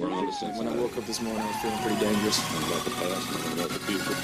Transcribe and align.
We're 0.00 0.12
on 0.12 0.26
the 0.26 0.32
same 0.32 0.54
When 0.58 0.68
I 0.68 0.76
woke 0.76 0.94
up 0.98 1.06
this 1.06 1.22
morning, 1.22 1.40
I 1.40 1.46
was 1.46 1.56
feeling 1.56 1.78
pretty 1.78 2.00
dangerous. 2.00 2.38
Nothing 2.38 2.68
about 2.70 2.84
the 2.84 2.90
past, 2.90 3.32
nothing 3.32 3.52
about 3.58 3.70
the 3.70 3.78
future. 3.78 4.16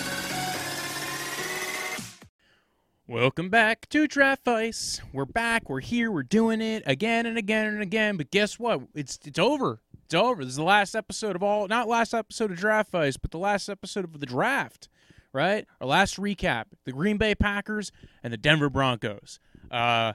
Welcome 3.09 3.49
back 3.49 3.89
to 3.89 4.07
Draft 4.07 4.45
Vice. 4.45 5.01
We're 5.15 5.25
back. 5.25 5.71
We're 5.71 5.81
here. 5.81 6.11
We're 6.11 6.25
doing 6.25 6.61
it 6.61 6.83
again 6.85 7.25
and 7.25 7.39
again 7.39 7.69
and 7.69 7.81
again. 7.81 8.19
But 8.19 8.31
guess 8.31 8.59
what? 8.59 8.83
It's 8.95 9.19
it's 9.25 9.39
over. 9.39 9.81
It's 10.05 10.15
over. 10.15 10.45
This 10.45 10.51
is 10.51 10.57
the 10.57 10.63
last 10.63 10.95
episode 10.95 11.37
of 11.37 11.43
all. 11.43 11.67
Not 11.69 11.89
last 11.89 12.13
episode 12.13 12.51
of 12.51 12.59
Draft 12.59 12.91
Vice, 12.91 13.17
but 13.17 13.31
the 13.31 13.39
last 13.39 13.71
episode 13.71 14.05
of 14.05 14.21
the 14.21 14.27
draft. 14.27 14.91
Right? 15.33 15.67
Our 15.81 15.87
last 15.87 16.19
recap: 16.19 16.67
the 16.85 16.93
Green 16.93 17.17
Bay 17.17 17.35
Packers 17.35 17.93
and 18.23 18.31
the 18.31 18.37
Denver 18.37 18.69
Broncos. 18.69 19.41
Uh, 19.71 20.13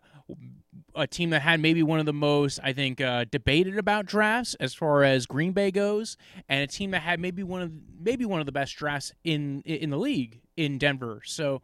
a 0.98 1.08
team 1.08 1.30
that 1.30 1.42
had 1.42 1.60
maybe 1.60 1.84
one 1.84 2.00
of 2.00 2.06
the 2.06 2.14
most, 2.14 2.60
I 2.64 2.74
think, 2.74 3.00
uh, 3.00 3.26
debated 3.30 3.78
about 3.78 4.06
drafts 4.06 4.56
as 4.56 4.74
far 4.74 5.04
as 5.04 5.26
Green 5.26 5.52
Bay 5.52 5.72
goes, 5.72 6.18
and 6.50 6.62
a 6.62 6.68
team 6.68 6.92
that 6.92 7.02
had 7.04 7.20
maybe 7.20 7.44
one 7.44 7.62
of 7.62 7.72
maybe 8.00 8.26
one 8.26 8.40
of 8.40 8.46
the 8.46 8.52
best 8.52 8.76
drafts 8.76 9.14
in 9.24 9.62
in 9.62 9.90
the 9.92 9.98
league 9.98 10.42
in 10.56 10.78
Denver. 10.78 11.22
So. 11.24 11.62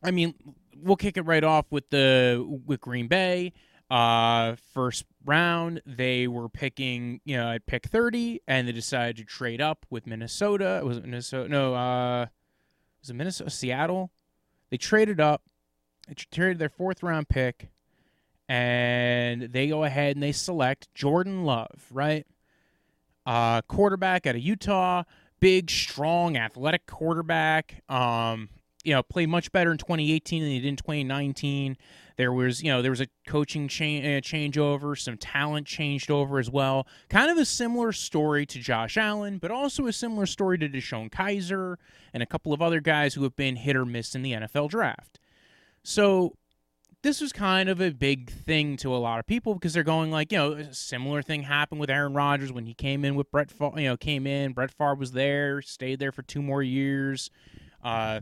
I 0.00 0.12
mean, 0.12 0.34
we'll 0.80 0.94
kick 0.94 1.16
it 1.16 1.22
right 1.22 1.42
off 1.42 1.66
with 1.70 1.90
the 1.90 2.46
with 2.66 2.80
Green 2.80 3.08
Bay. 3.08 3.52
Uh, 3.90 4.54
first 4.72 5.04
round, 5.24 5.82
they 5.84 6.28
were 6.28 6.48
picking, 6.48 7.20
you 7.24 7.36
know, 7.36 7.50
at 7.50 7.66
pick 7.66 7.88
thirty, 7.88 8.40
and 8.46 8.68
they 8.68 8.72
decided 8.72 9.16
to 9.16 9.24
trade 9.24 9.60
up 9.60 9.86
with 9.90 10.06
Minnesota. 10.06 10.78
It 10.78 10.84
was 10.84 10.98
it 10.98 11.04
Minnesota? 11.04 11.48
No, 11.48 11.74
uh, 11.74 12.26
was 13.00 13.10
it 13.10 13.14
Minnesota? 13.14 13.50
Seattle? 13.50 14.12
They 14.70 14.76
traded 14.76 15.20
up. 15.20 15.42
They 16.06 16.14
traded 16.14 16.60
their 16.60 16.68
fourth 16.68 17.02
round 17.02 17.28
pick, 17.28 17.70
and 18.48 19.42
they 19.42 19.68
go 19.68 19.84
ahead 19.84 20.16
and 20.16 20.22
they 20.22 20.32
select 20.32 20.92
Jordan 20.94 21.44
Love, 21.44 21.86
right? 21.90 22.26
Uh, 23.26 23.60
quarterback 23.62 24.26
out 24.26 24.36
of 24.36 24.40
Utah, 24.40 25.02
big, 25.38 25.70
strong, 25.70 26.36
athletic 26.36 26.86
quarterback. 26.86 27.82
Um, 27.90 28.48
you 28.84 28.94
know, 28.94 29.02
played 29.02 29.28
much 29.28 29.52
better 29.52 29.70
in 29.70 29.76
2018 29.76 30.42
than 30.42 30.50
he 30.50 30.60
did 30.60 30.68
in 30.68 30.76
2019. 30.76 31.76
There 32.16 32.32
was, 32.32 32.62
you 32.62 32.70
know, 32.70 32.80
there 32.80 32.90
was 32.90 33.02
a 33.02 33.08
coaching 33.26 33.68
change 33.68 34.02
uh, 34.02 34.26
changeover, 34.26 34.98
some 34.98 35.18
talent 35.18 35.66
changed 35.66 36.10
over 36.10 36.38
as 36.38 36.50
well. 36.50 36.86
Kind 37.10 37.30
of 37.30 37.36
a 37.36 37.44
similar 37.44 37.92
story 37.92 38.46
to 38.46 38.58
Josh 38.58 38.96
Allen, 38.96 39.36
but 39.36 39.50
also 39.50 39.86
a 39.86 39.92
similar 39.92 40.24
story 40.24 40.56
to 40.58 40.68
DeShone 40.70 41.10
Kizer 41.10 41.76
and 42.14 42.22
a 42.22 42.26
couple 42.26 42.54
of 42.54 42.62
other 42.62 42.80
guys 42.80 43.12
who 43.12 43.24
have 43.24 43.36
been 43.36 43.56
hit 43.56 43.76
or 43.76 43.84
miss 43.84 44.14
in 44.14 44.22
the 44.22 44.32
NFL 44.32 44.70
draft. 44.70 45.20
So 45.82 46.37
this 47.08 47.22
was 47.22 47.32
kind 47.32 47.70
of 47.70 47.80
a 47.80 47.90
big 47.90 48.30
thing 48.30 48.76
to 48.76 48.94
a 48.94 48.98
lot 48.98 49.18
of 49.18 49.26
people 49.26 49.54
because 49.54 49.72
they're 49.72 49.82
going 49.82 50.10
like, 50.10 50.30
you 50.30 50.36
know, 50.36 50.52
a 50.52 50.74
similar 50.74 51.22
thing 51.22 51.42
happened 51.42 51.80
with 51.80 51.88
Aaron 51.88 52.12
Rodgers 52.12 52.52
when 52.52 52.66
he 52.66 52.74
came 52.74 53.02
in 53.02 53.14
with 53.14 53.30
Brett, 53.30 53.50
Favre, 53.50 53.80
you 53.80 53.88
know, 53.88 53.96
came 53.96 54.26
in. 54.26 54.52
Brett 54.52 54.70
Favre 54.70 54.94
was 54.94 55.12
there, 55.12 55.62
stayed 55.62 56.00
there 56.00 56.12
for 56.12 56.20
two 56.20 56.42
more 56.42 56.62
years. 56.62 57.30
Uh, 57.82 58.20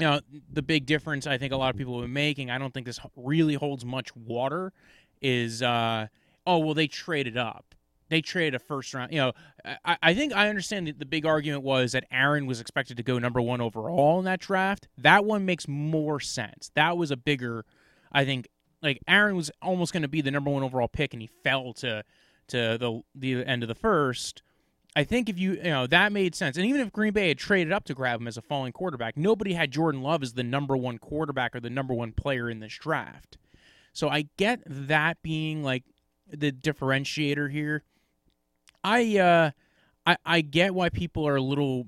you 0.00 0.06
know, 0.06 0.20
the 0.52 0.62
big 0.62 0.84
difference 0.84 1.28
I 1.28 1.38
think 1.38 1.52
a 1.52 1.56
lot 1.56 1.70
of 1.70 1.78
people 1.78 1.94
have 2.00 2.02
been 2.06 2.12
making, 2.12 2.50
I 2.50 2.58
don't 2.58 2.74
think 2.74 2.86
this 2.86 2.98
really 3.14 3.54
holds 3.54 3.84
much 3.84 4.14
water, 4.16 4.72
is, 5.20 5.62
uh, 5.62 6.08
oh, 6.44 6.58
well, 6.58 6.74
they 6.74 6.88
traded 6.88 7.36
up. 7.36 7.72
They 8.08 8.20
traded 8.20 8.56
a 8.56 8.58
first 8.58 8.92
round. 8.94 9.12
You 9.12 9.18
know, 9.18 9.32
I, 9.84 9.96
I 10.02 10.14
think 10.14 10.34
I 10.34 10.48
understand 10.48 10.88
that 10.88 10.98
the 10.98 11.06
big 11.06 11.24
argument 11.24 11.62
was 11.62 11.92
that 11.92 12.04
Aaron 12.10 12.46
was 12.46 12.60
expected 12.60 12.96
to 12.96 13.04
go 13.04 13.20
number 13.20 13.40
one 13.40 13.60
overall 13.60 14.18
in 14.18 14.24
that 14.24 14.40
draft. 14.40 14.88
That 14.98 15.24
one 15.24 15.46
makes 15.46 15.68
more 15.68 16.18
sense. 16.18 16.72
That 16.74 16.96
was 16.96 17.12
a 17.12 17.16
bigger, 17.16 17.64
I 18.12 18.24
think, 18.24 18.48
like 18.82 19.00
Aaron 19.08 19.36
was 19.36 19.50
almost 19.60 19.92
going 19.92 20.02
to 20.02 20.08
be 20.08 20.20
the 20.20 20.30
number 20.30 20.50
one 20.50 20.62
overall 20.62 20.88
pick, 20.88 21.12
and 21.14 21.22
he 21.22 21.28
fell 21.42 21.72
to 21.74 22.04
to 22.48 22.78
the 22.78 23.02
the 23.14 23.44
end 23.44 23.62
of 23.62 23.68
the 23.68 23.74
first. 23.74 24.42
I 24.94 25.04
think 25.04 25.28
if 25.28 25.38
you 25.38 25.52
you 25.54 25.62
know 25.64 25.86
that 25.86 26.12
made 26.12 26.34
sense, 26.34 26.56
and 26.56 26.66
even 26.66 26.80
if 26.80 26.92
Green 26.92 27.12
Bay 27.12 27.28
had 27.28 27.38
traded 27.38 27.72
up 27.72 27.84
to 27.84 27.94
grab 27.94 28.20
him 28.20 28.28
as 28.28 28.36
a 28.36 28.42
falling 28.42 28.72
quarterback, 28.72 29.16
nobody 29.16 29.54
had 29.54 29.70
Jordan 29.70 30.02
Love 30.02 30.22
as 30.22 30.34
the 30.34 30.42
number 30.42 30.76
one 30.76 30.98
quarterback 30.98 31.56
or 31.56 31.60
the 31.60 31.70
number 31.70 31.94
one 31.94 32.12
player 32.12 32.50
in 32.50 32.60
this 32.60 32.76
draft. 32.76 33.38
So 33.92 34.08
I 34.08 34.26
get 34.36 34.60
that 34.66 35.22
being 35.22 35.62
like 35.62 35.84
the 36.28 36.52
differentiator 36.52 37.50
here. 37.50 37.84
I 38.84 39.18
uh, 39.18 39.50
I 40.06 40.16
I 40.24 40.40
get 40.42 40.74
why 40.74 40.88
people 40.90 41.26
are 41.26 41.36
a 41.36 41.42
little 41.42 41.86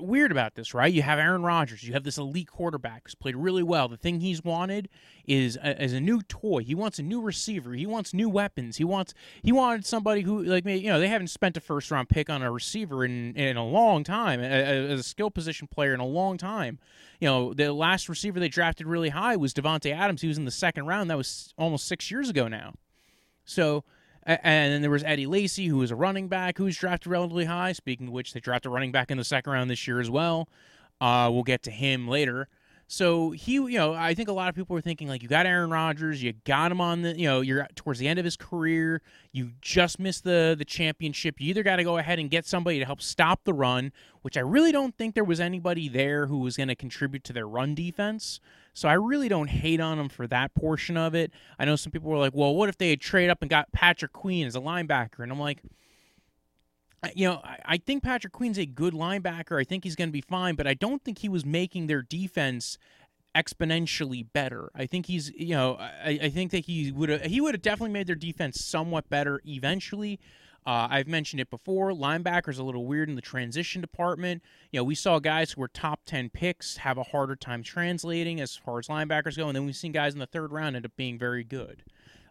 weird 0.00 0.32
about 0.32 0.54
this, 0.54 0.74
right? 0.74 0.92
You 0.92 1.02
have 1.02 1.18
Aaron 1.18 1.42
Rodgers, 1.42 1.82
you 1.82 1.92
have 1.92 2.04
this 2.04 2.18
elite 2.18 2.48
quarterback 2.48 3.02
who's 3.04 3.14
played 3.14 3.36
really 3.36 3.62
well. 3.62 3.88
The 3.88 3.96
thing 3.96 4.20
he's 4.20 4.42
wanted 4.42 4.88
is 5.26 5.56
a, 5.62 5.82
is 5.82 5.92
a 5.92 6.00
new 6.00 6.22
toy. 6.22 6.64
He 6.64 6.74
wants 6.74 6.98
a 6.98 7.02
new 7.02 7.20
receiver. 7.20 7.72
He 7.72 7.86
wants 7.86 8.12
new 8.12 8.28
weapons. 8.28 8.76
He 8.76 8.84
wants 8.84 9.14
he 9.42 9.52
wanted 9.52 9.86
somebody 9.86 10.22
who 10.22 10.42
like 10.42 10.64
you 10.64 10.88
know 10.88 10.98
they 10.98 11.08
haven't 11.08 11.28
spent 11.28 11.56
a 11.56 11.60
first 11.60 11.90
round 11.90 12.08
pick 12.08 12.28
on 12.28 12.42
a 12.42 12.50
receiver 12.50 13.04
in 13.04 13.34
in 13.36 13.56
a 13.56 13.66
long 13.66 14.04
time 14.04 14.40
as 14.40 15.00
a 15.00 15.02
skill 15.02 15.30
position 15.30 15.68
player 15.68 15.94
in 15.94 16.00
a 16.00 16.06
long 16.06 16.36
time. 16.36 16.78
You 17.20 17.28
know 17.28 17.54
the 17.54 17.72
last 17.72 18.08
receiver 18.08 18.40
they 18.40 18.48
drafted 18.48 18.86
really 18.86 19.10
high 19.10 19.36
was 19.36 19.54
Davante 19.54 19.94
Adams. 19.94 20.22
He 20.22 20.28
was 20.28 20.38
in 20.38 20.44
the 20.44 20.50
second 20.50 20.86
round. 20.86 21.10
That 21.10 21.18
was 21.18 21.54
almost 21.56 21.86
six 21.86 22.10
years 22.10 22.28
ago 22.28 22.48
now. 22.48 22.74
So. 23.44 23.84
And 24.42 24.72
then 24.72 24.80
there 24.82 24.90
was 24.90 25.02
Eddie 25.04 25.26
Lacy, 25.26 25.66
who 25.66 25.78
was 25.78 25.90
a 25.90 25.96
running 25.96 26.28
back 26.28 26.58
who 26.58 26.64
was 26.64 26.76
drafted 26.76 27.10
relatively 27.10 27.46
high. 27.46 27.72
Speaking 27.72 28.08
of 28.08 28.12
which, 28.12 28.32
they 28.32 28.40
drafted 28.40 28.70
a 28.70 28.72
running 28.72 28.92
back 28.92 29.10
in 29.10 29.18
the 29.18 29.24
second 29.24 29.52
round 29.52 29.70
this 29.70 29.88
year 29.88 30.00
as 30.00 30.10
well. 30.10 30.48
Uh, 31.00 31.28
we'll 31.32 31.42
get 31.42 31.62
to 31.64 31.70
him 31.70 32.06
later. 32.06 32.48
So 32.92 33.30
he, 33.30 33.52
you 33.52 33.78
know, 33.78 33.94
I 33.94 34.14
think 34.14 34.28
a 34.28 34.32
lot 34.32 34.48
of 34.48 34.56
people 34.56 34.74
were 34.74 34.80
thinking 34.80 35.06
like, 35.06 35.22
you 35.22 35.28
got 35.28 35.46
Aaron 35.46 35.70
Rodgers, 35.70 36.20
you 36.20 36.32
got 36.44 36.72
him 36.72 36.80
on 36.80 37.02
the, 37.02 37.16
you 37.16 37.24
know, 37.24 37.40
you're 37.40 37.68
towards 37.76 38.00
the 38.00 38.08
end 38.08 38.18
of 38.18 38.24
his 38.24 38.36
career, 38.36 39.00
you 39.30 39.52
just 39.60 40.00
missed 40.00 40.24
the 40.24 40.56
the 40.58 40.64
championship. 40.64 41.36
You 41.38 41.50
either 41.50 41.62
got 41.62 41.76
to 41.76 41.84
go 41.84 41.98
ahead 41.98 42.18
and 42.18 42.28
get 42.28 42.46
somebody 42.46 42.80
to 42.80 42.84
help 42.84 43.00
stop 43.00 43.44
the 43.44 43.54
run, 43.54 43.92
which 44.22 44.36
I 44.36 44.40
really 44.40 44.72
don't 44.72 44.96
think 44.98 45.14
there 45.14 45.22
was 45.22 45.38
anybody 45.38 45.88
there 45.88 46.26
who 46.26 46.38
was 46.38 46.56
going 46.56 46.66
to 46.68 46.74
contribute 46.74 47.22
to 47.24 47.32
their 47.32 47.46
run 47.46 47.76
defense. 47.76 48.40
So 48.74 48.88
I 48.88 48.94
really 48.94 49.28
don't 49.28 49.50
hate 49.50 49.80
on 49.80 49.96
them 49.96 50.08
for 50.08 50.26
that 50.26 50.52
portion 50.56 50.96
of 50.96 51.14
it. 51.14 51.30
I 51.60 51.66
know 51.66 51.76
some 51.76 51.92
people 51.92 52.10
were 52.10 52.18
like, 52.18 52.34
well, 52.34 52.56
what 52.56 52.68
if 52.68 52.76
they 52.76 52.90
had 52.90 53.00
traded 53.00 53.30
up 53.30 53.40
and 53.40 53.48
got 53.48 53.70
Patrick 53.70 54.12
Queen 54.12 54.48
as 54.48 54.56
a 54.56 54.60
linebacker? 54.60 55.20
And 55.20 55.30
I'm 55.30 55.38
like, 55.38 55.62
you 57.14 57.26
know, 57.26 57.40
I 57.42 57.78
think 57.78 58.02
Patrick 58.02 58.32
Queen's 58.32 58.58
a 58.58 58.66
good 58.66 58.94
linebacker. 58.94 59.58
I 59.60 59.64
think 59.64 59.84
he's 59.84 59.96
going 59.96 60.08
to 60.08 60.12
be 60.12 60.20
fine, 60.20 60.54
but 60.54 60.66
I 60.66 60.74
don't 60.74 61.02
think 61.02 61.18
he 61.18 61.28
was 61.28 61.44
making 61.44 61.86
their 61.86 62.02
defense 62.02 62.78
exponentially 63.34 64.26
better. 64.32 64.70
I 64.74 64.86
think 64.86 65.06
he's, 65.06 65.30
you 65.30 65.54
know, 65.54 65.76
I, 65.78 66.18
I 66.22 66.28
think 66.30 66.50
that 66.50 66.66
he 66.66 66.92
would 66.92 67.08
have 67.08 67.22
he 67.22 67.40
would 67.40 67.54
have 67.54 67.62
definitely 67.62 67.92
made 67.92 68.06
their 68.06 68.16
defense 68.16 68.64
somewhat 68.64 69.08
better 69.08 69.40
eventually. 69.46 70.18
Uh, 70.66 70.88
I've 70.90 71.08
mentioned 71.08 71.40
it 71.40 71.48
before. 71.48 71.92
Linebackers 71.92 72.58
a 72.58 72.62
little 72.62 72.84
weird 72.84 73.08
in 73.08 73.14
the 73.14 73.22
transition 73.22 73.80
department. 73.80 74.42
You 74.70 74.80
know, 74.80 74.84
we 74.84 74.94
saw 74.94 75.18
guys 75.18 75.52
who 75.52 75.62
were 75.62 75.68
top 75.68 76.00
ten 76.04 76.28
picks 76.28 76.76
have 76.78 76.98
a 76.98 77.02
harder 77.02 77.34
time 77.34 77.62
translating 77.62 78.40
as 78.42 78.56
far 78.56 78.78
as 78.78 78.88
linebackers 78.88 79.38
go, 79.38 79.46
and 79.46 79.56
then 79.56 79.64
we've 79.64 79.74
seen 79.76 79.92
guys 79.92 80.12
in 80.12 80.18
the 80.18 80.26
third 80.26 80.52
round 80.52 80.76
end 80.76 80.84
up 80.84 80.92
being 80.96 81.18
very 81.18 81.44
good. 81.44 81.82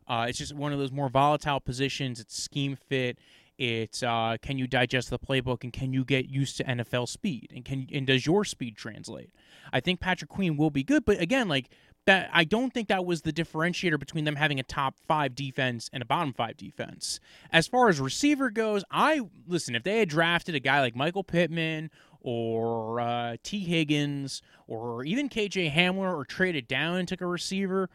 Uh, 0.07 0.25
it's 0.27 0.37
just 0.37 0.53
one 0.53 0.73
of 0.73 0.79
those 0.79 0.91
more 0.91 1.09
volatile 1.09 1.59
positions. 1.59 2.19
It's 2.19 2.39
scheme 2.41 2.75
fit. 2.75 3.17
It's 3.59 4.01
uh, 4.03 4.37
can 4.41 4.57
you 4.57 4.67
digest 4.67 5.09
the 5.09 5.19
playbook 5.19 5.65
and 5.65 5.73
can 5.73 5.91
you 5.91 6.05
get 6.05 6.29
used 6.29 6.55
to 6.57 6.63
NFL 6.63 7.09
speed 7.09 7.51
and 7.53 7.65
can 7.65 7.87
and 7.91 8.07
does 8.07 8.25
your 8.25 8.45
speed 8.45 8.77
translate? 8.77 9.31
I 9.73 9.81
think 9.81 9.99
Patrick 9.99 10.29
Queen 10.29 10.55
will 10.55 10.69
be 10.69 10.81
good, 10.81 11.03
but 11.03 11.19
again, 11.19 11.49
like 11.49 11.69
that, 12.05 12.29
I 12.31 12.45
don't 12.45 12.73
think 12.73 12.87
that 12.87 13.05
was 13.05 13.23
the 13.23 13.33
differentiator 13.33 13.99
between 13.99 14.23
them 14.23 14.37
having 14.37 14.61
a 14.61 14.63
top 14.63 14.95
five 15.09 15.35
defense 15.35 15.89
and 15.91 16.01
a 16.01 16.05
bottom 16.05 16.31
five 16.31 16.55
defense. 16.55 17.19
As 17.51 17.67
far 17.67 17.89
as 17.89 17.99
receiver 17.99 18.49
goes, 18.49 18.85
I 18.89 19.19
listen. 19.45 19.75
If 19.75 19.83
they 19.83 19.99
had 19.99 20.07
drafted 20.07 20.55
a 20.55 20.61
guy 20.61 20.79
like 20.79 20.95
Michael 20.95 21.25
Pittman 21.25 21.91
or 22.21 23.01
uh, 23.01 23.35
Tee 23.43 23.65
Higgins 23.65 24.41
or 24.67 25.03
even 25.03 25.27
KJ 25.27 25.73
Hamler 25.73 26.15
or 26.15 26.23
traded 26.23 26.65
down 26.69 26.95
and 26.95 27.09
took 27.09 27.19
a 27.19 27.27
receiver, 27.27 27.89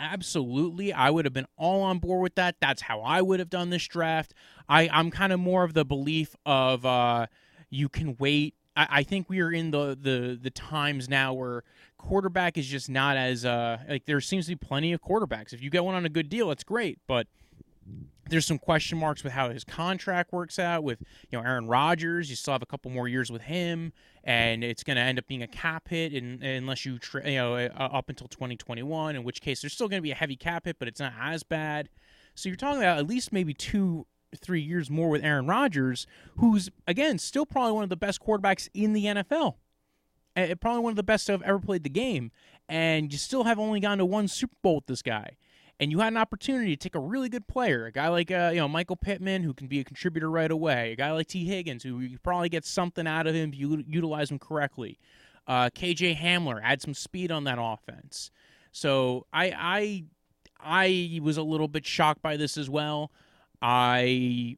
absolutely 0.00 0.92
i 0.92 1.10
would 1.10 1.24
have 1.24 1.34
been 1.34 1.46
all 1.56 1.82
on 1.82 1.98
board 1.98 2.22
with 2.22 2.34
that. 2.36 2.56
That's 2.60 2.82
how 2.82 3.00
i 3.00 3.22
would 3.22 3.38
have 3.40 3.50
done 3.50 3.70
this 3.70 3.86
draft. 3.86 4.34
I 4.68 4.88
i'm 4.92 5.10
kind 5.10 5.32
of 5.32 5.40
more 5.40 5.64
of 5.64 5.74
the 5.74 5.84
belief 5.84 6.34
of 6.44 6.84
uh 6.84 7.26
you 7.70 7.88
can 7.88 8.16
wait. 8.18 8.54
I, 8.76 8.86
I 8.90 9.02
think 9.02 9.28
we 9.28 9.40
are 9.40 9.50
in 9.50 9.70
the, 9.70 9.98
the 10.00 10.38
the 10.40 10.50
times 10.50 11.08
now 11.08 11.32
where 11.34 11.64
quarterback 11.98 12.56
is 12.58 12.66
just 12.66 12.88
not 12.88 13.16
as 13.16 13.44
uh 13.44 13.78
like 13.88 14.04
there 14.06 14.20
seems 14.20 14.46
to 14.46 14.52
be 14.52 14.56
plenty 14.56 14.92
of 14.92 15.00
quarterbacks. 15.02 15.52
If 15.52 15.62
you 15.62 15.70
get 15.70 15.84
one 15.84 15.94
on 15.94 16.04
a 16.04 16.10
good 16.10 16.28
deal 16.28 16.50
it's 16.50 16.64
great 16.64 16.98
but 17.06 17.26
there's 18.28 18.46
some 18.46 18.58
question 18.58 18.98
marks 18.98 19.22
with 19.22 19.32
how 19.32 19.50
his 19.50 19.64
contract 19.64 20.32
works 20.32 20.58
out 20.58 20.82
with 20.82 21.00
you 21.30 21.38
know 21.38 21.44
Aaron 21.44 21.66
Rodgers. 21.66 22.28
You 22.28 22.36
still 22.36 22.52
have 22.52 22.62
a 22.62 22.66
couple 22.66 22.90
more 22.90 23.08
years 23.08 23.30
with 23.30 23.42
him, 23.42 23.92
and 24.24 24.64
it's 24.64 24.82
going 24.82 24.96
to 24.96 25.02
end 25.02 25.18
up 25.18 25.26
being 25.26 25.42
a 25.42 25.48
cap 25.48 25.88
hit, 25.88 26.12
unless 26.12 26.84
you 26.84 26.98
tra- 26.98 27.28
you 27.28 27.36
know 27.36 27.54
uh, 27.54 27.68
up 27.76 28.08
until 28.08 28.28
2021. 28.28 29.16
In 29.16 29.24
which 29.24 29.40
case, 29.40 29.60
there's 29.60 29.72
still 29.72 29.88
going 29.88 29.98
to 29.98 30.02
be 30.02 30.10
a 30.10 30.16
heavy 30.16 30.36
cap 30.36 30.64
hit, 30.64 30.78
but 30.78 30.88
it's 30.88 31.00
not 31.00 31.12
as 31.20 31.42
bad. 31.42 31.88
So 32.34 32.48
you're 32.48 32.56
talking 32.56 32.80
about 32.80 32.98
at 32.98 33.06
least 33.06 33.32
maybe 33.32 33.54
two, 33.54 34.06
three 34.36 34.60
years 34.60 34.90
more 34.90 35.08
with 35.08 35.24
Aaron 35.24 35.46
Rodgers, 35.46 36.06
who's 36.36 36.70
again 36.86 37.18
still 37.18 37.46
probably 37.46 37.72
one 37.72 37.84
of 37.84 37.90
the 37.90 37.96
best 37.96 38.20
quarterbacks 38.20 38.68
in 38.74 38.92
the 38.92 39.04
NFL, 39.04 39.54
and 40.34 40.60
probably 40.60 40.82
one 40.82 40.90
of 40.90 40.96
the 40.96 41.02
best 41.02 41.26
to 41.26 41.32
have 41.32 41.42
ever 41.42 41.60
played 41.60 41.84
the 41.84 41.90
game. 41.90 42.32
And 42.68 43.12
you 43.12 43.18
still 43.18 43.44
have 43.44 43.60
only 43.60 43.78
gone 43.78 43.98
to 43.98 44.04
one 44.04 44.26
Super 44.26 44.56
Bowl 44.60 44.76
with 44.76 44.86
this 44.86 45.02
guy 45.02 45.36
and 45.78 45.90
you 45.90 46.00
had 46.00 46.12
an 46.12 46.16
opportunity 46.16 46.74
to 46.74 46.76
take 46.76 46.94
a 46.94 47.00
really 47.00 47.28
good 47.28 47.46
player, 47.46 47.86
a 47.86 47.92
guy 47.92 48.08
like 48.08 48.30
uh, 48.30 48.50
you 48.52 48.60
know 48.60 48.68
Michael 48.68 48.96
Pittman, 48.96 49.42
who 49.42 49.52
can 49.52 49.66
be 49.66 49.80
a 49.80 49.84
contributor 49.84 50.30
right 50.30 50.50
away, 50.50 50.92
a 50.92 50.96
guy 50.96 51.12
like 51.12 51.26
Tee 51.26 51.44
Higgins, 51.44 51.82
who 51.82 52.00
you 52.00 52.18
probably 52.18 52.48
get 52.48 52.64
something 52.64 53.06
out 53.06 53.26
of 53.26 53.34
him 53.34 53.50
if 53.50 53.58
you 53.58 53.84
utilize 53.86 54.30
him 54.30 54.38
correctly. 54.38 54.98
Uh, 55.46 55.70
KJ 55.70 56.16
Hamler, 56.16 56.60
add 56.62 56.82
some 56.82 56.94
speed 56.94 57.30
on 57.30 57.44
that 57.44 57.58
offense. 57.60 58.30
So 58.72 59.26
I 59.32 59.52
I 59.56 60.04
I 60.60 61.20
was 61.22 61.36
a 61.36 61.42
little 61.42 61.68
bit 61.68 61.86
shocked 61.86 62.22
by 62.22 62.36
this 62.36 62.56
as 62.56 62.70
well. 62.70 63.12
I 63.60 64.56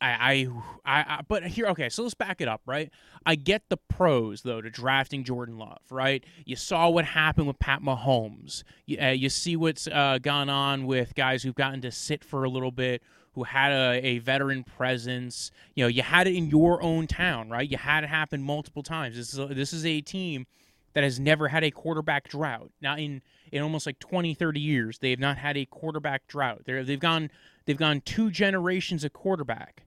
I, 0.00 0.48
I, 0.84 1.00
I, 1.02 1.20
but 1.28 1.46
here, 1.46 1.66
okay, 1.68 1.88
so 1.90 2.02
let's 2.02 2.14
back 2.14 2.40
it 2.40 2.48
up, 2.48 2.62
right? 2.64 2.90
I 3.26 3.34
get 3.34 3.68
the 3.68 3.76
pros 3.76 4.42
though 4.42 4.60
to 4.60 4.70
drafting 4.70 5.24
Jordan 5.24 5.58
Love, 5.58 5.80
right? 5.90 6.24
You 6.46 6.56
saw 6.56 6.88
what 6.88 7.04
happened 7.04 7.46
with 7.46 7.58
Pat 7.58 7.82
Mahomes. 7.82 8.62
You, 8.86 8.98
uh, 9.00 9.08
you 9.08 9.28
see 9.28 9.56
what's 9.56 9.86
uh, 9.86 10.18
gone 10.22 10.48
on 10.48 10.86
with 10.86 11.14
guys 11.14 11.42
who've 11.42 11.54
gotten 11.54 11.82
to 11.82 11.90
sit 11.90 12.24
for 12.24 12.44
a 12.44 12.48
little 12.48 12.70
bit, 12.70 13.02
who 13.34 13.44
had 13.44 13.72
a, 13.72 14.06
a 14.06 14.18
veteran 14.18 14.64
presence. 14.64 15.50
You 15.74 15.84
know, 15.84 15.88
you 15.88 16.02
had 16.02 16.26
it 16.26 16.34
in 16.34 16.48
your 16.48 16.82
own 16.82 17.06
town, 17.06 17.50
right? 17.50 17.70
You 17.70 17.76
had 17.76 18.04
it 18.04 18.08
happen 18.08 18.42
multiple 18.42 18.82
times. 18.82 19.16
This 19.16 19.34
is 19.34 19.38
a, 19.38 19.46
this 19.46 19.72
is 19.72 19.84
a 19.84 20.00
team 20.00 20.46
that 20.94 21.04
has 21.04 21.20
never 21.20 21.48
had 21.48 21.62
a 21.62 21.70
quarterback 21.70 22.28
drought. 22.28 22.70
Now 22.80 22.96
in 22.96 23.22
in 23.52 23.62
almost 23.62 23.84
like 23.84 23.98
20, 23.98 24.32
30 24.34 24.60
years, 24.60 24.98
they 24.98 25.10
have 25.10 25.18
not 25.18 25.36
had 25.36 25.56
a 25.56 25.66
quarterback 25.66 26.26
drought. 26.28 26.62
They're, 26.64 26.84
they've 26.84 26.98
gone 26.98 27.30
they've 27.66 27.76
gone 27.76 28.00
two 28.00 28.30
generations 28.30 29.04
of 29.04 29.12
quarterback 29.12 29.84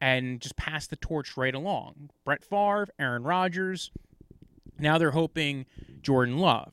and 0.00 0.40
just 0.40 0.56
pass 0.56 0.86
the 0.86 0.96
torch 0.96 1.36
right 1.36 1.54
along. 1.54 2.10
Brett 2.24 2.44
Favre, 2.44 2.88
Aaron 2.98 3.22
Rodgers. 3.22 3.90
Now 4.78 4.98
they're 4.98 5.12
hoping 5.12 5.66
Jordan 6.02 6.38
Love. 6.38 6.72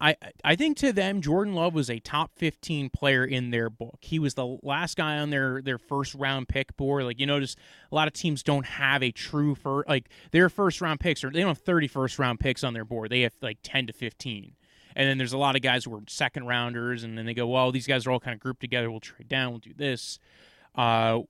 I 0.00 0.16
I 0.44 0.56
think 0.56 0.76
to 0.78 0.92
them 0.92 1.22
Jordan 1.22 1.54
Love 1.54 1.74
was 1.74 1.88
a 1.88 1.98
top 1.98 2.32
15 2.36 2.90
player 2.90 3.24
in 3.24 3.50
their 3.50 3.70
book. 3.70 3.98
He 4.02 4.18
was 4.18 4.34
the 4.34 4.58
last 4.62 4.96
guy 4.96 5.18
on 5.18 5.30
their 5.30 5.62
their 5.62 5.78
first 5.78 6.14
round 6.14 6.48
pick 6.48 6.76
board. 6.76 7.04
Like 7.04 7.18
you 7.18 7.26
notice 7.26 7.56
a 7.90 7.94
lot 7.94 8.06
of 8.06 8.12
teams 8.14 8.42
don't 8.42 8.66
have 8.66 9.02
a 9.02 9.10
true 9.10 9.54
first 9.54 9.88
like 9.88 10.10
their 10.32 10.48
first 10.48 10.80
round 10.80 11.00
picks 11.00 11.24
or 11.24 11.30
they 11.30 11.40
don't 11.40 11.48
have 11.48 11.58
30 11.58 11.88
first 11.88 12.18
round 12.18 12.40
picks 12.40 12.62
on 12.62 12.74
their 12.74 12.84
board. 12.84 13.10
They 13.10 13.22
have 13.22 13.32
like 13.40 13.58
10 13.62 13.86
to 13.86 13.92
15. 13.92 14.54
And 14.94 15.08
then 15.08 15.18
there's 15.18 15.34
a 15.34 15.38
lot 15.38 15.56
of 15.56 15.62
guys 15.62 15.84
who 15.84 15.94
are 15.94 16.02
second 16.08 16.46
rounders 16.46 17.04
and 17.04 17.16
then 17.16 17.26
they 17.26 17.34
go, 17.34 17.46
"Well, 17.46 17.70
these 17.70 17.86
guys 17.86 18.06
are 18.06 18.10
all 18.10 18.20
kind 18.20 18.34
of 18.34 18.40
grouped 18.40 18.60
together. 18.60 18.90
We'll 18.90 19.00
trade 19.00 19.28
down, 19.28 19.50
we'll 19.50 19.60
do 19.60 19.74
this." 19.74 20.18
Uh 20.74 21.20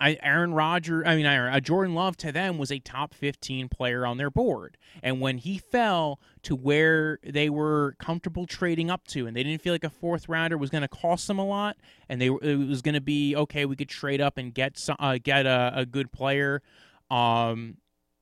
I, 0.00 0.16
Aaron 0.22 0.54
Rodgers, 0.54 1.02
I 1.06 1.16
mean, 1.16 1.26
Aaron, 1.26 1.52
uh, 1.52 1.60
Jordan 1.60 1.94
Love 1.94 2.16
to 2.18 2.30
them 2.30 2.56
was 2.56 2.70
a 2.70 2.78
top 2.78 3.14
15 3.14 3.68
player 3.68 4.06
on 4.06 4.16
their 4.16 4.30
board. 4.30 4.76
And 5.02 5.20
when 5.20 5.38
he 5.38 5.58
fell 5.58 6.20
to 6.42 6.54
where 6.54 7.18
they 7.24 7.50
were 7.50 7.96
comfortable 7.98 8.46
trading 8.46 8.90
up 8.90 9.06
to, 9.08 9.26
and 9.26 9.36
they 9.36 9.42
didn't 9.42 9.60
feel 9.60 9.74
like 9.74 9.84
a 9.84 9.90
fourth 9.90 10.28
rounder 10.28 10.56
was 10.56 10.70
going 10.70 10.82
to 10.82 10.88
cost 10.88 11.26
them 11.26 11.38
a 11.38 11.44
lot, 11.44 11.76
and 12.08 12.20
they 12.20 12.26
it 12.26 12.68
was 12.68 12.80
going 12.80 12.94
to 12.94 13.00
be 13.00 13.34
okay, 13.34 13.64
we 13.64 13.74
could 13.74 13.88
trade 13.88 14.20
up 14.20 14.38
and 14.38 14.54
get 14.54 14.78
some, 14.78 14.96
uh, 15.00 15.18
get 15.22 15.46
a, 15.46 15.72
a, 15.74 15.86
good 15.86 16.12
player, 16.12 16.62
um, 17.10 17.78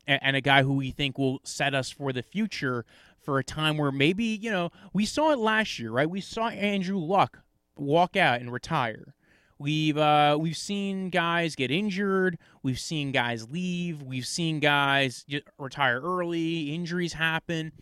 and, 0.07 0.21
and 0.23 0.37
a 0.37 0.41
guy 0.41 0.63
who 0.63 0.75
we 0.75 0.91
think 0.91 1.19
will 1.19 1.41
set 1.45 1.75
us 1.75 1.91
for 1.91 2.13
the 2.13 2.23
future 2.23 2.87
for 3.21 3.39
a 3.39 3.45
time 3.45 3.77
where 3.77 3.93
maybe 3.93 4.25
you 4.25 4.51
know 4.51 4.71
we 4.95 5.05
saw 5.05 5.31
it 5.31 5.39
last 5.39 5.79
year, 5.79 5.91
right? 5.91 6.09
We 6.09 6.23
saw 6.23 6.49
Andrew 6.49 6.99
Luck 6.99 7.41
walk 7.77 8.17
out 8.17 8.41
and 8.41 8.51
retire 8.51 9.16
We've 9.59 9.97
uh, 9.97 10.37
we've 10.39 10.57
seen 10.57 11.11
guys 11.11 11.55
get 11.55 11.71
injured. 11.71 12.39
We've 12.63 12.79
seen 12.79 13.13
guys 13.13 13.51
leave. 13.51 14.03
We've 14.03 14.27
seen 14.27 14.61
guys 14.61 15.25
retire 15.59 16.01
early. 16.01 16.75
Injuries 16.75 17.15
happen. 17.15 17.73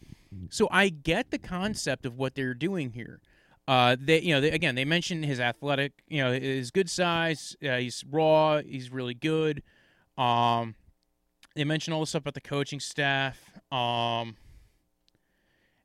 So 0.50 0.68
I 0.70 0.88
get 0.88 1.30
the 1.30 1.38
concept 1.38 2.06
of 2.06 2.16
what 2.16 2.34
they're 2.34 2.54
doing 2.54 2.90
here. 2.90 3.20
Uh, 3.66 3.96
they, 3.98 4.20
you 4.20 4.34
know, 4.34 4.40
they, 4.40 4.50
again, 4.50 4.74
they 4.74 4.84
mentioned 4.84 5.24
his 5.24 5.40
athletic, 5.40 5.92
you 6.08 6.22
know, 6.22 6.32
his 6.32 6.70
good 6.70 6.90
size. 6.90 7.56
Uh, 7.64 7.76
he's 7.76 8.04
raw. 8.10 8.60
He's 8.60 8.90
really 8.90 9.14
good. 9.14 9.62
Um, 10.18 10.74
they 11.54 11.64
mentioned 11.64 11.94
all 11.94 12.00
the 12.00 12.06
stuff 12.06 12.22
about 12.22 12.34
the 12.34 12.40
coaching 12.40 12.80
staff. 12.80 13.38
Um, 13.70 14.36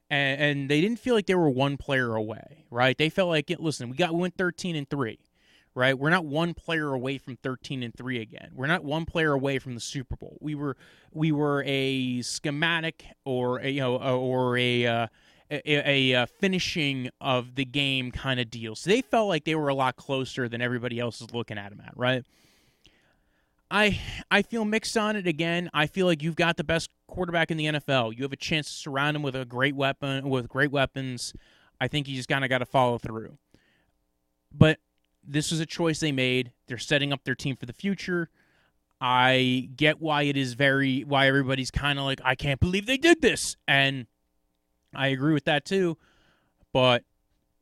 and, 0.10 0.42
and 0.42 0.70
they 0.70 0.82
didn't 0.82 1.00
feel 1.00 1.14
like 1.14 1.28
they 1.28 1.36
were 1.36 1.50
one 1.50 1.78
player 1.78 2.16
away, 2.16 2.66
right? 2.72 2.98
They 2.98 3.10
felt 3.10 3.30
like, 3.30 3.54
listen, 3.60 3.90
we 3.90 3.96
got 3.96 4.14
we 4.14 4.20
went 4.20 4.36
thirteen 4.36 4.76
and 4.76 4.90
three 4.90 5.20
right? 5.76 5.98
We're 5.98 6.10
not 6.10 6.26
one 6.26 6.54
player 6.54 6.94
away 6.94 7.18
from 7.18 7.38
13 7.38 7.84
and 7.84 7.94
3 7.94 8.22
again. 8.22 8.52
We're 8.54 8.68
not 8.68 8.84
one 8.84 9.06
player 9.06 9.34
away 9.34 9.60
from 9.60 9.76
the 9.76 9.80
Super 9.80 10.16
Bowl. 10.16 10.38
We 10.42 10.56
were 10.56 10.78
we 11.12 11.32
were 11.32 11.64
a 11.66 12.22
schematic 12.22 13.06
or 13.26 13.60
a, 13.60 13.70
you 13.70 13.82
know 13.82 13.98
or 13.98 14.58
a 14.58 14.86
uh, 14.86 15.08
a, 15.52 16.14
a, 16.14 16.28
finishing 16.28 17.10
of 17.20 17.56
the 17.56 17.66
game 17.66 18.12
kind 18.12 18.40
of 18.40 18.52
deal. 18.52 18.76
So 18.76 18.90
they 18.90 19.02
felt 19.02 19.28
like 19.28 19.46
they 19.46 19.56
were 19.56 19.70
a 19.70 19.74
lot 19.74 19.96
closer 19.96 20.48
than 20.48 20.62
everybody 20.62 21.00
else 21.00 21.22
is 21.22 21.34
looking 21.34 21.58
at 21.58 21.72
them 21.72 21.82
at, 21.86 21.98
right? 21.98 22.24
I 23.72 24.00
I 24.32 24.42
feel 24.42 24.66
mixed 24.66 24.98
on 24.98 25.16
it 25.16 25.28
again. 25.28 25.70
I 25.74 25.88
feel 25.88 26.08
like 26.08 26.24
you've 26.24 26.36
got 26.36 26.58
the 26.58 26.64
best 26.64 26.90
quarterback 27.08 27.52
in 27.52 27.58
the 27.58 27.66
NFL. 27.66 28.16
You 28.16 28.24
have 28.24 28.34
a 28.34 28.38
chance 28.38 28.68
to 28.68 28.74
surround 28.74 29.16
him 29.16 29.24
with 29.24 29.36
a 29.36 29.46
great 29.46 29.76
weapon 29.76 30.30
with 30.30 30.48
great 30.48 30.72
weapons. 30.72 31.34
I 31.80 31.88
think 31.88 32.08
you 32.08 32.16
just 32.16 32.30
kind 32.30 32.44
of 32.44 32.50
got 32.50 32.60
to 32.60 32.66
follow 32.66 32.98
through. 32.98 33.38
But 34.52 34.80
this 35.30 35.52
was 35.52 35.60
a 35.60 35.66
choice 35.66 36.00
they 36.00 36.12
made. 36.12 36.52
They're 36.68 36.78
setting 36.78 37.14
up 37.14 37.24
their 37.24 37.36
team 37.36 37.56
for 37.56 37.66
the 37.66 37.74
future. 37.74 38.30
I 39.00 39.70
get 39.76 40.02
why 40.02 40.24
it 40.24 40.36
is 40.36 40.54
very 40.54 41.02
why 41.02 41.28
everybody's 41.28 41.72
kind 41.72 41.98
of 42.00 42.06
like 42.06 42.20
I 42.24 42.36
can't 42.36 42.60
believe 42.60 42.86
they 42.86 42.98
did 42.98 43.22
this, 43.22 43.56
and 43.68 44.08
I 44.94 45.08
agree 45.08 45.34
with 45.34 45.46
that 45.46 45.64
too. 45.64 45.98
But 46.74 47.04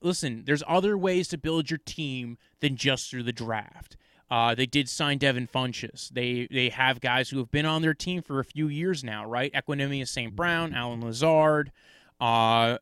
listen, 0.01 0.43
there's 0.45 0.63
other 0.67 0.97
ways 0.97 1.27
to 1.29 1.37
build 1.37 1.69
your 1.69 1.79
team 1.85 2.37
than 2.59 2.75
just 2.75 3.11
through 3.11 3.23
the 3.23 3.31
draft. 3.31 3.97
Uh, 4.29 4.55
they 4.55 4.65
did 4.65 4.89
sign 4.89 5.19
Devin 5.19 5.47
Funchess. 5.47 6.09
They 6.09 6.47
they 6.51 6.69
have 6.69 6.99
guys 6.99 7.29
who 7.29 7.37
have 7.37 7.51
been 7.51 7.65
on 7.65 7.81
their 7.81 7.93
team 7.93 8.21
for 8.21 8.39
a 8.39 8.45
few 8.45 8.67
years 8.67 9.03
now, 9.03 9.25
right? 9.25 9.53
Equanimeous 9.53 10.09
St. 10.09 10.35
Brown, 10.35 10.73
Allen 10.73 11.01
Lazard, 11.01 11.71
uh, 12.19 12.77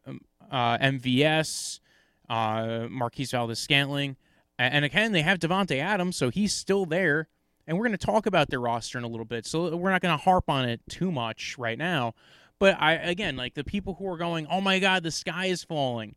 uh, 0.50 0.78
MVS, 0.78 1.80
uh, 2.30 2.88
Marquez 2.90 3.32
Valdes-Scantling. 3.32 4.16
And 4.58 4.86
again, 4.86 5.12
they 5.12 5.22
have 5.22 5.40
Davante 5.40 5.80
Adams, 5.80 6.16
so 6.16 6.30
he's 6.30 6.54
still 6.54 6.86
there. 6.86 7.28
And 7.68 7.78
we're 7.78 7.86
going 7.86 7.98
to 7.98 8.06
talk 8.06 8.26
about 8.26 8.50
their 8.50 8.60
roster 8.60 8.98
in 8.98 9.04
a 9.04 9.08
little 9.08 9.26
bit, 9.26 9.46
so 9.46 9.76
we're 9.76 9.90
not 9.90 10.02
going 10.02 10.16
to 10.16 10.24
harp 10.24 10.50
on 10.50 10.70
it 10.70 10.82
too 10.88 11.12
much 11.12 11.58
right 11.58 11.78
now. 11.78 12.14
But 12.60 12.80
I 12.80 12.94
again, 12.94 13.36
like 13.36 13.56
the 13.56 13.64
people 13.64 13.96
who 13.96 14.08
are 14.08 14.18
going, 14.18 14.48
"Oh 14.48 14.62
my 14.62 14.80
God, 14.80 15.04
the 15.04 15.12
sky 15.12 15.48
is 15.48 15.64
falling," 15.64 16.16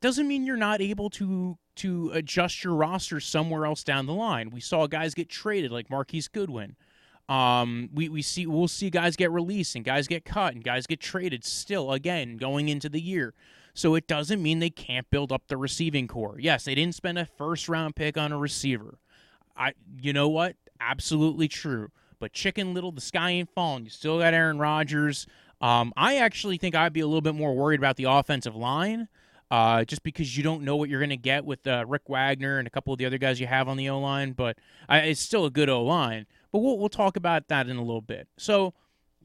doesn't 0.00 0.28
mean 0.28 0.44
you're 0.44 0.56
not 0.56 0.80
able 0.80 1.10
to 1.10 1.58
to 1.76 2.10
adjust 2.12 2.62
your 2.62 2.74
roster 2.74 3.18
somewhere 3.18 3.66
else 3.66 3.82
down 3.82 4.06
the 4.06 4.14
line. 4.14 4.50
We 4.50 4.60
saw 4.60 4.86
guys 4.86 5.14
get 5.14 5.28
traded, 5.28 5.72
like 5.72 5.90
Marquise 5.90 6.28
Goodwin. 6.28 6.76
Um, 7.28 7.88
we, 7.92 8.08
we 8.10 8.22
see 8.22 8.46
we'll 8.46 8.68
see 8.68 8.90
guys 8.90 9.16
get 9.16 9.32
released 9.32 9.74
and 9.74 9.84
guys 9.84 10.06
get 10.06 10.24
cut 10.24 10.54
and 10.54 10.62
guys 10.62 10.86
get 10.86 11.00
traded 11.00 11.44
still 11.44 11.92
again 11.92 12.36
going 12.36 12.68
into 12.68 12.88
the 12.88 13.00
year. 13.00 13.32
So 13.74 13.96
it 13.96 14.06
doesn't 14.06 14.42
mean 14.42 14.60
they 14.60 14.70
can't 14.70 15.10
build 15.10 15.32
up 15.32 15.48
the 15.48 15.56
receiving 15.56 16.06
corps. 16.06 16.38
Yes, 16.38 16.64
they 16.64 16.74
didn't 16.74 16.94
spend 16.94 17.18
a 17.18 17.26
first 17.26 17.68
round 17.68 17.96
pick 17.96 18.16
on 18.16 18.32
a 18.32 18.38
receiver. 18.38 18.98
I 19.56 19.72
you 20.00 20.12
know 20.12 20.28
what? 20.28 20.56
Absolutely 20.80 21.48
true. 21.48 21.90
But 22.20 22.32
Chicken 22.32 22.72
Little, 22.72 22.92
the 22.92 23.00
sky 23.00 23.30
ain't 23.30 23.50
falling. 23.50 23.84
You 23.84 23.90
still 23.90 24.18
got 24.18 24.32
Aaron 24.32 24.58
Rodgers. 24.58 25.26
Um, 25.60 25.92
I 25.96 26.16
actually 26.16 26.56
think 26.56 26.74
I'd 26.74 26.92
be 26.92 27.00
a 27.00 27.06
little 27.06 27.20
bit 27.20 27.34
more 27.34 27.54
worried 27.54 27.80
about 27.80 27.96
the 27.96 28.04
offensive 28.04 28.56
line. 28.56 29.08
Uh, 29.50 29.84
just 29.84 30.02
because 30.02 30.36
you 30.36 30.42
don't 30.42 30.62
know 30.62 30.74
what 30.74 30.88
you're 30.88 31.00
going 31.00 31.10
to 31.10 31.16
get 31.16 31.44
with 31.44 31.66
uh, 31.66 31.84
Rick 31.86 32.08
Wagner 32.08 32.58
and 32.58 32.66
a 32.66 32.70
couple 32.70 32.92
of 32.92 32.98
the 32.98 33.06
other 33.06 33.18
guys 33.18 33.38
you 33.38 33.46
have 33.46 33.68
on 33.68 33.76
the 33.76 33.88
O 33.90 34.00
line, 34.00 34.32
but 34.32 34.56
uh, 34.88 35.02
it's 35.04 35.20
still 35.20 35.44
a 35.44 35.50
good 35.50 35.68
O 35.68 35.82
line. 35.84 36.26
But 36.50 36.60
we'll 36.60 36.78
we'll 36.78 36.88
talk 36.88 37.16
about 37.16 37.48
that 37.48 37.68
in 37.68 37.76
a 37.76 37.82
little 37.82 38.00
bit. 38.00 38.26
So, 38.36 38.74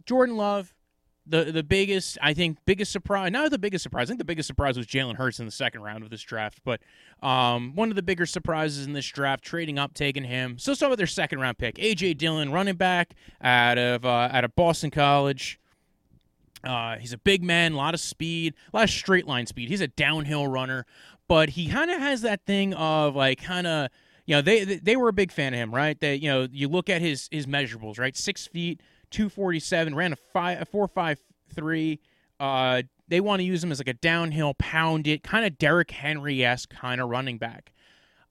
Jordan 0.06 0.36
Love, 0.36 0.76
the 1.30 1.52
the 1.52 1.64
biggest 1.64 2.18
I 2.22 2.34
think 2.34 2.58
biggest 2.66 2.92
surprise 2.92 3.32
not 3.32 3.50
the 3.52 3.58
biggest 3.58 3.84
surprise 3.84 4.08
I 4.08 4.10
think 4.10 4.18
the 4.18 4.26
biggest 4.26 4.48
surprise 4.48 4.78
was 4.78 4.88
Jalen 4.88 5.16
Hurts 5.16 5.40
in 5.40 5.46
the 5.46 5.52
second 5.52 5.82
round 5.82 6.04
of 6.04 6.10
this 6.10 6.22
draft 6.22 6.60
but 6.64 6.82
um, 7.22 7.76
one 7.76 7.90
of 7.90 7.96
the 7.96 8.02
bigger 8.02 8.26
surprises 8.26 8.86
in 8.86 8.94
this 8.94 9.06
draft 9.06 9.44
trading 9.44 9.78
up 9.78 9.94
taking 9.94 10.24
him. 10.24 10.58
So 10.58 10.74
start 10.74 10.90
with 10.90 10.98
their 10.98 11.08
second 11.08 11.40
round 11.40 11.58
pick 11.58 11.76
AJ 11.76 12.18
Dillon 12.18 12.52
running 12.52 12.76
back 12.76 13.14
out 13.42 13.78
of 13.78 14.06
uh, 14.06 14.30
out 14.32 14.44
of 14.44 14.56
Boston 14.56 14.92
College. 14.92 15.60
Uh, 16.64 16.98
he's 16.98 17.14
a 17.14 17.18
big 17.18 17.42
man 17.42 17.72
a 17.72 17.78
lot 17.78 17.94
of 17.94 18.02
speed 18.02 18.54
a 18.74 18.78
lot 18.78 18.84
of 18.84 18.90
straight 18.90 19.26
line 19.28 19.46
speed. 19.46 19.70
He's 19.70 19.82
a 19.82 19.88
downhill 19.88 20.48
runner 20.48 20.86
but 21.30 21.50
he 21.50 21.70
kind 21.70 21.90
of 21.92 22.00
has 22.00 22.22
that 22.22 22.46
thing 22.46 22.74
of 22.74 23.16
like 23.16 23.42
kind 23.42 23.66
of 23.68 23.90
you 24.26 24.36
know 24.36 24.42
they 24.42 24.64
they 24.64 24.96
were 24.98 25.08
a 25.08 25.14
big 25.14 25.32
fan 25.32 25.54
of 25.54 25.60
him 25.60 25.74
right? 25.74 26.00
That 26.02 26.22
you 26.22 26.30
know 26.30 26.48
you 26.52 26.68
look 26.68 26.90
at 26.90 27.02
his 27.02 27.30
his 27.32 27.46
measurables 27.46 27.98
right? 27.98 28.18
Six 28.18 28.46
feet 28.46 28.82
247, 29.12 29.96
ran 29.96 30.14
a, 30.14 30.16
five, 30.16 30.62
a 30.62 30.66
453. 30.66 32.00
Uh, 32.40 32.82
they 33.08 33.20
want 33.20 33.40
to 33.40 33.44
use 33.44 33.64
him 33.64 33.72
as 33.72 33.80
like 33.80 33.88
a 33.88 33.94
downhill, 33.94 34.54
pound 34.56 35.08
it, 35.08 35.24
kind 35.24 35.46
of 35.46 35.58
Derrick 35.58 35.92
Henry 35.92 36.46
esque 36.46 36.70
kind 36.70 37.02
of 37.02 37.10
running 37.10 37.38
back. 37.38 37.72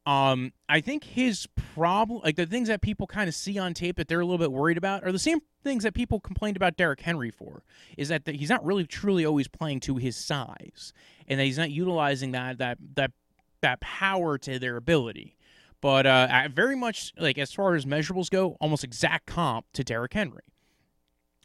Um, 0.07 0.55
I 0.71 0.81
think 0.81 1.05
his 1.05 1.47
problem, 1.75 2.23
like 2.25 2.37
the 2.37 2.47
things 2.47 2.69
that 2.69 2.81
people 2.81 3.07
kind 3.07 3.29
of 3.29 3.35
see 3.35 3.59
on 3.59 3.75
tape 3.75 3.97
that 3.97 4.09
they're 4.09 4.21
a 4.21 4.25
little 4.25 4.39
bit 4.39 4.53
worried 4.53 4.79
about, 4.79 5.05
are 5.05 5.13
the 5.13 5.19
same 5.19 5.41
things 5.63 5.83
that 5.83 5.93
people 5.93 6.19
complained 6.19 6.57
about 6.57 6.79
Derrick 6.79 7.01
Henry 7.01 7.31
for. 7.31 7.63
Is 7.99 8.09
that 8.09 8.25
the, 8.25 8.33
he's 8.33 8.49
not 8.49 8.65
really 8.65 8.87
truly 8.87 9.27
always 9.27 9.49
playing 9.49 9.81
to 9.81 9.97
his 9.97 10.17
size, 10.17 10.95
and 11.27 11.39
that 11.39 11.45
he's 11.45 11.59
not 11.59 11.71
utilizing 11.71 12.33
that 12.33 12.57
that 12.57 12.79
that 12.95 13.13
that 13.61 13.81
power 13.81 14.39
to 14.39 14.59
their 14.59 14.77
ability. 14.77 15.37
But 15.83 16.07
uh, 16.07 16.49
very 16.55 16.75
much 16.75 17.13
like 17.19 17.37
as 17.37 17.53
far 17.53 17.75
as 17.75 17.85
measurables 17.85 18.31
go, 18.31 18.57
almost 18.63 18.85
exact 18.85 19.27
comp 19.27 19.67
to 19.75 19.85
Derrick 19.85 20.15
Henry. 20.15 20.41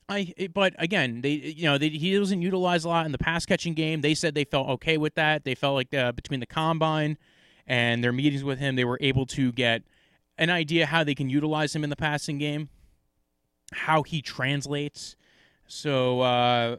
I, 0.10 0.34
but 0.54 0.74
again, 0.80 1.22
they 1.22 1.32
you 1.32 1.64
know 1.64 1.78
they, 1.78 1.90
he 1.90 2.18
wasn't 2.18 2.42
utilized 2.42 2.86
a 2.86 2.90
lot 2.90 3.06
in 3.06 3.12
the 3.12 3.18
pass 3.18 3.46
catching 3.46 3.74
game. 3.74 4.02
They 4.02 4.14
said 4.16 4.36
they 4.36 4.44
felt 4.44 4.68
okay 4.70 4.98
with 4.98 5.16
that. 5.16 5.44
They 5.44 5.56
felt 5.56 5.76
like 5.76 5.94
uh, 5.94 6.12
between 6.12 6.40
the 6.40 6.46
combine 6.46 7.18
and 7.66 8.04
their 8.04 8.12
meetings 8.12 8.44
with 8.44 8.60
him, 8.60 8.76
they 8.76 8.86
were 8.86 8.98
able 9.02 9.26
to 9.28 9.52
get 9.52 9.84
an 10.38 10.50
idea 10.50 10.86
how 10.86 11.04
they 11.04 11.16
can 11.16 11.30
utilize 11.30 11.76
him 11.76 11.84
in 11.84 11.90
the 11.90 11.96
passing 11.96 12.38
game, 12.38 12.70
how 13.72 14.04
he 14.04 14.22
translates. 14.22 15.16
So 15.68 16.22
uh, 16.22 16.78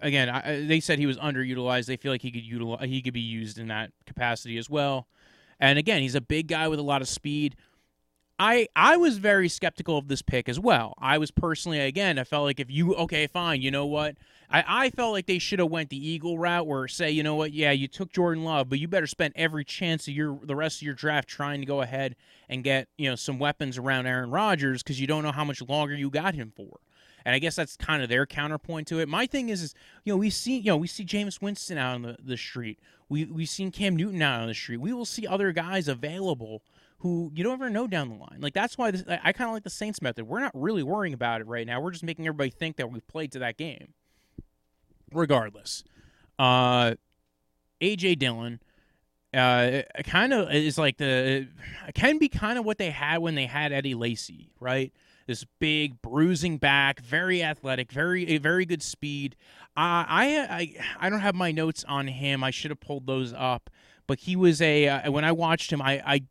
again, 0.00 0.28
I, 0.28 0.64
they 0.66 0.80
said 0.80 0.98
he 0.98 1.06
was 1.06 1.18
underutilized. 1.18 1.86
They 1.86 1.96
feel 1.96 2.12
like 2.12 2.22
he 2.22 2.30
could 2.30 2.44
utilize 2.44 2.88
he 2.88 3.02
could 3.02 3.14
be 3.14 3.20
used 3.20 3.58
in 3.58 3.68
that 3.68 3.92
capacity 4.06 4.58
as 4.58 4.68
well. 4.68 5.06
And 5.58 5.78
again, 5.78 6.02
he's 6.02 6.14
a 6.14 6.20
big 6.20 6.48
guy 6.48 6.68
with 6.68 6.78
a 6.78 6.82
lot 6.82 7.02
of 7.02 7.08
speed. 7.08 7.56
I 8.38 8.68
I 8.76 8.96
was 8.96 9.18
very 9.18 9.48
skeptical 9.48 9.96
of 9.96 10.08
this 10.08 10.22
pick 10.22 10.48
as 10.48 10.60
well. 10.60 10.94
I 10.98 11.18
was 11.18 11.30
personally 11.30 11.80
again, 11.80 12.18
I 12.18 12.24
felt 12.24 12.44
like 12.44 12.60
if 12.60 12.70
you 12.70 12.94
okay, 12.94 13.26
fine, 13.26 13.62
you 13.62 13.70
know 13.70 13.86
what? 13.86 14.16
I, 14.50 14.64
I 14.66 14.90
felt 14.90 15.12
like 15.12 15.26
they 15.26 15.38
should 15.38 15.58
have 15.58 15.70
went 15.70 15.90
the 15.90 16.08
Eagle 16.08 16.38
route 16.38 16.66
where 16.66 16.86
say, 16.86 17.10
you 17.10 17.22
know 17.22 17.34
what, 17.34 17.52
yeah, 17.52 17.72
you 17.72 17.88
took 17.88 18.12
Jordan 18.12 18.44
Love, 18.44 18.68
but 18.68 18.78
you 18.78 18.86
better 18.88 19.06
spend 19.06 19.32
every 19.36 19.64
chance 19.64 20.06
of 20.06 20.14
your 20.14 20.38
the 20.42 20.54
rest 20.54 20.78
of 20.78 20.82
your 20.82 20.94
draft 20.94 21.28
trying 21.28 21.60
to 21.60 21.66
go 21.66 21.80
ahead 21.80 22.14
and 22.48 22.62
get, 22.62 22.88
you 22.98 23.08
know, 23.08 23.16
some 23.16 23.38
weapons 23.38 23.78
around 23.78 24.06
Aaron 24.06 24.30
Rodgers 24.30 24.82
because 24.82 25.00
you 25.00 25.06
don't 25.06 25.22
know 25.22 25.32
how 25.32 25.44
much 25.44 25.62
longer 25.62 25.94
you 25.94 26.10
got 26.10 26.34
him 26.34 26.52
for. 26.54 26.80
And 27.24 27.34
I 27.34 27.40
guess 27.40 27.56
that's 27.56 27.76
kind 27.76 28.04
of 28.04 28.08
their 28.08 28.24
counterpoint 28.24 28.86
to 28.88 29.00
it. 29.00 29.08
My 29.08 29.26
thing 29.26 29.48
is, 29.48 29.60
is 29.60 29.74
you 30.04 30.12
know, 30.12 30.16
we 30.16 30.30
see, 30.30 30.58
you 30.58 30.70
know, 30.70 30.76
we 30.76 30.86
see 30.86 31.04
Jameis 31.04 31.42
Winston 31.42 31.76
out 31.76 31.96
on 31.96 32.02
the, 32.02 32.16
the 32.22 32.36
street. 32.36 32.78
We 33.08 33.24
we've 33.24 33.48
seen 33.48 33.72
Cam 33.72 33.96
Newton 33.96 34.22
out 34.22 34.42
on 34.42 34.46
the 34.46 34.54
street. 34.54 34.76
We 34.76 34.92
will 34.92 35.06
see 35.06 35.26
other 35.26 35.50
guys 35.52 35.88
available 35.88 36.62
who 37.06 37.30
you 37.34 37.44
don't 37.44 37.52
ever 37.52 37.70
know 37.70 37.86
down 37.86 38.08
the 38.08 38.16
line. 38.16 38.38
Like 38.40 38.52
that's 38.52 38.76
why 38.76 38.90
this, 38.90 39.04
I, 39.08 39.20
I 39.24 39.32
kind 39.32 39.48
of 39.48 39.54
like 39.54 39.62
the 39.62 39.70
Saints 39.70 40.02
method. 40.02 40.26
We're 40.26 40.40
not 40.40 40.52
really 40.54 40.82
worrying 40.82 41.14
about 41.14 41.40
it 41.40 41.46
right 41.46 41.66
now. 41.66 41.80
We're 41.80 41.92
just 41.92 42.04
making 42.04 42.26
everybody 42.26 42.50
think 42.50 42.76
that 42.76 42.90
we've 42.90 43.06
played 43.06 43.32
to 43.32 43.38
that 43.40 43.56
game. 43.56 43.94
Regardless, 45.12 45.84
uh, 46.38 46.94
AJ 47.80 48.18
Dillon, 48.18 48.60
uh, 49.32 49.82
kind 50.04 50.32
of 50.32 50.50
is 50.52 50.78
like 50.78 50.96
the 50.96 51.46
can 51.94 52.18
be 52.18 52.28
kind 52.28 52.58
of 52.58 52.64
what 52.64 52.78
they 52.78 52.90
had 52.90 53.18
when 53.18 53.36
they 53.36 53.46
had 53.46 53.72
Eddie 53.72 53.94
Lacy, 53.94 54.50
right? 54.58 54.92
This 55.28 55.44
big 55.60 56.02
bruising 56.02 56.58
back, 56.58 57.00
very 57.00 57.42
athletic, 57.42 57.92
very 57.92 58.38
very 58.38 58.66
good 58.66 58.82
speed. 58.82 59.36
Uh, 59.76 60.04
I 60.08 60.46
I 60.50 61.06
I 61.06 61.08
don't 61.10 61.20
have 61.20 61.36
my 61.36 61.52
notes 61.52 61.84
on 61.86 62.08
him. 62.08 62.42
I 62.42 62.50
should 62.50 62.72
have 62.72 62.80
pulled 62.80 63.06
those 63.06 63.32
up, 63.32 63.70
but 64.08 64.18
he 64.20 64.34
was 64.34 64.60
a 64.60 64.88
uh, 64.88 65.10
when 65.12 65.24
I 65.24 65.30
watched 65.30 65.72
him, 65.72 65.80
I 65.80 66.02
I 66.04 66.22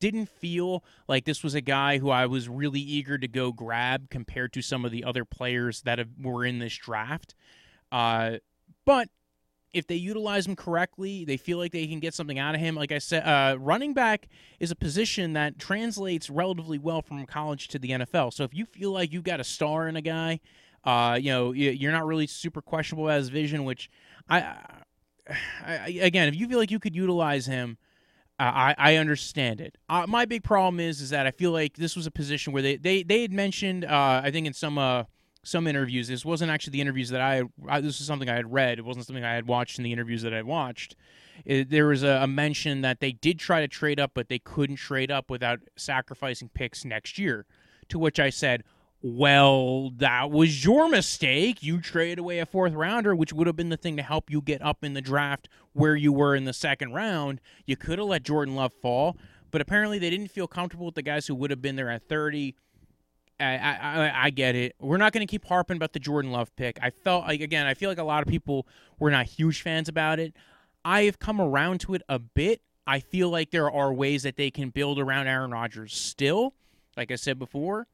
didn't 0.00 0.28
feel 0.28 0.82
like 1.06 1.24
this 1.24 1.44
was 1.44 1.54
a 1.54 1.60
guy 1.60 1.98
who 1.98 2.10
I 2.10 2.26
was 2.26 2.48
really 2.48 2.80
eager 2.80 3.18
to 3.18 3.28
go 3.28 3.52
grab 3.52 4.10
compared 4.10 4.52
to 4.54 4.62
some 4.62 4.84
of 4.84 4.90
the 4.90 5.04
other 5.04 5.24
players 5.24 5.82
that 5.82 5.98
have, 5.98 6.08
were 6.20 6.44
in 6.44 6.58
this 6.58 6.76
draft. 6.76 7.34
Uh, 7.92 8.38
but 8.84 9.08
if 9.72 9.86
they 9.86 9.94
utilize 9.94 10.46
him 10.46 10.56
correctly, 10.56 11.24
they 11.24 11.36
feel 11.36 11.58
like 11.58 11.72
they 11.72 11.86
can 11.86 12.00
get 12.00 12.14
something 12.14 12.38
out 12.38 12.54
of 12.54 12.60
him. 12.60 12.74
Like 12.74 12.90
I 12.90 12.98
said, 12.98 13.22
uh, 13.22 13.56
running 13.58 13.94
back 13.94 14.28
is 14.58 14.70
a 14.70 14.76
position 14.76 15.34
that 15.34 15.58
translates 15.58 16.28
relatively 16.28 16.78
well 16.78 17.02
from 17.02 17.24
college 17.26 17.68
to 17.68 17.78
the 17.78 17.90
NFL. 17.90 18.32
So 18.32 18.44
if 18.44 18.54
you 18.54 18.64
feel 18.64 18.90
like 18.90 19.12
you've 19.12 19.22
got 19.22 19.38
a 19.38 19.44
star 19.44 19.86
in 19.86 19.96
a 19.96 20.02
guy, 20.02 20.40
uh, 20.84 21.18
you 21.20 21.30
know, 21.30 21.52
you're 21.52 21.92
not 21.92 22.06
really 22.06 22.26
super 22.26 22.62
questionable 22.62 23.08
as 23.08 23.28
vision, 23.28 23.64
which 23.64 23.90
I, 24.28 24.56
I, 25.64 25.98
again, 26.00 26.28
if 26.28 26.34
you 26.34 26.48
feel 26.48 26.58
like 26.58 26.70
you 26.70 26.80
could 26.80 26.96
utilize 26.96 27.46
him, 27.46 27.78
I, 28.42 28.74
I 28.78 28.96
understand 28.96 29.60
it. 29.60 29.76
Uh, 29.88 30.06
my 30.08 30.24
big 30.24 30.42
problem 30.42 30.80
is 30.80 31.00
is 31.00 31.10
that 31.10 31.26
I 31.26 31.30
feel 31.30 31.52
like 31.52 31.76
this 31.76 31.94
was 31.94 32.06
a 32.06 32.10
position 32.10 32.52
where 32.52 32.62
they 32.62 32.76
they, 32.76 33.02
they 33.02 33.22
had 33.22 33.32
mentioned 33.32 33.84
uh, 33.84 34.22
I 34.24 34.30
think 34.30 34.46
in 34.46 34.54
some 34.54 34.78
uh, 34.78 35.04
some 35.42 35.66
interviews 35.66 36.08
this 36.08 36.24
wasn't 36.24 36.50
actually 36.50 36.72
the 36.72 36.80
interviews 36.80 37.10
that 37.10 37.20
I, 37.20 37.42
I, 37.68 37.80
this 37.80 37.98
was 37.98 38.06
something 38.06 38.28
I 38.28 38.36
had 38.36 38.52
read 38.52 38.78
it 38.78 38.84
wasn't 38.84 39.06
something 39.06 39.24
I 39.24 39.34
had 39.34 39.46
watched 39.46 39.78
in 39.78 39.84
the 39.84 39.92
interviews 39.92 40.22
that 40.22 40.32
I 40.32 40.42
watched. 40.42 40.96
It, 41.44 41.70
there 41.70 41.86
was 41.86 42.02
a, 42.02 42.20
a 42.22 42.26
mention 42.26 42.80
that 42.82 43.00
they 43.00 43.12
did 43.12 43.38
try 43.38 43.60
to 43.60 43.68
trade 43.68 44.00
up 44.00 44.12
but 44.14 44.28
they 44.28 44.38
couldn't 44.38 44.76
trade 44.76 45.10
up 45.10 45.30
without 45.30 45.60
sacrificing 45.76 46.48
picks 46.52 46.84
next 46.84 47.18
year. 47.18 47.46
To 47.88 47.98
which 47.98 48.20
I 48.20 48.30
said, 48.30 48.62
well, 49.02 49.90
that 49.96 50.30
was 50.30 50.64
your 50.64 50.88
mistake. 50.88 51.62
You 51.62 51.80
traded 51.80 52.18
away 52.18 52.38
a 52.38 52.46
fourth 52.46 52.74
rounder, 52.74 53.16
which 53.16 53.32
would 53.32 53.46
have 53.46 53.56
been 53.56 53.70
the 53.70 53.78
thing 53.78 53.96
to 53.96 54.02
help 54.02 54.30
you 54.30 54.42
get 54.42 54.60
up 54.60 54.84
in 54.84 54.92
the 54.92 55.00
draft 55.00 55.48
where 55.72 55.96
you 55.96 56.12
were 56.12 56.36
in 56.36 56.44
the 56.44 56.52
second 56.52 56.92
round. 56.92 57.40
You 57.64 57.76
could 57.76 57.98
have 57.98 58.08
let 58.08 58.24
Jordan 58.24 58.54
Love 58.54 58.74
fall, 58.74 59.16
but 59.50 59.62
apparently 59.62 59.98
they 59.98 60.10
didn't 60.10 60.28
feel 60.28 60.46
comfortable 60.46 60.86
with 60.86 60.96
the 60.96 61.02
guys 61.02 61.26
who 61.26 61.34
would 61.34 61.50
have 61.50 61.62
been 61.62 61.76
there 61.76 61.90
at 61.90 62.08
30. 62.08 62.54
I, 63.38 63.56
I, 63.56 64.24
I 64.26 64.30
get 64.30 64.54
it. 64.54 64.76
We're 64.78 64.98
not 64.98 65.14
going 65.14 65.26
to 65.26 65.30
keep 65.30 65.46
harping 65.46 65.78
about 65.78 65.94
the 65.94 65.98
Jordan 65.98 66.30
Love 66.30 66.54
pick. 66.56 66.78
I 66.82 66.90
felt 66.90 67.26
like, 67.26 67.40
again, 67.40 67.66
I 67.66 67.72
feel 67.72 67.88
like 67.88 67.98
a 67.98 68.04
lot 68.04 68.22
of 68.22 68.28
people 68.28 68.66
were 68.98 69.10
not 69.10 69.24
huge 69.24 69.62
fans 69.62 69.88
about 69.88 70.18
it. 70.18 70.34
I 70.84 71.04
have 71.04 71.18
come 71.18 71.40
around 71.40 71.80
to 71.82 71.94
it 71.94 72.02
a 72.10 72.18
bit. 72.18 72.60
I 72.86 73.00
feel 73.00 73.30
like 73.30 73.50
there 73.50 73.70
are 73.70 73.94
ways 73.94 74.24
that 74.24 74.36
they 74.36 74.50
can 74.50 74.68
build 74.68 74.98
around 74.98 75.26
Aaron 75.26 75.52
Rodgers 75.52 75.96
still. 75.96 76.52
Like 76.98 77.10
I 77.10 77.14
said 77.14 77.38
before, 77.38 77.86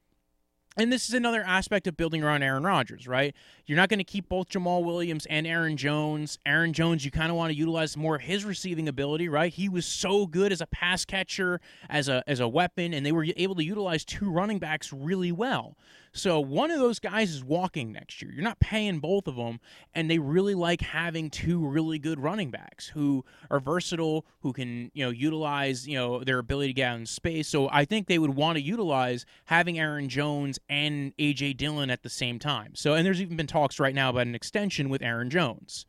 and 0.77 0.91
this 0.91 1.07
is 1.09 1.15
another 1.15 1.43
aspect 1.43 1.87
of 1.87 1.97
building 1.97 2.23
around 2.23 2.43
Aaron 2.43 2.63
Rodgers, 2.63 3.07
right? 3.07 3.35
You're 3.65 3.77
not 3.77 3.89
going 3.89 3.97
to 3.97 4.03
keep 4.03 4.29
both 4.29 4.49
Jamal 4.49 4.83
Williams 4.83 5.25
and 5.27 5.47
Aaron 5.47 5.75
Jones. 5.75 6.37
Aaron 6.45 6.71
Jones, 6.71 7.03
you 7.03 7.11
kind 7.11 7.31
of 7.31 7.35
want 7.35 7.51
to 7.51 7.57
utilize 7.57 7.97
more 7.97 8.15
of 8.15 8.21
his 8.21 8.45
receiving 8.45 8.87
ability, 8.87 9.27
right? 9.27 9.51
He 9.51 9.69
was 9.69 9.85
so 9.85 10.27
good 10.27 10.51
as 10.51 10.61
a 10.61 10.67
pass 10.67 11.03
catcher, 11.03 11.59
as 11.89 12.07
a 12.07 12.23
as 12.27 12.39
a 12.39 12.47
weapon, 12.47 12.93
and 12.93 13.05
they 13.05 13.11
were 13.11 13.25
able 13.35 13.55
to 13.55 13.63
utilize 13.63 14.05
two 14.05 14.29
running 14.29 14.59
backs 14.59 14.93
really 14.93 15.31
well. 15.31 15.75
So 16.17 16.39
one 16.39 16.71
of 16.71 16.79
those 16.79 16.99
guys 16.99 17.31
is 17.31 17.43
walking 17.43 17.91
next 17.91 18.21
year. 18.21 18.31
You're 18.31 18.43
not 18.43 18.59
paying 18.59 18.99
both 18.99 19.27
of 19.27 19.35
them, 19.35 19.59
and 19.93 20.09
they 20.09 20.19
really 20.19 20.55
like 20.55 20.81
having 20.81 21.29
two 21.29 21.65
really 21.65 21.99
good 21.99 22.19
running 22.19 22.51
backs 22.51 22.87
who 22.87 23.23
are 23.49 23.59
versatile, 23.59 24.25
who 24.41 24.51
can 24.51 24.91
you 24.93 25.05
know 25.05 25.11
utilize 25.11 25.87
you 25.87 25.95
know 25.95 26.23
their 26.23 26.39
ability 26.39 26.69
to 26.69 26.73
get 26.73 26.89
out 26.89 26.99
in 26.99 27.05
space. 27.05 27.47
So 27.47 27.69
I 27.71 27.85
think 27.85 28.07
they 28.07 28.19
would 28.19 28.35
want 28.35 28.57
to 28.57 28.63
utilize 28.63 29.25
having 29.45 29.79
Aaron 29.79 30.09
Jones 30.09 30.59
and 30.67 31.15
AJ 31.17 31.57
Dillon 31.57 31.89
at 31.89 32.03
the 32.03 32.09
same 32.09 32.39
time. 32.39 32.75
So 32.75 32.93
and 32.93 33.05
there's 33.05 33.21
even 33.21 33.37
been 33.37 33.47
talks 33.47 33.79
right 33.79 33.95
now 33.95 34.09
about 34.09 34.27
an 34.27 34.35
extension 34.35 34.89
with 34.89 35.01
Aaron 35.01 35.29
Jones. 35.29 35.85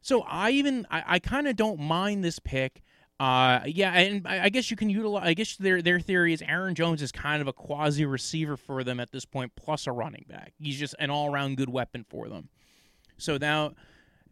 So 0.00 0.22
I 0.22 0.50
even 0.52 0.86
I, 0.90 1.02
I 1.06 1.18
kind 1.18 1.48
of 1.48 1.56
don't 1.56 1.80
mind 1.80 2.22
this 2.22 2.38
pick. 2.38 2.82
Uh, 3.18 3.60
yeah, 3.64 3.92
and 3.92 4.26
I 4.26 4.50
guess 4.50 4.70
you 4.70 4.76
can 4.76 4.90
utilize. 4.90 5.22
I 5.24 5.32
guess 5.34 5.56
their 5.56 5.80
their 5.80 6.00
theory 6.00 6.34
is 6.34 6.42
Aaron 6.42 6.74
Jones 6.74 7.00
is 7.00 7.12
kind 7.12 7.40
of 7.40 7.48
a 7.48 7.52
quasi 7.52 8.04
receiver 8.04 8.58
for 8.58 8.84
them 8.84 9.00
at 9.00 9.10
this 9.10 9.24
point, 9.24 9.52
plus 9.56 9.86
a 9.86 9.92
running 9.92 10.26
back. 10.28 10.52
He's 10.60 10.78
just 10.78 10.94
an 10.98 11.08
all 11.08 11.32
around 11.32 11.56
good 11.56 11.70
weapon 11.70 12.04
for 12.06 12.28
them. 12.28 12.50
So 13.16 13.38
now 13.38 13.72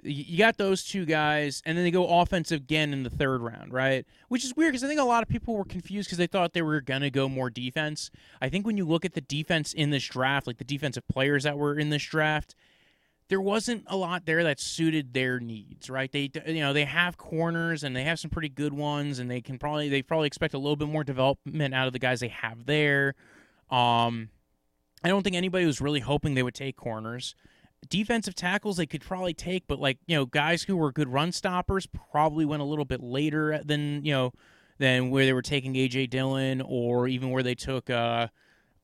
you 0.02 0.36
got 0.36 0.58
those 0.58 0.84
two 0.84 1.06
guys, 1.06 1.62
and 1.64 1.78
then 1.78 1.84
they 1.84 1.90
go 1.90 2.20
offensive 2.20 2.60
again 2.60 2.92
in 2.92 3.04
the 3.04 3.10
third 3.10 3.40
round, 3.40 3.72
right? 3.72 4.04
Which 4.28 4.44
is 4.44 4.54
weird 4.54 4.72
because 4.72 4.84
I 4.84 4.88
think 4.88 5.00
a 5.00 5.04
lot 5.04 5.22
of 5.22 5.30
people 5.30 5.54
were 5.54 5.64
confused 5.64 6.08
because 6.08 6.18
they 6.18 6.26
thought 6.26 6.52
they 6.52 6.60
were 6.60 6.82
gonna 6.82 7.10
go 7.10 7.26
more 7.26 7.48
defense. 7.48 8.10
I 8.42 8.50
think 8.50 8.66
when 8.66 8.76
you 8.76 8.84
look 8.84 9.06
at 9.06 9.14
the 9.14 9.22
defense 9.22 9.72
in 9.72 9.88
this 9.90 10.06
draft, 10.06 10.46
like 10.46 10.58
the 10.58 10.64
defensive 10.64 11.08
players 11.08 11.44
that 11.44 11.56
were 11.56 11.78
in 11.78 11.88
this 11.88 12.02
draft, 12.02 12.54
there 13.28 13.40
wasn't 13.40 13.84
a 13.86 13.96
lot 13.96 14.26
there 14.26 14.44
that 14.44 14.60
suited 14.60 15.14
their 15.14 15.40
needs, 15.40 15.88
right? 15.88 16.10
They 16.10 16.30
you 16.46 16.60
know, 16.60 16.72
they 16.72 16.84
have 16.84 17.16
corners 17.16 17.82
and 17.82 17.96
they 17.96 18.04
have 18.04 18.18
some 18.18 18.30
pretty 18.30 18.50
good 18.50 18.74
ones 18.74 19.18
and 19.18 19.30
they 19.30 19.40
can 19.40 19.58
probably 19.58 19.88
they 19.88 20.02
probably 20.02 20.26
expect 20.26 20.54
a 20.54 20.58
little 20.58 20.76
bit 20.76 20.88
more 20.88 21.04
development 21.04 21.74
out 21.74 21.86
of 21.86 21.92
the 21.92 21.98
guys 21.98 22.20
they 22.20 22.28
have 22.28 22.66
there. 22.66 23.14
Um 23.70 24.28
I 25.02 25.08
don't 25.08 25.22
think 25.22 25.36
anybody 25.36 25.66
was 25.66 25.80
really 25.80 26.00
hoping 26.00 26.34
they 26.34 26.42
would 26.42 26.54
take 26.54 26.76
corners. 26.76 27.34
Defensive 27.88 28.34
tackles 28.34 28.78
they 28.78 28.86
could 28.86 29.02
probably 29.02 29.34
take, 29.34 29.66
but 29.66 29.78
like, 29.78 29.98
you 30.06 30.16
know, 30.16 30.24
guys 30.24 30.62
who 30.62 30.76
were 30.76 30.92
good 30.92 31.08
run 31.08 31.32
stoppers 31.32 31.86
probably 31.86 32.46
went 32.46 32.62
a 32.62 32.66
little 32.66 32.86
bit 32.86 33.02
later 33.02 33.60
than, 33.64 34.04
you 34.04 34.12
know, 34.12 34.32
than 34.78 35.10
where 35.10 35.24
they 35.26 35.32
were 35.32 35.42
taking 35.42 35.74
AJ 35.74 36.10
Dillon 36.10 36.62
or 36.62 37.06
even 37.08 37.30
where 37.30 37.42
they 37.42 37.54
took 37.54 37.88
uh 37.88 38.28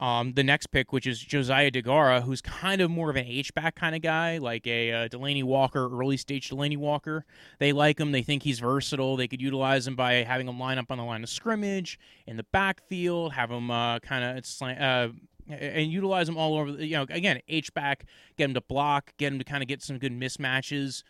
um, 0.00 0.32
the 0.32 0.42
next 0.42 0.68
pick, 0.68 0.92
which 0.92 1.06
is 1.06 1.20
Josiah 1.20 1.70
Deguara, 1.70 2.22
who's 2.22 2.40
kind 2.40 2.80
of 2.80 2.90
more 2.90 3.10
of 3.10 3.16
an 3.16 3.26
H 3.26 3.52
back 3.54 3.74
kind 3.74 3.94
of 3.94 4.00
guy, 4.00 4.38
like 4.38 4.66
a 4.66 4.92
uh, 4.92 5.08
Delanie 5.08 5.44
Walker, 5.44 5.88
early 5.92 6.16
stage 6.16 6.48
Delanie 6.48 6.78
Walker. 6.78 7.26
They 7.58 7.72
like 7.72 8.00
him. 8.00 8.10
They 8.10 8.22
think 8.22 8.42
he's 8.42 8.60
versatile. 8.60 9.16
They 9.16 9.28
could 9.28 9.42
utilize 9.42 9.86
him 9.86 9.96
by 9.96 10.14
having 10.14 10.48
him 10.48 10.58
line 10.58 10.78
up 10.78 10.90
on 10.90 10.96
the 10.96 11.04
line 11.04 11.22
of 11.22 11.28
scrimmage 11.28 11.98
in 12.26 12.38
the 12.38 12.44
backfield, 12.44 13.34
have 13.34 13.50
him 13.50 13.70
uh, 13.70 13.98
kind 13.98 14.38
of 14.38 14.44
uh, 14.62 15.08
and 15.50 15.92
utilize 15.92 16.28
him 16.28 16.38
all 16.38 16.56
over. 16.56 16.70
You 16.70 16.96
know, 16.96 17.06
again, 17.10 17.40
H 17.46 17.74
back, 17.74 18.06
get 18.38 18.46
him 18.46 18.54
to 18.54 18.62
block, 18.62 19.12
get 19.18 19.32
him 19.32 19.38
to 19.38 19.44
kind 19.44 19.62
of 19.62 19.68
get 19.68 19.82
some 19.82 19.98
good 19.98 20.18
mismatches, 20.18 21.02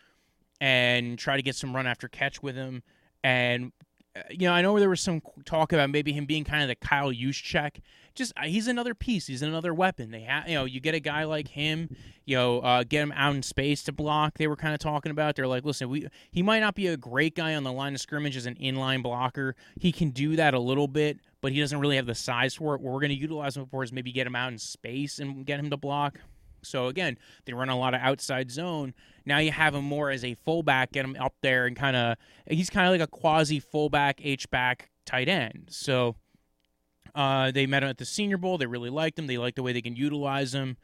and 0.60 1.16
try 1.16 1.36
to 1.36 1.42
get 1.42 1.54
some 1.54 1.76
run 1.76 1.86
after 1.86 2.08
catch 2.08 2.42
with 2.42 2.56
him. 2.56 2.82
And 3.22 3.70
you 4.30 4.48
know, 4.48 4.52
I 4.52 4.62
know 4.62 4.78
there 4.78 4.90
was 4.90 5.00
some 5.00 5.22
talk 5.44 5.72
about 5.72 5.90
maybe 5.90 6.12
him 6.12 6.26
being 6.26 6.44
kind 6.44 6.62
of 6.62 6.68
the 6.68 6.74
Kyle 6.74 7.12
Juszczyk. 7.12 7.80
Just 8.14 8.32
uh, 8.36 8.42
he's 8.42 8.66
another 8.66 8.94
piece. 8.94 9.28
He's 9.28 9.42
another 9.42 9.72
weapon. 9.72 10.10
They 10.10 10.22
have, 10.22 10.48
you 10.48 10.54
know, 10.54 10.64
you 10.64 10.80
get 10.80 10.94
a 10.94 11.00
guy 11.00 11.24
like 11.24 11.48
him, 11.48 11.94
you 12.24 12.36
know, 12.36 12.58
uh, 12.60 12.82
get 12.82 13.02
him 13.02 13.12
out 13.12 13.36
in 13.36 13.42
space 13.42 13.84
to 13.84 13.92
block. 13.92 14.36
They 14.36 14.48
were 14.48 14.56
kind 14.56 14.74
of 14.74 14.80
talking 14.80 15.12
about. 15.12 15.36
They're 15.36 15.46
like, 15.46 15.64
listen, 15.64 15.88
we 15.88 16.08
he 16.32 16.42
might 16.42 16.60
not 16.60 16.74
be 16.74 16.88
a 16.88 16.96
great 16.96 17.36
guy 17.36 17.54
on 17.54 17.62
the 17.62 17.72
line 17.72 17.94
of 17.94 18.00
scrimmage 18.00 18.36
as 18.36 18.46
an 18.46 18.56
inline 18.56 19.02
blocker. 19.02 19.54
He 19.78 19.92
can 19.92 20.10
do 20.10 20.34
that 20.36 20.54
a 20.54 20.60
little 20.60 20.88
bit, 20.88 21.20
but 21.40 21.52
he 21.52 21.60
doesn't 21.60 21.78
really 21.78 21.96
have 21.96 22.06
the 22.06 22.14
size 22.16 22.54
for 22.54 22.74
it. 22.74 22.80
What 22.80 22.92
we're 22.92 23.00
going 23.00 23.10
to 23.10 23.16
utilize 23.16 23.56
him 23.56 23.66
for 23.66 23.84
is 23.84 23.92
maybe 23.92 24.10
get 24.10 24.26
him 24.26 24.34
out 24.34 24.50
in 24.50 24.58
space 24.58 25.20
and 25.20 25.46
get 25.46 25.60
him 25.60 25.70
to 25.70 25.76
block. 25.76 26.18
So 26.62 26.86
again, 26.86 27.18
they 27.44 27.52
run 27.52 27.68
a 27.68 27.78
lot 27.78 27.94
of 27.94 28.00
outside 28.00 28.50
zone. 28.50 28.94
Now 29.24 29.38
you 29.38 29.52
have 29.52 29.74
him 29.74 29.84
more 29.84 30.10
as 30.10 30.24
a 30.24 30.34
fullback, 30.34 30.92
get 30.92 31.04
him 31.04 31.16
up 31.18 31.34
there 31.42 31.66
and 31.66 31.76
kind 31.76 31.96
of 31.96 32.16
he's 32.46 32.70
kind 32.70 32.86
of 32.86 32.92
like 32.92 33.00
a 33.00 33.10
quasi 33.10 33.60
fullback 33.60 34.20
H 34.22 34.50
back 34.50 34.90
tight 35.04 35.28
end. 35.28 35.68
So 35.70 36.16
uh, 37.14 37.50
they 37.50 37.66
met 37.66 37.82
him 37.82 37.88
at 37.88 37.98
the 37.98 38.04
Senior 38.04 38.36
Bowl. 38.38 38.58
They 38.58 38.66
really 38.66 38.90
liked 38.90 39.18
him. 39.18 39.26
They 39.26 39.38
like 39.38 39.54
the 39.54 39.62
way 39.62 39.72
they 39.72 39.82
can 39.82 39.96
utilize 39.96 40.54
him. 40.54 40.76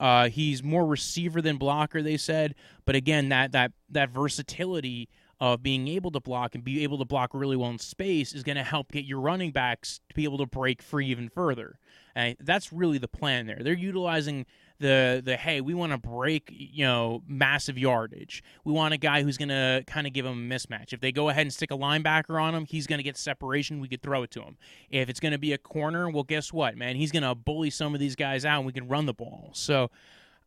Uh, 0.00 0.28
he's 0.28 0.62
more 0.62 0.84
receiver 0.84 1.40
than 1.40 1.58
blocker, 1.58 2.02
they 2.02 2.16
said. 2.16 2.54
But 2.84 2.96
again, 2.96 3.28
that 3.28 3.52
that 3.52 3.72
that 3.90 4.10
versatility 4.10 5.08
of 5.42 5.60
being 5.60 5.88
able 5.88 6.12
to 6.12 6.20
block 6.20 6.54
and 6.54 6.62
be 6.62 6.84
able 6.84 6.98
to 6.98 7.04
block 7.04 7.34
really 7.34 7.56
well 7.56 7.70
in 7.70 7.78
space 7.78 8.32
is 8.32 8.44
going 8.44 8.56
to 8.56 8.62
help 8.62 8.92
get 8.92 9.04
your 9.04 9.20
running 9.20 9.50
backs 9.50 10.00
to 10.08 10.14
be 10.14 10.22
able 10.22 10.38
to 10.38 10.46
break 10.46 10.80
free 10.80 11.08
even 11.08 11.28
further. 11.28 11.80
And 12.14 12.36
that's 12.38 12.72
really 12.72 12.98
the 12.98 13.08
plan 13.08 13.46
there. 13.46 13.58
They're 13.60 13.72
utilizing 13.72 14.46
the 14.82 15.22
the 15.24 15.36
hey, 15.36 15.62
we 15.62 15.72
want 15.72 15.92
to 15.92 15.98
break 15.98 16.48
you 16.50 16.84
know 16.84 17.22
massive 17.26 17.78
yardage. 17.78 18.44
We 18.64 18.72
want 18.72 18.92
a 18.92 18.98
guy 18.98 19.22
who's 19.22 19.38
going 19.38 19.48
to 19.48 19.82
kind 19.86 20.06
of 20.06 20.12
give 20.12 20.26
him 20.26 20.52
a 20.52 20.54
mismatch. 20.54 20.92
If 20.92 21.00
they 21.00 21.12
go 21.12 21.30
ahead 21.30 21.42
and 21.42 21.52
stick 21.52 21.70
a 21.70 21.76
linebacker 21.76 22.40
on 22.40 22.54
him, 22.54 22.66
he's 22.66 22.86
going 22.86 22.98
to 22.98 23.02
get 23.02 23.16
separation. 23.16 23.80
We 23.80 23.88
could 23.88 24.02
throw 24.02 24.22
it 24.24 24.30
to 24.32 24.42
him. 24.42 24.58
If 24.90 25.08
it's 25.08 25.20
going 25.20 25.32
to 25.32 25.38
be 25.38 25.54
a 25.54 25.58
corner, 25.58 26.10
well, 26.10 26.24
guess 26.24 26.52
what, 26.52 26.76
man? 26.76 26.96
He's 26.96 27.10
going 27.10 27.22
to 27.22 27.34
bully 27.34 27.70
some 27.70 27.94
of 27.94 28.00
these 28.00 28.16
guys 28.16 28.44
out, 28.44 28.58
and 28.58 28.66
we 28.66 28.72
can 28.72 28.88
run 28.88 29.06
the 29.06 29.14
ball. 29.14 29.50
So. 29.54 29.90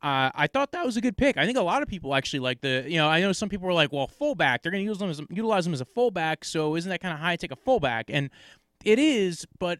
Uh, 0.04 0.30
I 0.36 0.46
thought 0.46 0.74
that 0.74 0.86
was 0.86 0.98
a 0.98 1.02
good 1.02 1.18
pick. 1.18 1.36
I 1.36 1.48
think 1.48 1.58
a 1.58 1.64
lot 1.64 1.82
of 1.82 1.88
people 1.88 2.14
actually 2.14 2.42
like 2.42 2.62
the, 2.62 2.84
you 2.86 2.98
know, 2.98 3.08
I 3.08 3.22
know 3.22 3.32
some 3.32 3.50
people 3.50 3.66
were 3.66 3.74
like, 3.74 3.92
well, 3.92 4.06
fullback, 4.06 4.62
they're 4.62 4.72
going 4.72 4.84
to 4.84 4.88
use 4.88 5.00
them 5.00 5.10
as 5.10 5.20
utilize 5.32 5.64
them 5.64 5.74
as 5.74 5.82
a 5.82 5.86
fullback, 5.86 6.46
so 6.46 6.76
isn't 6.76 6.90
that 6.90 7.02
kind 7.02 7.14
of 7.14 7.20
high 7.20 7.38
take 7.38 7.52
a 7.52 7.56
fullback? 7.56 8.06
And 8.10 8.30
it 8.84 9.00
is, 9.00 9.48
but 9.58 9.80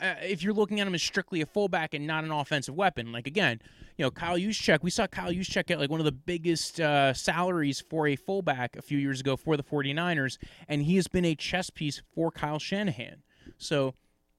uh, 0.00 0.14
if 0.22 0.42
you're 0.42 0.54
looking 0.54 0.80
at 0.80 0.86
him 0.86 0.94
as 0.94 1.02
strictly 1.02 1.40
a 1.40 1.46
fullback 1.46 1.94
and 1.94 2.06
not 2.06 2.24
an 2.24 2.30
offensive 2.30 2.74
weapon, 2.74 3.12
like 3.12 3.26
again, 3.26 3.60
you 3.96 4.04
know, 4.04 4.10
Kyle 4.10 4.36
Juszczyk, 4.36 4.82
we 4.82 4.90
saw 4.90 5.06
Kyle 5.06 5.32
Juszczyk 5.32 5.66
get 5.66 5.78
like 5.78 5.90
one 5.90 6.00
of 6.00 6.06
the 6.06 6.12
biggest 6.12 6.80
uh, 6.80 7.12
salaries 7.12 7.80
for 7.80 8.08
a 8.08 8.16
fullback 8.16 8.76
a 8.76 8.82
few 8.82 8.98
years 8.98 9.20
ago 9.20 9.36
for 9.36 9.56
the 9.56 9.62
49ers, 9.62 10.38
and 10.68 10.82
he 10.82 10.96
has 10.96 11.08
been 11.08 11.24
a 11.24 11.34
chess 11.34 11.70
piece 11.70 12.02
for 12.14 12.30
Kyle 12.30 12.58
Shanahan. 12.58 13.22
So 13.58 13.94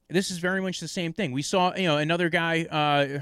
this 0.09 0.31
is 0.31 0.39
very 0.39 0.61
much 0.61 0.79
the 0.79 0.87
same 0.87 1.13
thing. 1.13 1.31
We 1.31 1.41
saw, 1.41 1.75
you 1.75 1.87
know, 1.87 1.97
another 1.97 2.29
guy, 2.29 2.63
uh, 2.63 3.19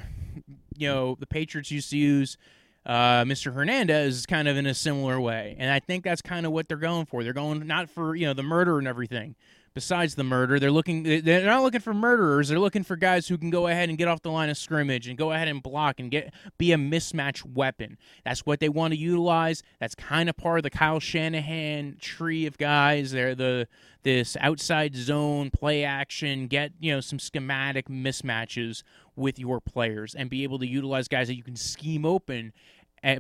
you 0.78 0.88
know, 0.88 1.18
the 1.20 1.28
Patriots 1.28 1.72
used 1.72 1.90
to 1.92 1.98
use. 1.98 2.38
Uh, 2.84 3.24
Mr. 3.26 3.54
Hernandez 3.54 4.16
is 4.16 4.26
kind 4.26 4.48
of 4.48 4.58
in 4.58 4.66
a 4.66 4.74
similar 4.74 5.22
way, 5.22 5.56
and 5.60 5.70
I 5.70 5.80
think 5.80 6.04
that's 6.04 6.24
kind 6.24 6.48
of 6.48 6.52
what 6.52 6.68
they're 6.68 6.78
going 6.78 7.06
for. 7.06 7.24
They're 7.24 7.32
going 7.32 7.68
not 7.68 7.92
for 7.92 8.16
you 8.16 8.26
know 8.26 8.34
the 8.34 8.42
murder 8.42 8.80
and 8.80 8.88
everything, 8.88 9.36
besides 9.74 10.16
the 10.16 10.24
murder. 10.24 10.60
They're 10.60 10.72
looking 10.72 11.04
they're 11.04 11.46
not 11.46 11.64
looking 11.64 11.80
for 11.82 11.94
murderers. 11.94 12.50
They're 12.50 12.60
looking 12.60 12.84
for 12.84 12.96
guys 12.96 13.28
who 13.28 13.38
can 13.38 13.50
go 13.50 13.68
ahead 13.68 13.90
and 13.90 13.98
get 13.98 14.08
off 14.08 14.22
the 14.22 14.32
line 14.32 14.50
of 14.50 14.58
scrimmage 14.58 15.08
and 15.08 15.18
go 15.18 15.32
ahead 15.32 15.48
and 15.48 15.62
block 15.64 16.00
and 16.00 16.12
get 16.12 16.34
be 16.58 16.72
a 16.72 16.78
mismatch 16.78 17.46
weapon. 17.46 17.98
That's 18.26 18.46
what 18.46 18.60
they 18.60 18.70
want 18.70 18.94
to 18.94 19.00
utilize. 19.00 19.64
That's 19.80 19.96
kind 19.96 20.30
of 20.30 20.38
part 20.38 20.60
of 20.60 20.64
the 20.64 20.70
Kyle 20.70 21.00
Shanahan 21.00 21.98
tree 22.00 22.46
of 22.46 22.58
guys. 22.58 23.12
They're 23.12 23.36
the 23.36 23.68
this 24.04 24.36
outside 24.40 24.96
zone 24.96 25.52
play 25.52 25.84
action, 25.84 26.48
get, 26.48 26.72
you 26.80 26.92
know, 26.92 27.02
some 27.02 27.20
schematic 27.20 27.88
mismatches 27.88 28.84
with 29.16 29.38
your 29.38 29.62
players 29.62 30.16
and 30.16 30.30
be 30.30 30.44
able 30.44 30.58
to 30.60 30.68
utilize 30.68 31.08
guys 31.08 31.28
that 31.28 31.36
you 31.36 31.44
can 31.44 31.56
scheme 31.56 32.06
open 32.06 32.54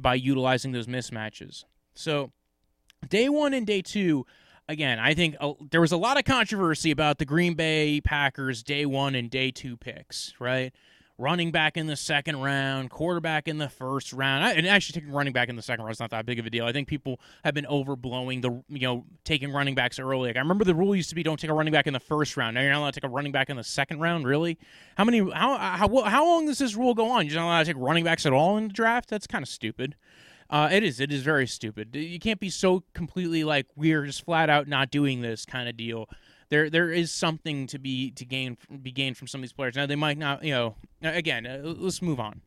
by 0.01 0.15
utilizing 0.15 0.71
those 0.71 0.87
mismatches. 0.87 1.65
So, 1.93 2.31
day 3.07 3.29
1 3.29 3.53
and 3.53 3.65
day 3.67 3.81
2 3.81 4.25
again, 4.71 4.99
I 4.99 5.13
think 5.13 5.35
uh, 5.39 5.53
there 5.69 5.81
was 5.81 5.91
a 5.91 5.97
lot 5.97 6.17
of 6.17 6.23
controversy 6.23 6.91
about 6.91 7.17
the 7.17 7.25
Green 7.25 7.53
Bay 7.53 8.01
Packers 8.01 8.63
day 8.63 8.85
one 8.85 9.15
and 9.15 9.29
day 9.29 9.51
two 9.51 9.77
picks, 9.77 10.33
right? 10.39 10.73
Running 11.17 11.51
back 11.51 11.77
in 11.77 11.85
the 11.85 11.95
second 11.95 12.41
round, 12.41 12.89
quarterback 12.89 13.47
in 13.47 13.59
the 13.59 13.69
first 13.69 14.11
round, 14.11 14.43
I, 14.43 14.53
and 14.53 14.65
actually 14.65 14.99
taking 14.99 15.13
running 15.13 15.33
back 15.33 15.49
in 15.49 15.55
the 15.55 15.61
second 15.61 15.85
round 15.85 15.93
is 15.93 15.99
not 15.99 16.09
that 16.09 16.25
big 16.25 16.39
of 16.39 16.47
a 16.47 16.49
deal. 16.49 16.65
I 16.65 16.71
think 16.71 16.87
people 16.87 17.19
have 17.43 17.53
been 17.53 17.65
overblowing 17.65 18.41
the 18.41 18.63
you 18.69 18.87
know 18.87 19.05
taking 19.23 19.51
running 19.51 19.75
backs 19.75 19.99
early. 19.99 20.29
Like 20.29 20.37
I 20.37 20.39
remember 20.39 20.63
the 20.63 20.73
rule 20.73 20.95
used 20.95 21.09
to 21.09 21.15
be 21.15 21.21
don't 21.21 21.39
take 21.39 21.51
a 21.51 21.53
running 21.53 21.73
back 21.73 21.85
in 21.85 21.93
the 21.93 21.99
first 21.99 22.37
round. 22.37 22.55
Now 22.55 22.61
you're 22.61 22.71
not 22.71 22.79
allowed 22.79 22.93
to 22.95 23.01
take 23.01 23.07
a 23.07 23.13
running 23.13 23.31
back 23.31 23.51
in 23.51 23.57
the 23.57 23.63
second 23.63 23.99
round. 23.99 24.25
Really? 24.25 24.57
How 24.97 25.03
many? 25.03 25.19
How 25.19 25.57
how 25.57 26.01
how 26.03 26.25
long 26.25 26.47
does 26.47 26.57
this 26.57 26.75
rule 26.75 26.95
go 26.95 27.11
on? 27.11 27.27
You're 27.27 27.35
not 27.35 27.45
allowed 27.45 27.65
to 27.65 27.73
take 27.73 27.81
running 27.81 28.03
backs 28.03 28.25
at 28.25 28.33
all 28.33 28.57
in 28.57 28.69
the 28.69 28.73
draft. 28.73 29.09
That's 29.09 29.27
kind 29.27 29.43
of 29.43 29.49
stupid. 29.49 29.95
Uh, 30.51 30.67
it 30.69 30.83
is. 30.83 30.99
It 30.99 31.13
is 31.13 31.21
very 31.23 31.47
stupid. 31.47 31.95
You 31.95 32.19
can't 32.19 32.39
be 32.39 32.49
so 32.49 32.83
completely 32.93 33.45
like 33.45 33.67
we're 33.77 34.05
just 34.05 34.25
flat 34.25 34.49
out 34.49 34.67
not 34.67 34.91
doing 34.91 35.21
this 35.21 35.45
kind 35.45 35.69
of 35.69 35.77
deal. 35.77 36.09
There, 36.49 36.69
there 36.69 36.91
is 36.91 37.09
something 37.09 37.67
to 37.67 37.79
be 37.79 38.11
to 38.11 38.25
gain 38.25 38.57
be 38.81 38.91
gained 38.91 39.15
from 39.15 39.27
some 39.27 39.39
of 39.39 39.43
these 39.43 39.53
players. 39.53 39.75
Now 39.77 39.85
they 39.85 39.95
might 39.95 40.17
not, 40.17 40.43
you 40.43 40.51
know. 40.51 40.75
Again, 41.01 41.47
uh, 41.47 41.61
let's 41.63 42.01
move 42.01 42.19
on. 42.19 42.41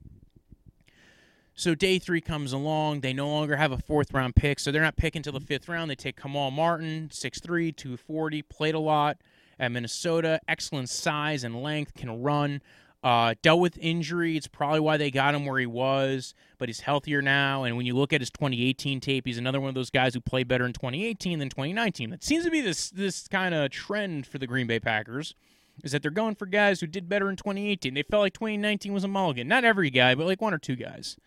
So 1.55 1.75
day 1.75 1.99
three 1.99 2.21
comes 2.21 2.53
along. 2.53 3.01
They 3.01 3.15
no 3.15 3.29
longer 3.29 3.57
have 3.57 3.73
a 3.73 3.79
fourth 3.79 4.13
round 4.13 4.37
pick, 4.37 4.61
so 4.61 4.71
they're 4.71 4.83
not 4.83 4.97
picking 4.97 5.21
until 5.21 5.33
the 5.33 5.41
fifth 5.41 5.69
round. 5.69 5.91
They 5.91 5.95
take 5.95 6.21
Kamal 6.21 6.51
Martin, 6.51 7.09
6'3", 7.11 7.75
240, 7.75 8.43
played 8.43 8.75
a 8.75 8.81
lot 8.81 9.19
at 9.59 9.71
Minnesota. 9.71 10.41
Excellent 10.49 10.89
size 10.89 11.45
and 11.45 11.63
length, 11.63 11.95
can 11.95 12.23
run. 12.23 12.61
Uh, 13.05 13.35
dealt 13.43 13.61
with 13.61 13.77
injury. 13.83 14.35
It's 14.35 14.47
probably 14.47 14.81
why 14.81 14.97
they 14.97 15.11
got 15.11 15.35
him 15.35 15.45
where 15.45 15.61
he 15.61 15.67
was, 15.67 16.33
but 16.57 16.71
he's 16.71 16.81
healthier 16.81 17.21
now. 17.21 17.65
And 17.65 17.77
when 17.77 17.85
you 17.85 17.95
look 17.95 18.15
at 18.15 18.23
his 18.23 18.31
2018 18.31 18.99
tape, 18.99 19.27
he's 19.27 19.37
another 19.37 19.61
one 19.61 19.69
of 19.69 19.75
those 19.75 19.91
guys 19.91 20.15
who 20.15 20.23
played 20.23 20.49
better 20.49 20.65
in 20.65 20.73
2018 20.73 21.39
than 21.39 21.51
2019. 21.51 22.09
That 22.09 22.25
seems 22.25 22.45
to 22.47 22.51
be 22.51 22.63
this 22.63 22.89
this 22.89 23.29
kind 23.29 23.55
of 23.55 23.71
trend 23.71 24.27
for 24.27 24.39
the 24.39 24.47
Green 24.47 24.67
Bay 24.67 24.81
Packers, 24.81 25.35
is 25.83 25.93
that 25.93 26.01
they're 26.01 26.11
going 26.11 26.35
for 26.35 26.47
guys 26.47 26.81
who 26.81 26.87
did 26.87 27.07
better 27.07 27.29
in 27.29 27.37
2018. 27.37 27.93
They 27.93 28.03
felt 28.03 28.23
like 28.23 28.33
2019 28.33 28.95
was 28.95 29.05
a 29.05 29.09
mulligan. 29.09 29.49
Not 29.49 29.65
every 29.65 29.91
guy, 29.91 30.15
but 30.15 30.25
like 30.25 30.41
one 30.41 30.55
or 30.55 30.59
two 30.59 30.77
guys. 30.77 31.19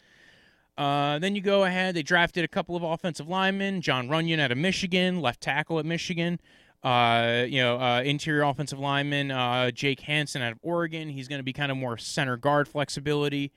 Uh, 0.79 1.19
then 1.19 1.35
you 1.35 1.41
go 1.41 1.63
ahead. 1.63 1.95
They 1.95 2.03
drafted 2.03 2.43
a 2.43 2.47
couple 2.47 2.75
of 2.75 2.81
offensive 2.81 3.27
linemen. 3.27 3.81
John 3.81 4.07
Runyan 4.09 4.39
out 4.39 4.51
of 4.51 4.57
Michigan, 4.57 5.21
left 5.21 5.41
tackle 5.41 5.77
at 5.77 5.85
Michigan. 5.85 6.39
Uh, 6.83 7.45
you 7.47 7.61
know, 7.61 7.79
uh, 7.79 8.01
interior 8.01 8.43
offensive 8.43 8.79
lineman 8.79 9.31
uh, 9.31 9.71
Jake 9.71 9.99
Hanson 10.01 10.41
out 10.41 10.51
of 10.51 10.59
Oregon. 10.61 11.09
He's 11.09 11.27
going 11.27 11.39
to 11.39 11.43
be 11.43 11.53
kind 11.53 11.71
of 11.71 11.77
more 11.77 11.97
center 11.97 12.37
guard 12.37 12.67
flexibility. 12.67 13.51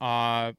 Uh, 0.00 0.52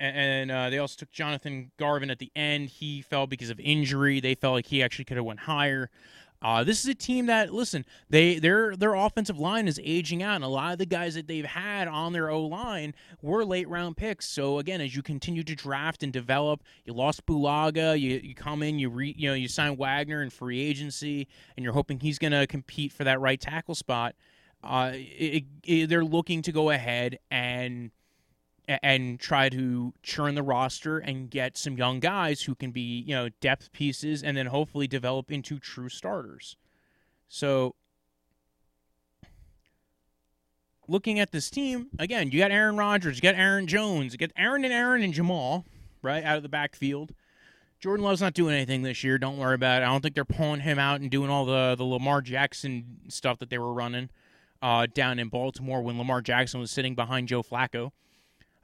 and 0.00 0.50
uh, 0.50 0.70
they 0.70 0.78
also 0.78 0.96
took 0.98 1.10
Jonathan 1.10 1.70
Garvin 1.78 2.10
at 2.10 2.18
the 2.18 2.30
end. 2.34 2.68
He 2.68 3.00
fell 3.02 3.26
because 3.26 3.50
of 3.50 3.60
injury. 3.60 4.20
They 4.20 4.34
felt 4.34 4.54
like 4.54 4.66
he 4.66 4.82
actually 4.82 5.04
could 5.04 5.16
have 5.16 5.26
went 5.26 5.40
higher. 5.40 5.90
Uh, 6.44 6.62
this 6.62 6.84
is 6.84 6.90
a 6.90 6.94
team 6.94 7.24
that 7.24 7.54
listen, 7.54 7.86
they 8.10 8.38
their 8.38 8.76
their 8.76 8.94
offensive 8.94 9.38
line 9.38 9.66
is 9.66 9.80
aging 9.82 10.22
out, 10.22 10.34
and 10.34 10.44
a 10.44 10.48
lot 10.48 10.72
of 10.72 10.78
the 10.78 10.84
guys 10.84 11.14
that 11.14 11.26
they've 11.26 11.46
had 11.46 11.88
on 11.88 12.12
their 12.12 12.28
O 12.28 12.42
line 12.42 12.94
were 13.22 13.46
late 13.46 13.66
round 13.66 13.96
picks. 13.96 14.28
So 14.28 14.58
again, 14.58 14.82
as 14.82 14.94
you 14.94 15.02
continue 15.02 15.42
to 15.42 15.54
draft 15.54 16.02
and 16.02 16.12
develop, 16.12 16.62
you 16.84 16.92
lost 16.92 17.24
Bulaga, 17.24 17.98
you, 17.98 18.20
you 18.22 18.34
come 18.34 18.62
in, 18.62 18.78
you 18.78 18.90
re, 18.90 19.14
you 19.16 19.30
know 19.30 19.34
you 19.34 19.48
sign 19.48 19.78
Wagner 19.78 20.22
in 20.22 20.28
free 20.28 20.60
agency, 20.60 21.26
and 21.56 21.64
you're 21.64 21.72
hoping 21.72 21.98
he's 21.98 22.18
going 22.18 22.32
to 22.32 22.46
compete 22.46 22.92
for 22.92 23.04
that 23.04 23.20
right 23.20 23.40
tackle 23.40 23.74
spot. 23.74 24.14
Uh, 24.62 24.90
it, 24.92 25.44
it, 25.64 25.88
they're 25.88 26.04
looking 26.04 26.42
to 26.42 26.52
go 26.52 26.68
ahead 26.68 27.18
and 27.30 27.90
and 28.66 29.20
try 29.20 29.48
to 29.48 29.92
churn 30.02 30.34
the 30.34 30.42
roster 30.42 30.98
and 30.98 31.30
get 31.30 31.56
some 31.56 31.76
young 31.76 32.00
guys 32.00 32.42
who 32.42 32.54
can 32.54 32.70
be, 32.70 33.04
you 33.06 33.14
know, 33.14 33.28
depth 33.40 33.72
pieces 33.72 34.22
and 34.22 34.36
then 34.36 34.46
hopefully 34.46 34.86
develop 34.86 35.30
into 35.30 35.58
true 35.58 35.88
starters. 35.88 36.56
So 37.28 37.74
looking 40.88 41.20
at 41.20 41.30
this 41.30 41.50
team, 41.50 41.88
again, 41.98 42.30
you 42.30 42.38
got 42.38 42.50
Aaron 42.50 42.76
Rodgers, 42.76 43.16
you 43.16 43.22
got 43.22 43.34
Aaron 43.34 43.66
Jones, 43.66 44.12
you 44.12 44.18
got 44.18 44.30
Aaron 44.36 44.64
and 44.64 44.72
Aaron 44.72 45.02
and 45.02 45.12
Jamal, 45.12 45.64
right, 46.02 46.24
out 46.24 46.36
of 46.36 46.42
the 46.42 46.48
backfield. 46.48 47.12
Jordan 47.80 48.04
Love's 48.04 48.22
not 48.22 48.32
doing 48.32 48.54
anything 48.54 48.80
this 48.80 49.04
year. 49.04 49.18
Don't 49.18 49.36
worry 49.36 49.56
about 49.56 49.82
it. 49.82 49.84
I 49.84 49.88
don't 49.88 50.00
think 50.00 50.14
they're 50.14 50.24
pulling 50.24 50.60
him 50.60 50.78
out 50.78 51.02
and 51.02 51.10
doing 51.10 51.28
all 51.28 51.44
the, 51.44 51.74
the 51.76 51.84
Lamar 51.84 52.22
Jackson 52.22 53.00
stuff 53.08 53.38
that 53.40 53.50
they 53.50 53.58
were 53.58 53.74
running 53.74 54.08
uh, 54.62 54.86
down 54.86 55.18
in 55.18 55.28
Baltimore 55.28 55.82
when 55.82 55.98
Lamar 55.98 56.22
Jackson 56.22 56.60
was 56.60 56.70
sitting 56.70 56.94
behind 56.94 57.28
Joe 57.28 57.42
Flacco. 57.42 57.90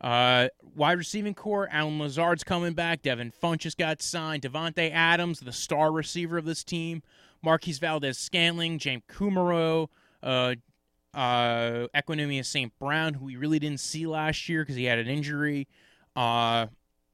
Uh, 0.00 0.48
wide 0.74 0.96
receiving 0.98 1.34
corps, 1.34 1.68
Allen 1.70 1.98
Lazard's 1.98 2.44
coming 2.44 2.72
back. 2.72 3.02
Devin 3.02 3.32
Funchess 3.42 3.76
got 3.76 4.00
signed. 4.00 4.42
Davante 4.42 4.90
Adams, 4.92 5.40
the 5.40 5.52
star 5.52 5.92
receiver 5.92 6.38
of 6.38 6.44
this 6.44 6.64
team. 6.64 7.02
Marquez 7.42 7.78
Valdes 7.78 8.18
Scantling, 8.18 8.78
James 8.78 9.02
Kumerow, 9.10 9.88
uh, 10.22 10.54
uh, 11.14 11.86
St. 12.42 12.78
Brown, 12.78 13.14
who 13.14 13.24
we 13.24 13.36
really 13.36 13.58
didn't 13.58 13.80
see 13.80 14.06
last 14.06 14.48
year 14.48 14.62
because 14.62 14.76
he 14.76 14.84
had 14.84 14.98
an 14.98 15.08
injury. 15.08 15.66
Uh, 16.14 16.66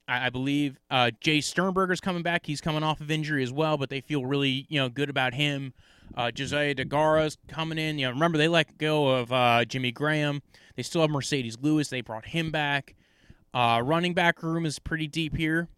I, 0.08 0.26
I 0.26 0.30
believe 0.30 0.78
uh, 0.90 1.10
Jace 1.24 1.44
Sternberger's 1.44 2.00
coming 2.00 2.22
back. 2.22 2.46
He's 2.46 2.60
coming 2.60 2.82
off 2.82 3.00
of 3.00 3.10
injury 3.10 3.42
as 3.42 3.52
well, 3.52 3.76
but 3.76 3.88
they 3.90 4.00
feel 4.00 4.24
really 4.24 4.66
you 4.68 4.80
know 4.80 4.88
good 4.88 5.10
about 5.10 5.34
him. 5.34 5.72
Uh, 6.14 6.30
Josiah 6.30 6.74
Deguara's 6.74 7.38
coming 7.48 7.78
in. 7.78 7.98
You 7.98 8.06
know, 8.06 8.12
remember 8.12 8.38
they 8.38 8.48
let 8.48 8.78
go 8.78 9.08
of 9.08 9.32
uh, 9.32 9.64
Jimmy 9.64 9.92
Graham. 9.92 10.42
They 10.76 10.82
still 10.82 11.02
have 11.02 11.10
Marcedes 11.10 11.56
Lewis. 11.60 11.88
They 11.88 12.00
brought 12.00 12.26
him 12.26 12.50
back. 12.50 12.94
Uh, 13.54 13.80
running 13.82 14.14
back 14.14 14.42
room 14.42 14.66
is 14.66 14.78
pretty 14.78 15.06
deep 15.06 15.36
here. 15.36 15.68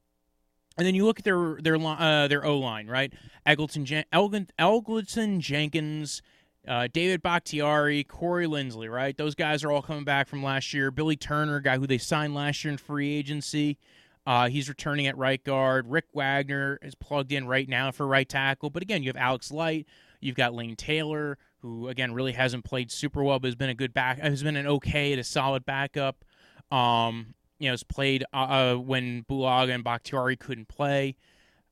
And 0.76 0.86
then 0.86 0.94
you 0.94 1.04
look 1.04 1.18
at 1.18 1.24
their 1.24 1.58
their 1.60 1.76
uh, 1.76 2.28
their 2.28 2.44
O 2.44 2.58
line, 2.58 2.86
right? 2.86 3.12
Eggleton, 3.46 3.84
Jen- 3.84 4.04
Elgleton 4.12 5.38
Jenkins, 5.40 6.22
uh, 6.68 6.86
David 6.92 7.20
Bakhtiari, 7.20 8.04
Corey 8.04 8.46
Linsley, 8.46 8.90
right? 8.90 9.16
Those 9.16 9.34
guys 9.34 9.64
are 9.64 9.72
all 9.72 9.82
coming 9.82 10.04
back 10.04 10.28
from 10.28 10.42
last 10.42 10.72
year. 10.72 10.90
Billy 10.92 11.16
Turner, 11.16 11.60
guy 11.60 11.78
who 11.78 11.86
they 11.86 11.98
signed 11.98 12.34
last 12.34 12.62
year 12.62 12.72
in 12.72 12.78
free 12.78 13.12
agency, 13.12 13.78
uh, 14.26 14.48
he's 14.48 14.68
returning 14.68 15.06
at 15.06 15.16
right 15.16 15.42
guard. 15.42 15.88
Rick 15.88 16.06
Wagner 16.12 16.78
is 16.82 16.94
plugged 16.94 17.32
in 17.32 17.46
right 17.46 17.68
now 17.68 17.90
for 17.90 18.06
right 18.06 18.28
tackle. 18.28 18.70
But 18.70 18.82
again, 18.82 19.02
you 19.02 19.08
have 19.08 19.16
Alex 19.16 19.50
Light, 19.50 19.86
you've 20.20 20.36
got 20.36 20.54
Lane 20.54 20.76
Taylor, 20.76 21.38
who 21.60 21.88
again 21.88 22.12
really 22.12 22.32
hasn't 22.32 22.64
played 22.64 22.90
super 22.90 23.22
well, 23.22 23.38
but 23.38 23.48
has 23.48 23.54
been 23.54 23.70
a 23.70 23.74
good 23.74 23.94
back, 23.94 24.18
has 24.18 24.42
been 24.42 24.56
an 24.56 24.66
okay 24.66 25.16
to 25.16 25.24
solid 25.24 25.64
backup. 25.64 26.24
Um, 26.70 27.34
you 27.58 27.66
know, 27.66 27.72
has 27.72 27.82
played 27.82 28.24
uh, 28.32 28.36
uh 28.36 28.74
when 28.76 29.24
Bulaga 29.24 29.74
and 29.74 29.82
Bakhtiari 29.82 30.36
couldn't 30.36 30.68
play. 30.68 31.16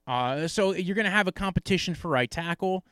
Uh, 0.07 0.47
so 0.47 0.73
you're 0.73 0.95
going 0.95 1.05
to 1.05 1.11
have 1.11 1.27
a 1.27 1.33
competition 1.33 1.95
for 1.95 2.09
right 2.09 2.31
tackle 2.31 2.85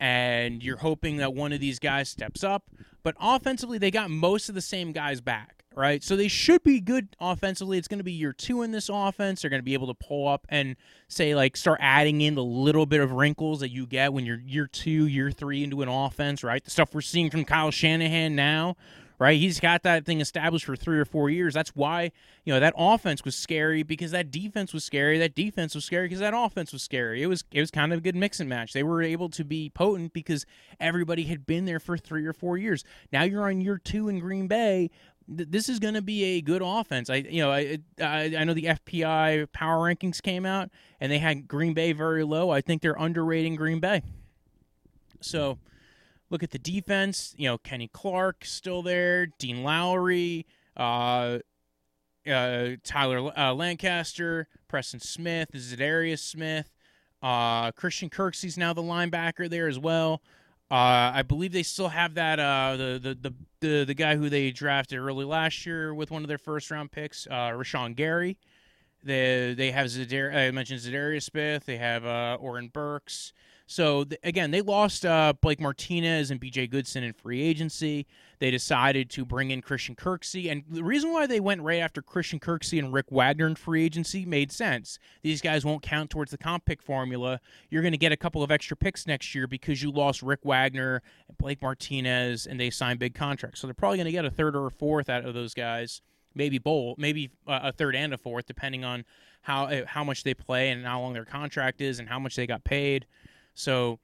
and 0.00 0.62
you're 0.62 0.78
hoping 0.78 1.18
that 1.18 1.34
one 1.34 1.52
of 1.52 1.60
these 1.60 1.78
guys 1.78 2.08
steps 2.08 2.42
up. 2.42 2.64
But 3.02 3.14
offensively, 3.20 3.78
they 3.78 3.90
got 3.90 4.10
most 4.10 4.48
of 4.48 4.54
the 4.54 4.60
same 4.60 4.92
guys 4.92 5.20
back, 5.20 5.59
right? 5.76 6.02
So 6.02 6.16
they 6.16 6.28
should 6.28 6.62
be 6.62 6.80
good 6.80 7.08
offensively. 7.20 7.78
It's 7.78 7.88
going 7.88 7.98
to 7.98 8.04
be 8.04 8.12
year 8.12 8.32
two 8.32 8.62
in 8.62 8.72
this 8.72 8.88
offense. 8.92 9.42
They're 9.42 9.50
going 9.50 9.60
to 9.60 9.64
be 9.64 9.74
able 9.74 9.86
to 9.86 9.94
pull 9.94 10.28
up 10.28 10.46
and 10.48 10.76
say, 11.08 11.34
like, 11.34 11.56
start 11.56 11.78
adding 11.80 12.20
in 12.20 12.34
the 12.34 12.44
little 12.44 12.86
bit 12.86 13.00
of 13.00 13.12
wrinkles 13.12 13.60
that 13.60 13.70
you 13.70 13.86
get 13.86 14.12
when 14.12 14.26
you're 14.26 14.40
year 14.40 14.66
two, 14.66 15.06
year 15.06 15.30
three 15.30 15.62
into 15.62 15.82
an 15.82 15.88
offense, 15.88 16.42
right? 16.42 16.62
The 16.62 16.70
stuff 16.70 16.94
we're 16.94 17.00
seeing 17.00 17.30
from 17.30 17.44
Kyle 17.44 17.70
Shanahan 17.70 18.34
now, 18.34 18.76
right? 19.20 19.38
He's 19.38 19.60
got 19.60 19.82
that 19.82 20.06
thing 20.06 20.20
established 20.20 20.64
for 20.64 20.74
three 20.74 20.98
or 20.98 21.04
four 21.04 21.28
years. 21.28 21.54
That's 21.54 21.76
why, 21.76 22.10
you 22.44 22.54
know, 22.54 22.58
that 22.58 22.72
offense 22.76 23.22
was 23.22 23.36
scary 23.36 23.82
because 23.82 24.10
that 24.12 24.30
defense 24.30 24.72
was 24.72 24.82
scary. 24.82 25.18
That 25.18 25.34
defense 25.34 25.74
was 25.74 25.84
scary 25.84 26.06
because 26.06 26.20
that 26.20 26.32
offense 26.34 26.72
was 26.72 26.82
scary. 26.82 27.22
It 27.22 27.26
was 27.26 27.44
it 27.52 27.60
was 27.60 27.70
kind 27.70 27.92
of 27.92 27.98
a 27.98 28.02
good 28.02 28.16
mix 28.16 28.40
and 28.40 28.48
match. 28.48 28.72
They 28.72 28.82
were 28.82 29.02
able 29.02 29.28
to 29.28 29.44
be 29.44 29.68
potent 29.68 30.14
because 30.14 30.46
everybody 30.80 31.24
had 31.24 31.46
been 31.46 31.66
there 31.66 31.78
for 31.78 31.98
three 31.98 32.26
or 32.26 32.32
four 32.32 32.56
years. 32.56 32.82
Now 33.12 33.22
you're 33.24 33.48
on 33.48 33.60
year 33.60 33.78
two 33.78 34.08
in 34.08 34.20
Green 34.20 34.48
Bay. 34.48 34.90
This 35.32 35.68
is 35.68 35.78
going 35.78 35.94
to 35.94 36.02
be 36.02 36.24
a 36.24 36.40
good 36.40 36.60
offense. 36.60 37.08
I, 37.08 37.16
you 37.16 37.40
know, 37.40 37.52
I, 37.52 37.78
I, 38.00 38.34
I 38.38 38.44
know 38.44 38.52
the 38.52 38.64
FPI 38.64 39.52
power 39.52 39.78
rankings 39.78 40.20
came 40.20 40.44
out 40.44 40.70
and 40.98 41.10
they 41.10 41.18
had 41.18 41.46
Green 41.46 41.72
Bay 41.72 41.92
very 41.92 42.24
low. 42.24 42.50
I 42.50 42.60
think 42.60 42.82
they're 42.82 43.00
underrating 43.00 43.54
Green 43.54 43.78
Bay. 43.78 44.02
So, 45.20 45.58
Look 46.30 46.44
at 46.44 46.52
the 46.52 46.58
defense. 46.58 47.34
You 47.36 47.48
know, 47.48 47.58
Kenny 47.58 47.88
Clark 47.88 48.44
still 48.44 48.82
there. 48.82 49.26
Dean 49.26 49.64
Lowry, 49.64 50.46
uh, 50.76 51.40
uh, 52.26 52.68
Tyler 52.84 53.36
uh, 53.36 53.52
Lancaster, 53.52 54.46
Preston 54.68 55.00
Smith, 55.00 55.50
Za'Darius 55.52 56.20
Smith. 56.20 56.72
Uh, 57.20 57.72
Christian 57.72 58.08
Kirksey's 58.08 58.56
now 58.56 58.72
the 58.72 58.82
linebacker 58.82 59.50
there 59.50 59.66
as 59.66 59.78
well. 59.78 60.22
Uh, 60.70 61.10
I 61.14 61.22
believe 61.22 61.52
they 61.52 61.64
still 61.64 61.88
have 61.88 62.14
that 62.14 62.38
uh, 62.38 62.76
the, 62.76 63.16
the 63.20 63.34
the 63.60 63.84
the 63.84 63.94
guy 63.94 64.16
who 64.16 64.28
they 64.28 64.52
drafted 64.52 64.98
early 65.00 65.24
last 65.24 65.66
year 65.66 65.92
with 65.92 66.10
one 66.12 66.22
of 66.22 66.28
their 66.28 66.38
first 66.38 66.70
round 66.70 66.92
picks, 66.92 67.26
uh, 67.26 67.50
Rashan 67.50 67.96
Gary. 67.96 68.38
They 69.02 69.54
they 69.56 69.72
have 69.72 69.88
Zadar- 69.88 70.34
I 70.34 70.50
mentioned 70.52 70.80
Za'Darius 70.80 71.24
Smith. 71.24 71.66
They 71.66 71.78
have 71.78 72.04
uh, 72.06 72.36
Oren 72.40 72.68
Burks. 72.68 73.32
So 73.70 74.02
th- 74.02 74.20
again, 74.24 74.50
they 74.50 74.62
lost 74.62 75.06
uh, 75.06 75.32
Blake 75.40 75.60
Martinez 75.60 76.32
and 76.32 76.40
B.J. 76.40 76.66
Goodson 76.66 77.04
in 77.04 77.12
free 77.12 77.40
agency. 77.40 78.04
They 78.40 78.50
decided 78.50 79.08
to 79.10 79.24
bring 79.24 79.52
in 79.52 79.62
Christian 79.62 79.94
Kirksey, 79.94 80.50
and 80.50 80.64
the 80.68 80.82
reason 80.82 81.12
why 81.12 81.28
they 81.28 81.38
went 81.38 81.62
right 81.62 81.78
after 81.78 82.02
Christian 82.02 82.40
Kirksey 82.40 82.80
and 82.80 82.92
Rick 82.92 83.06
Wagner 83.10 83.46
in 83.46 83.54
free 83.54 83.84
agency 83.84 84.26
made 84.26 84.50
sense. 84.50 84.98
These 85.22 85.40
guys 85.40 85.64
won't 85.64 85.82
count 85.82 86.10
towards 86.10 86.32
the 86.32 86.38
comp 86.38 86.64
pick 86.64 86.82
formula. 86.82 87.38
You're 87.68 87.82
going 87.82 87.92
to 87.92 87.98
get 87.98 88.10
a 88.10 88.16
couple 88.16 88.42
of 88.42 88.50
extra 88.50 88.76
picks 88.76 89.06
next 89.06 89.36
year 89.36 89.46
because 89.46 89.80
you 89.80 89.92
lost 89.92 90.20
Rick 90.20 90.40
Wagner 90.42 91.00
and 91.28 91.38
Blake 91.38 91.62
Martinez, 91.62 92.48
and 92.48 92.58
they 92.58 92.70
signed 92.70 92.98
big 92.98 93.14
contracts. 93.14 93.60
So 93.60 93.68
they're 93.68 93.74
probably 93.74 93.98
going 93.98 94.06
to 94.06 94.10
get 94.10 94.24
a 94.24 94.32
third 94.32 94.56
or 94.56 94.66
a 94.66 94.72
fourth 94.72 95.08
out 95.08 95.24
of 95.24 95.34
those 95.34 95.54
guys 95.54 96.02
maybe 96.34 96.58
bowl, 96.58 96.94
maybe 96.98 97.30
uh, 97.46 97.60
a 97.64 97.72
third 97.72 97.96
and 97.96 98.14
a 98.14 98.18
fourth, 98.18 98.46
depending 98.46 98.84
on 98.84 99.04
how 99.42 99.64
uh, 99.64 99.84
how 99.86 100.04
much 100.04 100.22
they 100.22 100.34
play 100.34 100.70
and 100.70 100.84
how 100.84 101.00
long 101.00 101.12
their 101.12 101.24
contract 101.24 101.80
is 101.80 101.98
and 101.98 102.08
how 102.08 102.18
much 102.18 102.36
they 102.36 102.46
got 102.46 102.64
paid. 102.64 103.06
So 103.60 103.98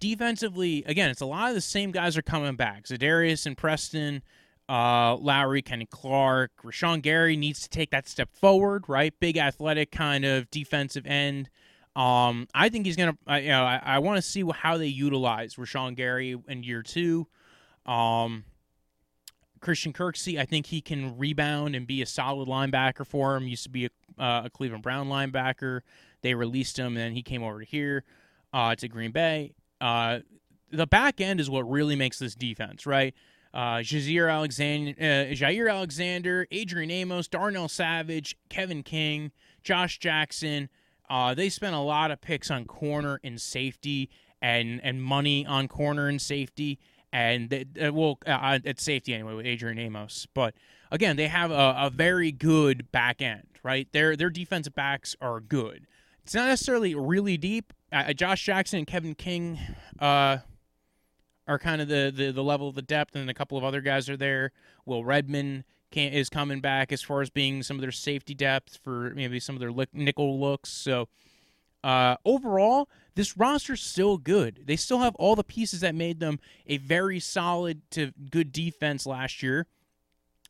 defensively, 0.00 0.82
again, 0.86 1.10
it's 1.10 1.20
a 1.20 1.26
lot 1.26 1.50
of 1.50 1.54
the 1.54 1.60
same 1.60 1.92
guys 1.92 2.16
are 2.16 2.22
coming 2.22 2.56
back. 2.56 2.84
Za'Darius 2.84 3.46
and 3.46 3.56
Preston, 3.56 4.22
uh, 4.68 5.16
Lowry, 5.16 5.62
Kenny 5.62 5.86
Clark, 5.86 6.52
Rashan 6.64 7.02
Gary 7.02 7.36
needs 7.36 7.60
to 7.60 7.68
take 7.68 7.90
that 7.90 8.08
step 8.08 8.34
forward, 8.34 8.84
right? 8.88 9.12
Big 9.20 9.36
athletic 9.36 9.92
kind 9.92 10.24
of 10.24 10.50
defensive 10.50 11.06
end. 11.06 11.50
Um, 11.94 12.48
I 12.54 12.68
think 12.68 12.84
he's 12.84 12.96
gonna. 12.96 13.16
you 13.40 13.48
know, 13.48 13.64
I, 13.64 13.80
I 13.82 13.98
want 14.00 14.18
to 14.18 14.22
see 14.22 14.44
how 14.54 14.76
they 14.76 14.86
utilize 14.86 15.54
Rashan 15.54 15.94
Gary 15.94 16.36
in 16.46 16.62
year 16.62 16.82
two. 16.82 17.26
Um, 17.86 18.44
Christian 19.60 19.94
Kirksey, 19.94 20.38
I 20.38 20.44
think 20.44 20.66
he 20.66 20.82
can 20.82 21.16
rebound 21.16 21.74
and 21.74 21.86
be 21.86 22.02
a 22.02 22.06
solid 22.06 22.48
linebacker 22.48 23.06
for 23.06 23.34
him. 23.36 23.48
Used 23.48 23.62
to 23.62 23.70
be 23.70 23.86
a, 23.86 24.22
uh, 24.22 24.42
a 24.44 24.50
Cleveland 24.50 24.82
Brown 24.82 25.08
linebacker. 25.08 25.80
They 26.20 26.34
released 26.34 26.78
him, 26.78 26.88
and 26.88 26.96
then 26.96 27.12
he 27.12 27.22
came 27.22 27.42
over 27.42 27.60
to 27.60 27.64
here 27.64 28.04
uh, 28.52 28.74
to 28.76 28.88
Green 28.88 29.12
Bay. 29.12 29.54
Uh, 29.80 30.20
the 30.70 30.86
back 30.86 31.20
end 31.20 31.40
is 31.40 31.48
what 31.48 31.68
really 31.70 31.96
makes 31.96 32.18
this 32.18 32.34
defense, 32.34 32.86
right? 32.86 33.14
Uh, 33.54 33.78
Jaire 33.78 34.30
Alexander, 34.30 34.94
uh, 34.98 35.32
Jaire 35.32 35.70
Alexander, 35.70 36.46
Adrian 36.50 36.90
Amos, 36.90 37.28
Darnell 37.28 37.68
Savage, 37.68 38.36
Kevin 38.50 38.82
King, 38.82 39.32
Josh 39.62 39.98
Jackson. 39.98 40.68
Uh, 41.08 41.34
they 41.34 41.48
spent 41.48 41.74
a 41.74 41.80
lot 41.80 42.10
of 42.10 42.20
picks 42.20 42.50
on 42.50 42.64
corner 42.66 43.20
and 43.24 43.40
safety, 43.40 44.10
and 44.42 44.80
and 44.82 45.02
money 45.02 45.46
on 45.46 45.68
corner 45.68 46.08
and 46.08 46.20
safety, 46.20 46.78
and 47.12 47.48
they, 47.48 47.64
uh, 47.80 47.92
well 47.92 48.18
uh, 48.26 48.58
at 48.64 48.78
safety 48.78 49.14
anyway 49.14 49.34
with 49.34 49.46
Adrian 49.46 49.78
Amos. 49.78 50.26
But 50.34 50.54
again, 50.90 51.16
they 51.16 51.28
have 51.28 51.50
a, 51.50 51.74
a 51.78 51.90
very 51.90 52.32
good 52.32 52.90
back 52.92 53.22
end, 53.22 53.46
right? 53.62 53.88
Their 53.92 54.16
their 54.16 54.30
defensive 54.30 54.74
backs 54.74 55.16
are 55.20 55.40
good. 55.40 55.86
It's 56.24 56.34
not 56.34 56.48
necessarily 56.48 56.94
really 56.94 57.36
deep, 57.36 57.72
uh, 58.02 58.12
Josh 58.12 58.44
Jackson 58.44 58.78
and 58.78 58.86
Kevin 58.86 59.14
King 59.14 59.58
uh, 59.98 60.38
are 61.46 61.58
kind 61.58 61.80
of 61.80 61.88
the, 61.88 62.12
the, 62.14 62.32
the 62.32 62.42
level 62.42 62.68
of 62.68 62.74
the 62.74 62.82
depth, 62.82 63.14
and 63.14 63.30
a 63.30 63.34
couple 63.34 63.56
of 63.56 63.64
other 63.64 63.80
guys 63.80 64.08
are 64.08 64.16
there. 64.16 64.52
Will 64.84 65.04
Redmond 65.04 65.64
can, 65.90 66.12
is 66.12 66.28
coming 66.28 66.60
back 66.60 66.92
as 66.92 67.02
far 67.02 67.20
as 67.20 67.30
being 67.30 67.62
some 67.62 67.76
of 67.76 67.80
their 67.80 67.92
safety 67.92 68.34
depth 68.34 68.78
for 68.82 69.12
maybe 69.14 69.40
some 69.40 69.56
of 69.56 69.60
their 69.60 69.86
nickel 69.92 70.40
looks. 70.40 70.70
So 70.70 71.08
uh, 71.84 72.16
overall, 72.24 72.88
this 73.14 73.36
roster's 73.36 73.82
still 73.82 74.18
good. 74.18 74.62
They 74.66 74.76
still 74.76 74.98
have 74.98 75.14
all 75.16 75.36
the 75.36 75.44
pieces 75.44 75.80
that 75.80 75.94
made 75.94 76.18
them 76.20 76.40
a 76.66 76.78
very 76.78 77.20
solid 77.20 77.82
to 77.92 78.12
good 78.30 78.52
defense 78.52 79.06
last 79.06 79.42
year. 79.42 79.66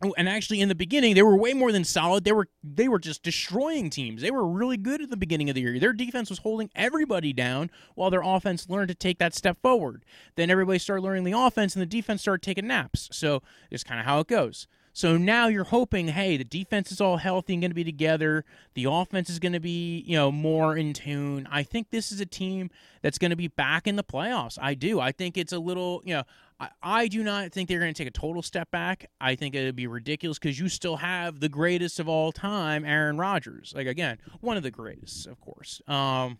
Oh, 0.02 0.14
and 0.18 0.28
actually 0.28 0.60
in 0.60 0.68
the 0.68 0.74
beginning 0.74 1.14
they 1.14 1.22
were 1.22 1.36
way 1.36 1.54
more 1.54 1.72
than 1.72 1.84
solid. 1.84 2.24
They 2.24 2.32
were 2.32 2.48
they 2.62 2.86
were 2.86 2.98
just 2.98 3.22
destroying 3.22 3.88
teams. 3.88 4.20
They 4.20 4.30
were 4.30 4.46
really 4.46 4.76
good 4.76 5.00
at 5.00 5.08
the 5.08 5.16
beginning 5.16 5.48
of 5.48 5.54
the 5.54 5.62
year. 5.62 5.78
Their 5.78 5.94
defense 5.94 6.28
was 6.28 6.40
holding 6.40 6.70
everybody 6.74 7.32
down 7.32 7.70
while 7.94 8.10
their 8.10 8.22
offense 8.22 8.68
learned 8.68 8.88
to 8.88 8.94
take 8.94 9.18
that 9.18 9.34
step 9.34 9.56
forward. 9.62 10.04
Then 10.34 10.50
everybody 10.50 10.78
started 10.78 11.02
learning 11.02 11.24
the 11.24 11.32
offense 11.32 11.74
and 11.74 11.80
the 11.80 11.86
defense 11.86 12.20
started 12.20 12.42
taking 12.42 12.66
naps. 12.66 13.08
So 13.12 13.42
it's 13.70 13.84
kind 13.84 13.98
of 13.98 14.06
how 14.06 14.20
it 14.20 14.26
goes 14.26 14.66
so 14.96 15.18
now 15.18 15.48
you're 15.48 15.64
hoping, 15.64 16.08
hey, 16.08 16.38
the 16.38 16.44
defense 16.44 16.90
is 16.90 17.02
all 17.02 17.18
healthy 17.18 17.52
and 17.52 17.60
going 17.60 17.70
to 17.70 17.74
be 17.74 17.84
together. 17.84 18.46
The 18.72 18.86
offense 18.86 19.28
is 19.28 19.38
going 19.38 19.52
to 19.52 19.60
be, 19.60 20.02
you 20.06 20.16
know, 20.16 20.32
more 20.32 20.74
in 20.74 20.94
tune. 20.94 21.46
I 21.50 21.64
think 21.64 21.90
this 21.90 22.10
is 22.10 22.18
a 22.18 22.24
team 22.24 22.70
that's 23.02 23.18
going 23.18 23.28
to 23.28 23.36
be 23.36 23.48
back 23.48 23.86
in 23.86 23.96
the 23.96 24.02
playoffs. 24.02 24.56
I 24.58 24.72
do. 24.72 24.98
I 24.98 25.12
think 25.12 25.36
it's 25.36 25.52
a 25.52 25.58
little, 25.58 26.00
you 26.06 26.14
know, 26.14 26.22
I, 26.58 26.68
I 26.82 27.08
do 27.08 27.22
not 27.22 27.52
think 27.52 27.68
they're 27.68 27.78
going 27.78 27.92
to 27.92 28.04
take 28.04 28.08
a 28.08 28.18
total 28.18 28.40
step 28.40 28.70
back. 28.70 29.10
I 29.20 29.34
think 29.34 29.54
it 29.54 29.66
would 29.66 29.76
be 29.76 29.86
ridiculous 29.86 30.38
because 30.38 30.58
you 30.58 30.70
still 30.70 30.96
have 30.96 31.40
the 31.40 31.50
greatest 31.50 32.00
of 32.00 32.08
all 32.08 32.32
time, 32.32 32.82
Aaron 32.86 33.18
Rodgers. 33.18 33.74
Like 33.76 33.86
again, 33.86 34.16
one 34.40 34.56
of 34.56 34.62
the 34.62 34.70
greatest, 34.70 35.26
of 35.26 35.38
course. 35.42 35.82
Um, 35.86 36.38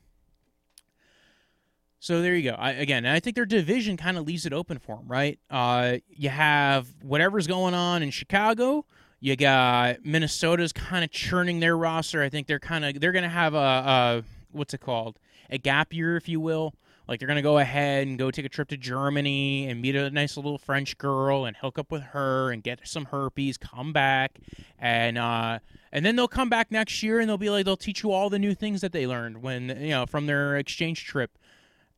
so 1.98 2.22
there 2.22 2.34
you 2.34 2.50
go. 2.50 2.56
I, 2.56 2.72
again, 2.72 3.06
I 3.06 3.20
think 3.20 3.36
their 3.36 3.46
division 3.46 3.96
kind 3.96 4.16
of 4.18 4.26
leaves 4.26 4.46
it 4.46 4.52
open 4.52 4.78
for 4.78 4.96
them, 4.96 5.08
right? 5.08 5.38
Uh, 5.50 5.96
you 6.08 6.28
have 6.28 6.88
whatever's 7.02 7.46
going 7.46 7.74
on 7.74 8.02
in 8.02 8.10
Chicago. 8.10 8.84
You 9.20 9.34
got 9.36 10.04
Minnesota's 10.04 10.72
kind 10.72 11.02
of 11.04 11.10
churning 11.10 11.60
their 11.60 11.76
roster. 11.76 12.22
I 12.22 12.28
think 12.28 12.46
they're 12.46 12.58
kind 12.60 12.84
of 12.84 13.00
they're 13.00 13.12
going 13.12 13.22
to 13.24 13.28
have 13.28 13.54
a, 13.54 13.56
a 13.58 14.22
what's 14.52 14.74
it 14.74 14.80
called 14.80 15.18
a 15.50 15.58
gap 15.58 15.92
year, 15.92 16.16
if 16.16 16.28
you 16.28 16.40
will, 16.40 16.74
Like 17.08 17.20
they're 17.20 17.28
gonna 17.28 17.42
go 17.42 17.58
ahead 17.58 18.06
and 18.06 18.18
go 18.18 18.30
take 18.30 18.44
a 18.44 18.48
trip 18.48 18.68
to 18.68 18.76
Germany 18.76 19.68
and 19.68 19.80
meet 19.80 19.94
a 19.94 20.10
nice 20.10 20.36
little 20.36 20.58
French 20.58 20.98
girl 20.98 21.44
and 21.44 21.56
hook 21.56 21.78
up 21.78 21.92
with 21.92 22.02
her 22.02 22.50
and 22.50 22.62
get 22.62 22.80
some 22.84 23.06
herpes, 23.06 23.56
come 23.56 23.92
back, 23.92 24.40
and 24.78 25.16
uh, 25.16 25.60
and 25.92 26.04
then 26.04 26.16
they'll 26.16 26.26
come 26.28 26.48
back 26.48 26.70
next 26.72 27.02
year 27.02 27.20
and 27.20 27.28
they'll 27.28 27.38
be 27.38 27.50
like 27.50 27.64
they'll 27.64 27.76
teach 27.76 28.02
you 28.02 28.10
all 28.10 28.28
the 28.28 28.38
new 28.40 28.54
things 28.54 28.80
that 28.80 28.92
they 28.92 29.06
learned 29.06 29.40
when 29.42 29.68
you 29.80 29.90
know 29.90 30.06
from 30.06 30.26
their 30.26 30.56
exchange 30.56 31.04
trip. 31.04 31.38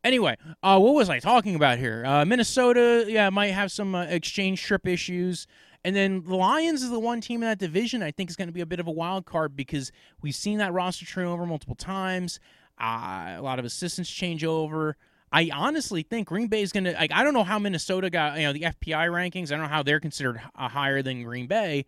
Anyway, 0.03 0.37
uh, 0.63 0.79
what 0.79 0.93
was 0.93 1.09
I 1.09 1.19
talking 1.19 1.55
about 1.55 1.77
here? 1.77 2.05
Uh, 2.05 2.23
Minnesota, 2.23 3.05
yeah, 3.07 3.29
might 3.29 3.51
have 3.51 3.71
some 3.71 3.95
uh, 3.95 4.03
exchange 4.03 4.63
trip 4.63 4.87
issues. 4.87 5.45
And 5.83 5.95
then 5.95 6.23
the 6.23 6.35
Lions 6.35 6.83
is 6.83 6.89
the 6.89 6.99
one 6.99 7.21
team 7.21 7.41
in 7.41 7.49
that 7.49 7.59
division 7.59 8.03
I 8.03 8.11
think 8.11 8.29
is 8.29 8.35
going 8.35 8.47
to 8.47 8.53
be 8.53 8.61
a 8.61 8.65
bit 8.65 8.79
of 8.79 8.87
a 8.87 8.91
wild 8.91 9.25
card 9.25 9.55
because 9.55 9.91
we've 10.21 10.35
seen 10.35 10.57
that 10.59 10.73
roster 10.73 11.05
turnover 11.05 11.45
multiple 11.45 11.75
times. 11.75 12.39
Uh, 12.79 13.35
a 13.37 13.41
lot 13.41 13.59
of 13.59 13.65
assistants 13.65 14.09
change 14.09 14.43
over. 14.43 14.95
I 15.31 15.51
honestly 15.53 16.01
think 16.01 16.27
Green 16.27 16.47
Bay 16.47 16.61
is 16.61 16.71
going 16.71 16.85
to 16.85 16.93
like. 16.93 17.11
I 17.13 17.23
don't 17.23 17.33
know 17.33 17.43
how 17.43 17.59
Minnesota 17.59 18.09
got 18.09 18.37
you 18.37 18.43
know 18.43 18.53
the 18.53 18.61
FPI 18.61 19.09
rankings. 19.09 19.51
I 19.51 19.55
don't 19.55 19.61
know 19.61 19.67
how 19.67 19.83
they're 19.83 19.99
considered 19.99 20.41
uh, 20.55 20.69
higher 20.69 21.01
than 21.01 21.23
Green 21.23 21.45
Bay. 21.45 21.85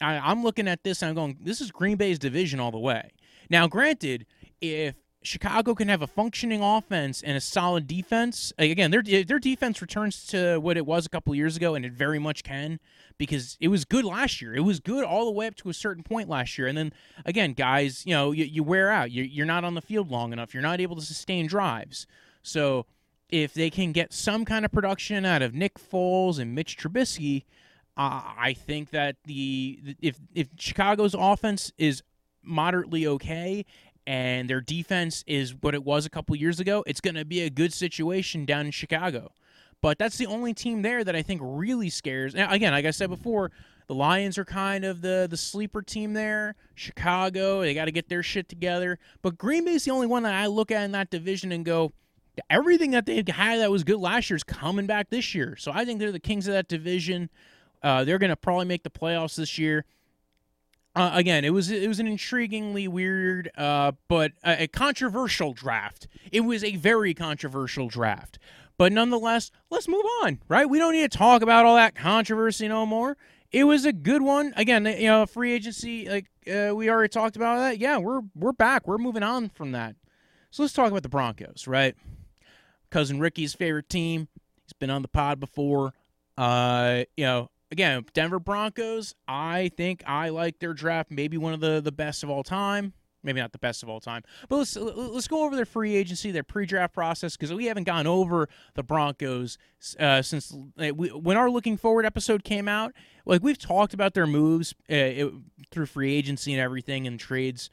I, 0.00 0.18
I'm 0.18 0.42
looking 0.42 0.68
at 0.68 0.82
this 0.82 1.02
and 1.02 1.10
I'm 1.10 1.14
going, 1.14 1.38
this 1.42 1.60
is 1.60 1.70
Green 1.70 1.96
Bay's 1.96 2.18
division 2.18 2.60
all 2.60 2.70
the 2.70 2.78
way. 2.78 3.12
Now, 3.50 3.66
granted, 3.66 4.26
if 4.60 4.94
Chicago 5.22 5.74
can 5.74 5.88
have 5.88 6.02
a 6.02 6.06
functioning 6.06 6.62
offense 6.62 7.22
and 7.22 7.36
a 7.36 7.40
solid 7.40 7.86
defense. 7.86 8.52
Again, 8.58 8.90
their 8.90 9.02
their 9.02 9.38
defense 9.38 9.80
returns 9.80 10.26
to 10.26 10.58
what 10.58 10.76
it 10.76 10.86
was 10.86 11.06
a 11.06 11.08
couple 11.08 11.34
years 11.34 11.56
ago, 11.56 11.74
and 11.74 11.84
it 11.84 11.92
very 11.92 12.18
much 12.18 12.42
can 12.42 12.80
because 13.18 13.56
it 13.60 13.68
was 13.68 13.84
good 13.84 14.04
last 14.04 14.42
year. 14.42 14.54
It 14.54 14.60
was 14.60 14.80
good 14.80 15.04
all 15.04 15.24
the 15.24 15.30
way 15.30 15.46
up 15.46 15.54
to 15.56 15.70
a 15.70 15.74
certain 15.74 16.02
point 16.02 16.28
last 16.28 16.58
year, 16.58 16.66
and 16.66 16.76
then 16.76 16.92
again, 17.24 17.52
guys, 17.52 18.04
you 18.06 18.12
know, 18.12 18.32
you, 18.32 18.44
you 18.44 18.62
wear 18.62 18.90
out. 18.90 19.10
You, 19.10 19.22
you're 19.22 19.46
not 19.46 19.64
on 19.64 19.74
the 19.74 19.80
field 19.80 20.10
long 20.10 20.32
enough. 20.32 20.54
You're 20.54 20.62
not 20.62 20.80
able 20.80 20.96
to 20.96 21.02
sustain 21.02 21.46
drives. 21.46 22.06
So 22.42 22.86
if 23.28 23.54
they 23.54 23.70
can 23.70 23.92
get 23.92 24.12
some 24.12 24.44
kind 24.44 24.64
of 24.64 24.72
production 24.72 25.24
out 25.24 25.42
of 25.42 25.54
Nick 25.54 25.74
Foles 25.78 26.38
and 26.38 26.54
Mitch 26.54 26.76
Trubisky, 26.76 27.44
uh, 27.96 28.22
I 28.38 28.54
think 28.54 28.90
that 28.90 29.16
the 29.24 29.96
if 30.00 30.18
if 30.34 30.48
Chicago's 30.58 31.14
offense 31.14 31.72
is 31.78 32.02
moderately 32.42 33.06
okay 33.06 33.64
and 34.06 34.48
their 34.50 34.60
defense 34.60 35.24
is 35.26 35.54
what 35.54 35.74
it 35.74 35.84
was 35.84 36.06
a 36.06 36.10
couple 36.10 36.34
years 36.36 36.60
ago, 36.60 36.82
it's 36.86 37.00
going 37.00 37.14
to 37.14 37.24
be 37.24 37.40
a 37.40 37.50
good 37.50 37.72
situation 37.72 38.44
down 38.44 38.66
in 38.66 38.72
Chicago. 38.72 39.32
But 39.80 39.98
that's 39.98 40.16
the 40.16 40.26
only 40.26 40.54
team 40.54 40.82
there 40.82 41.02
that 41.02 41.16
I 41.16 41.22
think 41.22 41.40
really 41.42 41.90
scares. 41.90 42.34
Now, 42.34 42.50
again, 42.52 42.72
like 42.72 42.84
I 42.84 42.92
said 42.92 43.10
before, 43.10 43.50
the 43.88 43.94
Lions 43.94 44.38
are 44.38 44.44
kind 44.44 44.84
of 44.84 45.02
the 45.02 45.26
the 45.28 45.36
sleeper 45.36 45.82
team 45.82 46.12
there. 46.12 46.54
Chicago, 46.74 47.60
they 47.60 47.74
got 47.74 47.86
to 47.86 47.90
get 47.90 48.08
their 48.08 48.22
shit 48.22 48.48
together. 48.48 48.98
But 49.22 49.36
Green 49.36 49.64
Bay's 49.64 49.84
the 49.84 49.90
only 49.90 50.06
one 50.06 50.22
that 50.22 50.34
I 50.34 50.46
look 50.46 50.70
at 50.70 50.84
in 50.84 50.92
that 50.92 51.10
division 51.10 51.50
and 51.50 51.64
go, 51.64 51.92
everything 52.48 52.92
that 52.92 53.06
they 53.06 53.16
had 53.16 53.58
that 53.58 53.70
was 53.70 53.82
good 53.82 53.98
last 53.98 54.30
year 54.30 54.36
is 54.36 54.44
coming 54.44 54.86
back 54.86 55.10
this 55.10 55.34
year. 55.34 55.56
So 55.56 55.72
I 55.74 55.84
think 55.84 55.98
they're 55.98 56.12
the 56.12 56.20
kings 56.20 56.46
of 56.46 56.54
that 56.54 56.68
division. 56.68 57.28
Uh, 57.82 58.04
they're 58.04 58.18
going 58.18 58.30
to 58.30 58.36
probably 58.36 58.66
make 58.66 58.84
the 58.84 58.90
playoffs 58.90 59.34
this 59.34 59.58
year. 59.58 59.84
Uh, 60.94 61.10
again, 61.14 61.44
it 61.44 61.50
was 61.50 61.70
it 61.70 61.88
was 61.88 62.00
an 62.00 62.06
intriguingly 62.06 62.86
weird, 62.86 63.50
uh, 63.56 63.92
but 64.08 64.32
a, 64.44 64.64
a, 64.64 64.66
controversial 64.66 65.54
draft. 65.54 66.06
It 66.30 66.40
was 66.40 66.62
a 66.62 66.76
very 66.76 67.14
controversial 67.14 67.88
draft, 67.88 68.38
but 68.76 68.92
nonetheless, 68.92 69.50
let's 69.70 69.88
move 69.88 70.04
on. 70.22 70.40
Right? 70.48 70.68
We 70.68 70.78
don't 70.78 70.92
need 70.92 71.10
to 71.10 71.18
talk 71.18 71.40
about 71.40 71.64
all 71.64 71.76
that 71.76 71.94
controversy 71.94 72.68
no 72.68 72.84
more. 72.84 73.16
It 73.52 73.64
was 73.64 73.86
a 73.86 73.92
good 73.92 74.20
one. 74.20 74.52
Again, 74.54 74.84
you 74.84 75.06
know, 75.06 75.24
free 75.24 75.52
agency. 75.52 76.08
Like 76.10 76.26
uh, 76.46 76.74
we 76.74 76.90
already 76.90 77.08
talked 77.08 77.36
about 77.36 77.56
that. 77.56 77.78
Yeah, 77.78 77.96
we're 77.96 78.20
we're 78.34 78.52
back. 78.52 78.86
We're 78.86 78.98
moving 78.98 79.22
on 79.22 79.48
from 79.48 79.72
that. 79.72 79.96
So 80.50 80.62
let's 80.62 80.74
talk 80.74 80.90
about 80.90 81.02
the 81.02 81.08
Broncos. 81.08 81.66
Right? 81.66 81.94
Cousin 82.90 83.18
Ricky's 83.18 83.54
favorite 83.54 83.88
team. 83.88 84.28
He's 84.64 84.74
been 84.74 84.90
on 84.90 85.00
the 85.00 85.08
pod 85.08 85.40
before. 85.40 85.94
Uh, 86.36 87.04
you 87.16 87.24
know, 87.24 87.50
again, 87.72 88.04
Denver 88.12 88.38
Broncos, 88.38 89.14
I 89.26 89.70
think 89.76 90.04
I 90.06 90.28
like 90.28 90.60
their 90.60 90.74
draft, 90.74 91.10
maybe 91.10 91.38
one 91.38 91.54
of 91.54 91.60
the, 91.60 91.80
the 91.80 91.90
best 91.90 92.22
of 92.22 92.30
all 92.30 92.44
time. 92.44 92.92
Maybe 93.24 93.40
not 93.40 93.52
the 93.52 93.58
best 93.58 93.84
of 93.84 93.88
all 93.88 94.00
time, 94.00 94.24
but 94.48 94.56
let's 94.56 94.74
let's 94.74 95.28
go 95.28 95.44
over 95.44 95.54
their 95.54 95.64
free 95.64 95.94
agency, 95.94 96.32
their 96.32 96.42
pre-draft 96.42 96.92
process, 96.92 97.36
because 97.36 97.54
we 97.54 97.66
haven't 97.66 97.84
gone 97.84 98.04
over 98.08 98.48
the 98.74 98.82
Broncos 98.82 99.58
uh, 100.00 100.22
since 100.22 100.52
we, 100.76 100.90
when 100.90 101.36
our 101.36 101.48
looking 101.48 101.76
forward 101.76 102.04
episode 102.04 102.42
came 102.42 102.66
out. 102.66 102.92
Like 103.24 103.44
we've 103.44 103.58
talked 103.58 103.94
about 103.94 104.14
their 104.14 104.26
moves 104.26 104.74
uh, 104.90 104.94
it, 104.94 105.32
through 105.70 105.86
free 105.86 106.12
agency 106.12 106.52
and 106.52 106.60
everything 106.60 107.06
and 107.06 107.20
trades, 107.20 107.70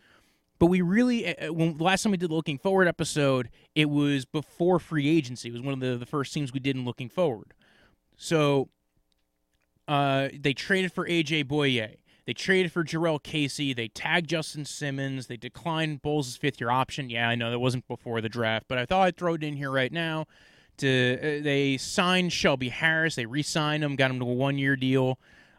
but 0.60 0.68
we 0.68 0.82
really 0.82 1.36
uh, 1.36 1.52
when 1.52 1.80
last 1.80 2.04
time 2.04 2.12
we 2.12 2.18
did 2.18 2.30
looking 2.30 2.60
forward 2.60 2.88
episode, 2.88 3.50
it 3.74 3.90
was 3.90 4.26
before 4.26 4.78
free 4.78 5.10
agency. 5.10 5.50
It 5.50 5.54
was 5.54 5.64
one 5.64 5.74
of 5.74 5.80
the 5.80 5.98
the 5.98 6.06
first 6.06 6.32
teams 6.32 6.54
we 6.54 6.60
did 6.60 6.76
in 6.76 6.86
looking 6.86 7.10
forward. 7.10 7.56
So 8.18 8.70
uh, 9.90 10.30
they 10.40 10.54
traded 10.54 10.94
for 10.94 11.08
AJ 11.08 11.46
Bouye. 11.46 11.96
They 12.26 12.34
traded 12.34 12.72
for 12.72 12.84
Jurrell 12.84 13.22
Casey. 13.22 13.74
They 13.74 13.88
tagged 13.88 14.30
Justin 14.30 14.64
Simmons. 14.64 15.26
They 15.26 15.36
declined 15.36 16.04
Bolles' 16.04 16.38
fifth 16.38 16.62
year 16.62 16.70
option. 16.70 17.10
Yeah, 17.10 17.28
I 17.28 17.34
know 17.34 17.50
that 17.50 17.58
wasn't 17.58 17.88
before 17.88 18.22
the 18.22 18.30
draft, 18.30 18.68
but 18.68 18.78
I 18.78 18.86
thought 18.86 19.08
I'd 19.08 19.18
throw 19.18 19.34
it 19.34 19.44
in 19.44 19.56
here 19.56 19.72
right 19.72 19.92
now. 19.92 20.28
To 20.78 21.18
uh, 21.18 21.44
they 21.44 21.78
signed 21.78 22.32
Shelby 22.32 22.70
Harris. 22.70 23.16
They 23.16 23.26
re-signed 23.26 23.84
him, 23.84 23.96
got 23.96 24.12
him 24.12 24.20
to 24.20 24.26
a 24.26 24.34
one-year 24.34 24.76
deal. 24.76 25.18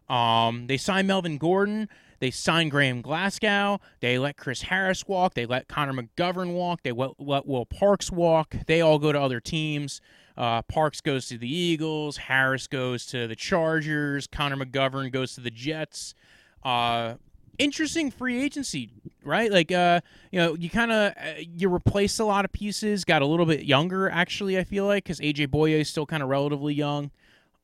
Um, 0.09 0.69
they 0.69 0.77
signed 0.77 1.09
Melvin 1.09 1.37
Gordon. 1.37 1.89
They 2.21 2.31
signed 2.31 2.71
Graham 2.71 3.01
Glasgow. 3.01 3.81
They 4.01 4.19
let 4.19 4.37
Chris 4.37 4.63
Harris 4.63 5.09
walk. 5.09 5.35
They 5.35 5.47
let 5.47 5.69
Connor 5.69 5.95
McGovern 5.95 6.53
walk. 6.53 6.83
They 6.83 6.93
let, 6.93 7.13
let 7.19 7.47
Will 7.47 7.67
Parks 7.67 8.13
walk. 8.13 8.55
They 8.67 8.81
all 8.83 8.99
go 8.99 9.11
to 9.11 9.21
other 9.21 9.41
teams. 9.41 10.01
Uh, 10.37 10.63
Parks 10.63 11.01
goes 11.01 11.27
to 11.29 11.39
the 11.39 11.53
Eagles. 11.53 12.19
Harris 12.19 12.67
goes 12.67 13.07
to 13.07 13.27
the 13.27 13.37
Chargers. 13.37 14.27
Connor 14.27 14.57
McGovern 14.57 15.11
goes 15.11 15.35
to 15.35 15.41
the 15.41 15.51
Jets. 15.51 16.15
Uh, 16.63 17.15
interesting 17.59 18.11
free 18.11 18.43
agency, 18.43 18.91
right? 19.25 19.51
Like, 19.51 19.73
uh, 19.73 20.01
you 20.31 20.39
know, 20.39 20.55
you 20.55 20.69
kind 20.71 20.93
of 20.93 21.13
uh, 21.13 21.41
you 21.57 21.69
replaced 21.69 22.21
a 22.21 22.25
lot 22.25 22.45
of 22.45 22.53
pieces. 22.53 23.05
Got 23.05 23.23
a 23.23 23.27
little 23.27 23.47
bit 23.47 23.65
younger, 23.65 24.11
actually. 24.11 24.59
I 24.59 24.65
feel 24.65 24.87
like 24.87 25.05
because 25.05 25.21
AJ 25.21 25.49
Bouye 25.49 25.81
is 25.81 25.89
still 25.89 26.07
kind 26.07 26.23
of 26.23 26.29
relatively 26.29 26.75
young. 26.75 27.11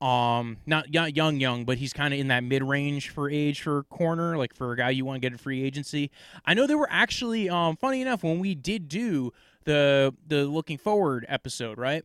Um, 0.01 0.59
not 0.67 0.93
young, 0.93 1.41
young, 1.41 1.65
but 1.65 1.79
he's 1.79 1.95
kind 1.95 2.13
of 2.13 2.21
in 2.21 2.29
that 2.29 2.45
mid 2.45 2.63
range 2.63 3.09
for 3.09 3.31
age 3.31 3.63
for 3.63 3.85
corner, 3.85 4.37
like 4.37 4.55
for 4.55 4.73
a 4.73 4.77
guy 4.77 4.91
you 4.91 5.05
want 5.05 5.17
to 5.17 5.21
get 5.21 5.35
a 5.35 5.39
free 5.39 5.63
agency. 5.63 6.11
I 6.45 6.53
know 6.53 6.67
there 6.67 6.77
were 6.77 6.91
actually, 6.91 7.49
um, 7.49 7.77
funny 7.77 8.03
enough, 8.03 8.23
when 8.23 8.39
we 8.39 8.55
did 8.55 8.89
do 8.89 9.33
the 9.65 10.15
the 10.27 10.45
looking 10.45 10.77
forward 10.77 11.25
episode, 11.29 11.79
right? 11.79 12.05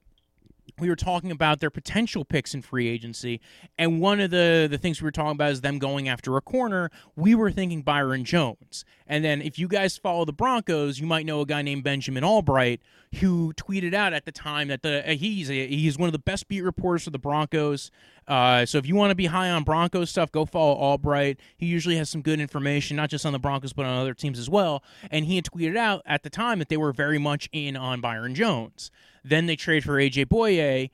we 0.79 0.89
were 0.89 0.95
talking 0.95 1.31
about 1.31 1.59
their 1.59 1.69
potential 1.69 2.25
picks 2.25 2.53
in 2.53 2.61
free 2.61 2.87
agency, 2.87 3.39
and 3.77 4.01
one 4.01 4.19
of 4.19 4.31
the 4.31 4.67
the 4.69 4.77
things 4.77 5.01
we 5.01 5.05
were 5.05 5.11
talking 5.11 5.31
about 5.31 5.51
is 5.51 5.61
them 5.61 5.79
going 5.79 6.07
after 6.09 6.37
a 6.37 6.41
corner. 6.41 6.89
We 7.15 7.35
were 7.35 7.51
thinking 7.51 7.81
Byron 7.81 8.25
Jones, 8.25 8.85
and 9.11 9.25
then 9.25 9.41
if 9.41 9.59
you 9.59 9.67
guys 9.67 9.97
follow 9.97 10.23
the 10.23 10.31
Broncos, 10.31 10.97
you 10.97 11.05
might 11.05 11.25
know 11.25 11.41
a 11.41 11.45
guy 11.45 11.61
named 11.61 11.83
Benjamin 11.83 12.23
Albright 12.23 12.79
who 13.19 13.51
tweeted 13.57 13.93
out 13.93 14.13
at 14.13 14.23
the 14.23 14.31
time 14.31 14.69
that 14.69 14.83
the 14.83 15.05
uh, 15.05 15.15
he's 15.15 15.51
a, 15.51 15.67
he's 15.67 15.97
one 15.97 16.07
of 16.07 16.13
the 16.13 16.19
best 16.19 16.47
beat 16.47 16.61
reporters 16.61 17.03
for 17.03 17.09
the 17.09 17.19
Broncos. 17.19 17.91
Uh, 18.25 18.65
so 18.65 18.77
if 18.77 18.85
you 18.85 18.95
want 18.95 19.11
to 19.11 19.15
be 19.15 19.25
high 19.25 19.49
on 19.49 19.65
Broncos 19.65 20.09
stuff, 20.09 20.31
go 20.31 20.45
follow 20.45 20.75
Albright. 20.75 21.41
He 21.57 21.65
usually 21.65 21.97
has 21.97 22.09
some 22.09 22.21
good 22.21 22.39
information, 22.39 22.95
not 22.95 23.09
just 23.09 23.25
on 23.25 23.33
the 23.33 23.39
Broncos 23.39 23.73
but 23.73 23.85
on 23.85 23.97
other 23.97 24.13
teams 24.13 24.39
as 24.39 24.49
well. 24.49 24.81
And 25.11 25.25
he 25.25 25.35
had 25.35 25.43
tweeted 25.43 25.75
out 25.75 26.01
at 26.05 26.23
the 26.23 26.29
time 26.29 26.59
that 26.59 26.69
they 26.69 26.77
were 26.77 26.93
very 26.93 27.19
much 27.19 27.49
in 27.51 27.75
on 27.75 27.99
Byron 27.99 28.33
Jones. 28.33 28.91
Then 29.25 29.45
they 29.45 29.57
trade 29.57 29.83
for 29.83 29.95
AJ 29.95 30.27
Bouye, 30.27 30.89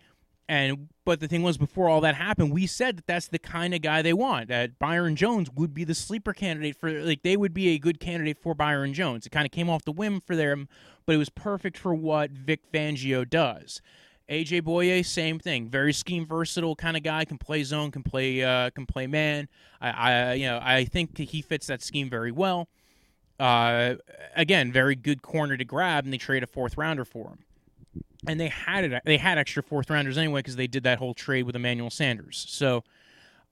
and 0.49 0.89
but 1.03 1.19
the 1.19 1.27
thing 1.27 1.41
was, 1.41 1.57
before 1.57 1.89
all 1.89 2.01
that 2.01 2.15
happened, 2.15 2.51
we 2.51 2.67
said 2.67 2.97
that 2.97 3.07
that's 3.07 3.27
the 3.27 3.39
kind 3.39 3.73
of 3.73 3.81
guy 3.81 4.01
they 4.01 4.13
want. 4.13 4.49
That 4.49 4.79
Byron 4.79 5.15
Jones 5.15 5.49
would 5.51 5.73
be 5.73 5.83
the 5.83 5.95
sleeper 5.95 6.33
candidate 6.33 6.75
for, 6.75 6.89
like 6.89 7.23
they 7.23 7.37
would 7.37 7.53
be 7.53 7.69
a 7.69 7.79
good 7.79 7.99
candidate 7.99 8.37
for 8.37 8.53
Byron 8.53 8.93
Jones. 8.93 9.25
It 9.25 9.29
kind 9.29 9.45
of 9.45 9.51
came 9.51 9.69
off 9.69 9.83
the 9.83 9.91
whim 9.91 10.21
for 10.21 10.35
them, 10.35 10.67
but 11.05 11.15
it 11.15 11.17
was 11.17 11.29
perfect 11.29 11.77
for 11.77 11.93
what 11.93 12.31
Vic 12.31 12.71
Fangio 12.71 13.29
does. 13.29 13.81
AJ 14.29 14.63
Bouye, 14.63 15.05
same 15.05 15.39
thing. 15.39 15.69
Very 15.69 15.93
scheme 15.93 16.25
versatile 16.25 16.75
kind 16.75 16.97
of 16.97 17.03
guy. 17.03 17.23
Can 17.23 17.37
play 17.37 17.63
zone. 17.63 17.91
Can 17.91 18.03
play. 18.03 18.43
Uh, 18.43 18.69
can 18.69 18.85
play 18.85 19.07
man. 19.07 19.47
I, 19.79 19.89
I, 19.89 20.33
you 20.33 20.47
know, 20.47 20.59
I 20.61 20.83
think 20.83 21.17
he 21.17 21.41
fits 21.41 21.67
that 21.67 21.81
scheme 21.81 22.09
very 22.09 22.31
well. 22.31 22.67
Uh, 23.39 23.95
again, 24.35 24.71
very 24.71 24.95
good 24.95 25.21
corner 25.21 25.55
to 25.55 25.63
grab, 25.63 26.03
and 26.03 26.11
they 26.11 26.17
trade 26.17 26.43
a 26.43 26.47
fourth 26.47 26.77
rounder 26.77 27.05
for 27.05 27.29
him 27.29 27.39
and 28.25 28.39
they 28.39 28.47
had 28.47 28.83
it. 28.83 29.01
They 29.05 29.17
had 29.17 29.37
extra 29.37 29.61
fourth 29.61 29.89
rounders 29.89 30.17
anyway 30.17 30.39
because 30.39 30.55
they 30.55 30.67
did 30.67 30.83
that 30.83 30.97
whole 30.97 31.13
trade 31.13 31.43
with 31.43 31.55
Emmanuel 31.55 31.89
Sanders. 31.89 32.45
So 32.49 32.83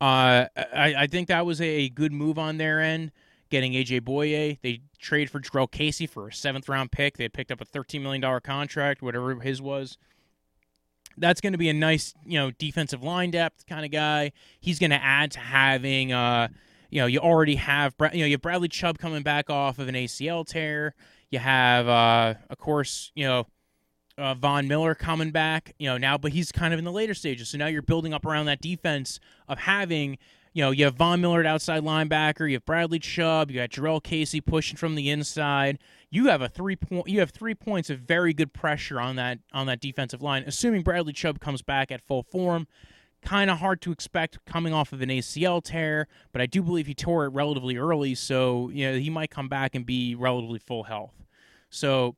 uh, 0.02 0.48
I, 0.56 0.96
I, 0.98 1.08
think 1.08 1.28
that 1.28 1.46
was 1.46 1.62
a 1.62 1.90
good 1.90 2.12
move 2.12 2.38
on 2.38 2.58
their 2.58 2.82
end, 2.82 3.12
getting 3.50 3.74
AJ 3.74 4.02
Bouye. 4.02 4.60
They 4.62 4.82
trade 5.00 5.30
for 5.30 5.40
Jurrell 5.40 5.72
Casey 5.72 6.08
for 6.08 6.28
a 6.28 6.34
seventh 6.34 6.68
round 6.68 6.92
pick. 6.92 7.18
They 7.18 7.30
picked 7.30 7.52
up 7.52 7.62
a 7.62 7.66
thirteen 7.66 8.04
million 8.04 8.22
dollar 8.22 8.42
contract, 8.42 9.02
whatever 9.02 9.34
his 9.36 9.62
was. 9.62 9.98
That's 11.18 11.40
going 11.40 11.54
to 11.54 11.58
be 11.58 11.70
a 11.70 11.74
nice, 11.74 12.14
you 12.26 12.38
know, 12.38 12.52
defensive 12.52 13.02
line 13.02 13.32
depth 13.32 13.66
kind 13.68 13.86
of 13.86 13.92
guy. 13.92 14.34
He's 14.60 14.80
going 14.80 14.90
to 14.90 15.02
add 15.02 15.32
to 15.32 15.40
having, 15.40 16.12
uh, 16.12 16.50
you 16.90 17.00
know, 17.00 17.06
you 17.06 17.20
already 17.20 17.56
have, 17.56 17.96
you 18.12 18.20
know, 18.20 18.26
you 18.26 18.34
have 18.34 18.42
Bradley 18.42 18.68
Chubb 18.68 18.98
coming 18.98 19.24
back 19.24 19.50
off 19.50 19.80
of 19.80 19.88
an 19.88 19.96
ACL 19.96 20.46
tear. 20.46 20.94
You 21.30 21.40
have, 21.40 21.88
uh, 21.88 22.34
of 22.50 22.58
course, 22.58 23.14
you 23.16 23.24
know, 23.24 23.48
uh, 24.18 24.34
Von 24.36 24.68
Miller 24.68 24.96
coming 24.96 25.32
back, 25.32 25.74
you 25.78 25.88
know, 25.88 25.98
now, 25.98 26.18
but 26.18 26.32
he's 26.32 26.52
kind 26.52 26.74
of 26.74 26.80
in 26.80 26.86
the 26.86 26.92
later 26.92 27.14
stages. 27.14 27.50
So 27.50 27.58
now 27.58 27.68
you're 27.68 27.82
building 27.82 28.14
up 28.14 28.26
around 28.26 28.46
that 28.46 28.62
defense 28.62 29.20
of 29.48 29.60
having, 29.60 30.18
you 30.54 30.64
know, 30.64 30.72
you 30.72 30.86
have 30.86 30.96
Von 30.96 31.22
Miller 31.22 31.42
at 31.42 31.46
outside 31.46 31.84
linebacker, 31.84 32.48
you 32.48 32.56
have 32.56 32.66
Bradley 32.66 33.00
Chubb, 33.00 33.52
you 33.52 33.58
got 33.58 33.70
Jurrell 33.70 34.02
Casey 34.02 34.40
pushing 34.40 34.78
from 34.78 34.96
the 34.96 35.10
inside. 35.10 35.80
You 36.10 36.28
have 36.28 36.42
a 36.42 36.48
three 36.48 36.78
point, 36.78 37.08
you 37.08 37.20
have 37.20 37.32
three 37.32 37.56
points 37.56 37.90
of 37.90 38.00
very 38.00 38.34
good 38.34 38.54
pressure 38.54 39.02
on 39.02 39.18
that 39.18 39.40
on 39.54 39.68
that 39.68 39.82
defensive 39.82 40.22
line, 40.22 40.44
assuming 40.48 40.82
Bradley 40.82 41.14
Chubb 41.14 41.40
comes 41.40 41.62
back 41.62 41.92
at 41.92 42.02
full 42.02 42.24
form. 42.24 42.68
Kind 43.22 43.50
of 43.50 43.58
hard 43.58 43.82
to 43.82 43.92
expect 43.92 44.38
coming 44.46 44.72
off 44.72 44.94
of 44.94 45.02
an 45.02 45.10
ACL 45.10 45.62
tear, 45.64 46.08
but 46.32 46.42
I 46.42 46.46
do 46.46 46.62
believe 46.62 46.86
he 46.86 46.94
tore 46.94 47.26
it 47.26 47.30
relatively 47.30 47.76
early, 47.76 48.14
so 48.14 48.70
you 48.70 48.90
know 48.90 49.00
he 49.00 49.10
might 49.10 49.32
come 49.32 49.50
back 49.50 49.74
and 49.74 49.84
be 49.84 50.14
relatively 50.14 50.60
full 50.60 50.84
health. 50.84 51.24
So 51.72 52.16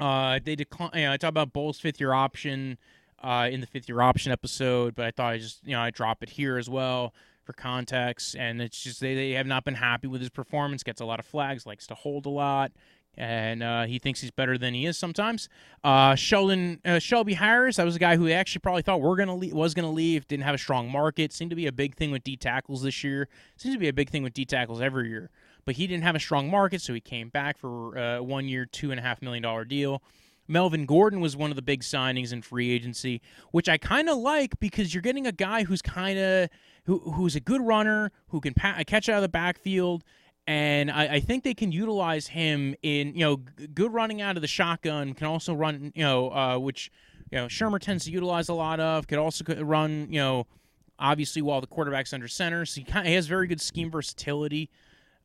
uh, 0.00 0.40
they 0.42 0.56
decline. 0.56 0.90
You 0.94 1.02
know, 1.02 1.12
I 1.12 1.16
talk 1.16 1.28
about 1.28 1.52
Bolles' 1.52 1.80
fifth 1.80 2.00
year 2.00 2.12
option 2.12 2.78
uh, 3.22 3.48
in 3.50 3.60
the 3.60 3.66
fifth 3.66 3.88
year 3.88 4.00
option 4.00 4.32
episode, 4.32 4.94
but 4.94 5.06
I 5.06 5.10
thought 5.10 5.32
I 5.32 5.38
just 5.38 5.64
you 5.64 5.72
know 5.72 5.80
I 5.80 5.90
drop 5.90 6.22
it 6.22 6.30
here 6.30 6.58
as 6.58 6.68
well 6.68 7.14
for 7.44 7.52
context. 7.52 8.36
And 8.36 8.60
it's 8.60 8.82
just 8.82 9.00
they, 9.00 9.14
they 9.14 9.32
have 9.32 9.46
not 9.46 9.64
been 9.64 9.74
happy 9.74 10.06
with 10.06 10.20
his 10.20 10.30
performance. 10.30 10.82
Gets 10.82 11.00
a 11.00 11.04
lot 11.04 11.18
of 11.18 11.26
flags, 11.26 11.66
likes 11.66 11.86
to 11.88 11.94
hold 11.94 12.26
a 12.26 12.30
lot, 12.30 12.72
and 13.16 13.62
uh, 13.62 13.84
he 13.84 13.98
thinks 13.98 14.20
he's 14.20 14.30
better 14.30 14.58
than 14.58 14.74
he 14.74 14.86
is 14.86 14.98
sometimes. 14.98 15.48
Uh, 15.84 16.14
Sheldon 16.14 16.80
uh, 16.84 16.98
Shelby 16.98 17.34
Harris, 17.34 17.76
that 17.76 17.84
was 17.84 17.96
a 17.96 18.00
guy 18.00 18.16
who 18.16 18.30
actually 18.30 18.60
probably 18.60 18.82
thought 18.82 19.00
we're 19.00 19.16
gonna 19.16 19.36
leave, 19.36 19.52
was 19.52 19.74
gonna 19.74 19.90
leave. 19.90 20.26
Didn't 20.28 20.44
have 20.44 20.54
a 20.54 20.58
strong 20.58 20.90
market. 20.90 21.32
Seemed 21.32 21.50
to 21.50 21.56
be 21.56 21.66
a 21.66 21.72
big 21.72 21.94
thing 21.94 22.10
with 22.10 22.24
D 22.24 22.36
tackles 22.36 22.82
this 22.82 23.04
year. 23.04 23.28
Seems 23.56 23.74
to 23.74 23.78
be 23.78 23.88
a 23.88 23.92
big 23.92 24.10
thing 24.10 24.22
with 24.22 24.34
D 24.34 24.44
tackles 24.44 24.80
every 24.80 25.08
year 25.08 25.30
but 25.64 25.76
he 25.76 25.86
didn't 25.86 26.04
have 26.04 26.14
a 26.14 26.20
strong 26.20 26.50
market, 26.50 26.80
so 26.82 26.94
he 26.94 27.00
came 27.00 27.28
back 27.28 27.58
for 27.58 27.96
a 27.96 28.18
uh, 28.18 28.22
one 28.22 28.48
year, 28.48 28.66
two 28.66 28.90
and 28.90 28.98
a 28.98 29.02
half 29.02 29.22
million 29.22 29.42
dollar 29.42 29.64
deal. 29.64 30.02
Melvin 30.48 30.86
Gordon 30.86 31.20
was 31.20 31.36
one 31.36 31.50
of 31.50 31.56
the 31.56 31.62
big 31.62 31.82
signings 31.82 32.32
in 32.32 32.42
free 32.42 32.70
agency, 32.70 33.20
which 33.52 33.68
I 33.68 33.78
kind 33.78 34.08
of 34.08 34.18
like 34.18 34.58
because 34.60 34.92
you're 34.92 35.02
getting 35.02 35.26
a 35.26 35.32
guy 35.32 35.64
who's 35.64 35.80
kind 35.80 36.18
of 36.18 36.48
who, 36.84 36.98
who's 36.98 37.36
a 37.36 37.40
good 37.40 37.62
runner, 37.62 38.10
who 38.28 38.40
can 38.40 38.54
pa- 38.54 38.82
catch 38.86 39.08
out 39.08 39.16
of 39.16 39.22
the 39.22 39.28
backfield, 39.28 40.02
and 40.46 40.90
I, 40.90 41.14
I, 41.14 41.20
think 41.20 41.44
they 41.44 41.54
can 41.54 41.70
utilize 41.70 42.26
him 42.26 42.74
in 42.82 43.14
you 43.14 43.20
know 43.20 43.36
g- 43.36 43.68
good 43.68 43.92
running 43.92 44.20
out 44.20 44.36
of 44.36 44.42
the 44.42 44.48
shotgun. 44.48 45.14
Can 45.14 45.26
also 45.26 45.54
run 45.54 45.92
you 45.94 46.02
know 46.02 46.30
uh, 46.32 46.58
which 46.58 46.90
you 47.30 47.38
know 47.38 47.46
Shurmur 47.46 47.78
tends 47.78 48.04
to 48.06 48.10
utilize 48.10 48.48
a 48.48 48.54
lot 48.54 48.80
of. 48.80 49.06
Could 49.06 49.18
also 49.18 49.44
run 49.62 50.08
you 50.10 50.18
know 50.18 50.46
obviously 50.98 51.42
while 51.42 51.60
the 51.60 51.66
quarterback's 51.66 52.12
under 52.12 52.28
center, 52.28 52.66
so 52.66 52.80
he, 52.80 52.84
kind 52.84 53.06
of, 53.06 53.08
he 53.08 53.14
has 53.14 53.26
very 53.26 53.46
good 53.46 53.60
scheme 53.60 53.90
versatility. 53.90 54.68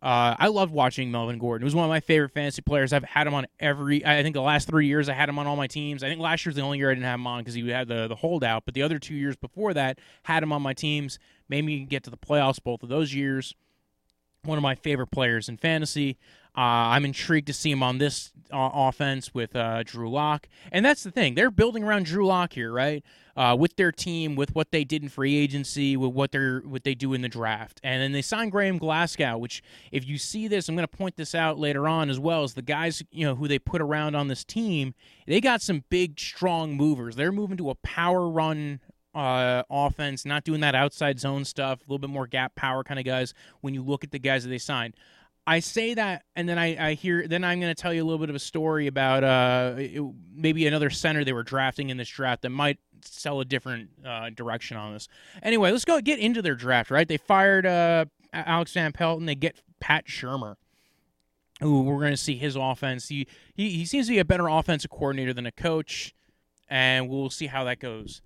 Uh, 0.01 0.36
I 0.38 0.47
loved 0.47 0.71
watching 0.71 1.12
Melvin 1.12 1.39
Gordon. 1.39 1.63
He 1.63 1.65
was 1.65 1.75
one 1.75 1.86
of 1.86 1.89
my 1.89 1.99
favorite 1.99 2.31
fantasy 2.31 2.62
players. 2.62 2.93
I've 2.93 3.03
had 3.03 3.25
him 3.25 3.33
on 3.33 3.47
every. 3.60 4.05
I 4.05 4.21
think 4.21 4.36
the 4.36 4.41
last 4.41 4.67
three 4.67 4.86
years 4.86 5.10
I 5.10 5.13
had 5.13 5.27
him 5.27 5.39
on 5.39 5.47
all 5.47 5.55
my 5.55 5.67
teams. 5.67 6.03
I 6.03 6.10
think 6.10 6.21
last 6.21 6.45
year's 6.45 6.55
the 6.55 6.62
only 6.62 6.77
year 6.77 6.91
I 6.91 6.93
didn't 6.93 7.05
have 7.05 7.19
him 7.19 7.27
on 7.27 7.41
because 7.41 7.55
he 7.55 7.67
had 7.69 7.88
the 7.88 8.07
the 8.07 8.15
holdout. 8.15 8.63
But 8.65 8.75
the 8.75 8.83
other 8.83 8.99
two 8.99 9.15
years 9.15 9.36
before 9.36 9.73
that, 9.73 9.99
had 10.23 10.43
him 10.43 10.51
on 10.51 10.62
my 10.62 10.73
teams. 10.73 11.17
Made 11.49 11.65
me 11.65 11.79
get 11.86 12.03
to 12.03 12.10
the 12.10 12.17
playoffs 12.17 12.62
both 12.63 12.83
of 12.83 12.89
those 12.89 13.13
years. 13.13 13.55
One 14.43 14.58
of 14.58 14.62
my 14.62 14.76
favorite 14.76 15.12
players 15.12 15.50
in 15.50 15.58
fantasy. 15.58 16.17
Uh, 16.58 16.89
I'm 16.89 17.06
intrigued 17.06 17.45
to 17.47 17.54
see 17.54 17.69
him 17.69 17.84
on 17.84 18.00
this 18.00 18.32
uh, 18.52 18.69
offense 18.73 19.32
with 19.32 19.56
uh, 19.56 19.84
Drew 19.84 20.10
Lock, 20.10 20.47
and 20.71 20.84
that's 20.84 21.04
the 21.04 21.12
thing. 21.12 21.36
They're 21.36 21.52
building 21.52 21.84
around 21.84 22.08
Drew 22.08 22.26
Lock 22.26 22.54
here, 22.54 22.71
right? 22.71 23.04
Uh, 23.36 23.56
with 23.56 23.76
their 23.76 23.91
team, 23.91 24.36
with 24.36 24.56
what 24.56 24.71
they 24.71 24.84
did 24.84 25.04
in 25.04 25.10
free 25.10 25.36
agency, 25.36 25.95
with 25.95 26.13
what 26.13 26.32
they're 26.32 26.62
what 26.62 26.84
they 26.84 26.95
do 26.95 27.13
in 27.13 27.21
the 27.21 27.30
draft, 27.30 27.80
and 27.84 28.02
then 28.02 28.12
they 28.12 28.23
signed 28.23 28.52
Graham 28.52 28.80
Glasgow. 28.80 29.38
Which, 29.38 29.62
if 29.91 30.08
you 30.08 30.17
see 30.17 30.47
this, 30.47 30.67
I'm 30.67 30.76
going 30.76 30.88
to 30.88 30.97
point 30.97 31.15
this 31.15 31.36
out 31.36 31.60
later 31.60 31.88
on 31.88 32.10
as 32.10 32.19
well 32.19 32.43
as 32.43 32.56
the 32.56 32.63
guys 32.63 33.04
you 33.12 33.23
know 33.23 33.36
who 33.36 33.47
they 33.47 33.60
put 33.60 33.80
around 33.80 34.15
on 34.15 34.28
this 34.28 34.43
team. 34.43 34.95
They 35.28 35.39
got 35.39 35.62
some 35.62 35.84
big, 35.89 36.19
strong 36.19 36.76
movers. 36.76 37.15
They're 37.15 37.32
moving 37.32 37.58
to 37.58 37.69
a 37.69 37.76
power 37.76 38.28
run 38.28 38.80
uh, 39.17 39.63
offense, 39.69 40.25
not 40.25 40.43
doing 40.43 40.62
that 40.62 40.75
outside 40.75 41.19
zone 41.19 41.43
stuff, 41.43 41.80
a 41.80 41.84
little 41.84 41.97
bit 41.97 42.10
more 42.10 42.27
gap 42.27 42.56
power 42.56 42.84
kind 42.84 42.99
of 42.99 43.06
guys 43.06 43.34
when 43.62 43.73
you 43.73 43.82
look 43.82 44.03
at 44.03 44.12
the 44.12 44.19
guys 44.19 44.43
that 44.43 44.49
they 44.49 44.60
signed. 44.60 44.93
I 45.47 45.62
say 45.62 45.93
that, 45.93 46.23
and 46.36 46.47
then 46.47 46.60
I, 46.60 46.89
I 46.89 46.93
hear. 46.93 47.25
Then 47.27 47.43
I'm 47.43 47.60
going 47.62 47.73
to 47.73 47.82
tell 47.82 47.93
you 47.93 48.03
a 48.03 48.06
little 48.06 48.19
bit 48.19 48.30
of 48.30 48.36
a 48.36 48.39
story 48.39 48.86
about 48.88 49.23
uh, 49.23 49.75
it, 49.77 50.03
maybe 50.36 50.67
another 50.67 50.89
center 50.89 51.23
they 51.23 51.34
were 51.34 51.43
drafting 51.43 51.89
in 51.89 51.95
this 51.95 52.10
draft 52.10 52.41
that 52.41 52.49
might 52.49 52.80
sell 53.01 53.39
a 53.39 53.45
different 53.45 53.89
uh, 54.06 54.30
direction 54.30 54.75
on 54.75 54.93
this. 54.93 55.08
Anyway, 55.41 55.71
let's 55.71 55.86
go 55.86 56.01
get 56.01 56.19
into 56.19 56.41
their 56.41 56.56
draft. 56.56 56.91
Right, 56.91 57.08
they 57.08 57.17
fired 57.17 57.65
uh, 57.65 58.06
Alex 58.34 58.73
Van 58.73 58.91
Pelt, 58.91 59.19
and 59.19 59.27
they 59.27 59.36
get 59.36 59.62
Pat 59.80 60.06
Shurmur. 60.06 60.56
Who 61.62 61.82
we're 61.82 62.01
going 62.01 62.12
to 62.12 62.17
see 62.17 62.36
his 62.36 62.56
offense. 62.56 63.08
He, 63.08 63.25
he 63.56 63.69
he 63.69 63.86
seems 63.86 64.08
to 64.08 64.13
be 64.13 64.19
a 64.19 64.25
better 64.25 64.47
offensive 64.47 64.91
coordinator 64.91 65.34
than 65.34 65.47
a 65.47 65.51
coach, 65.51 66.13
and 66.69 67.10
we'll 67.10 67.30
see 67.30 67.47
how 67.47 67.63
that 67.63 67.80
goes. 67.80 68.21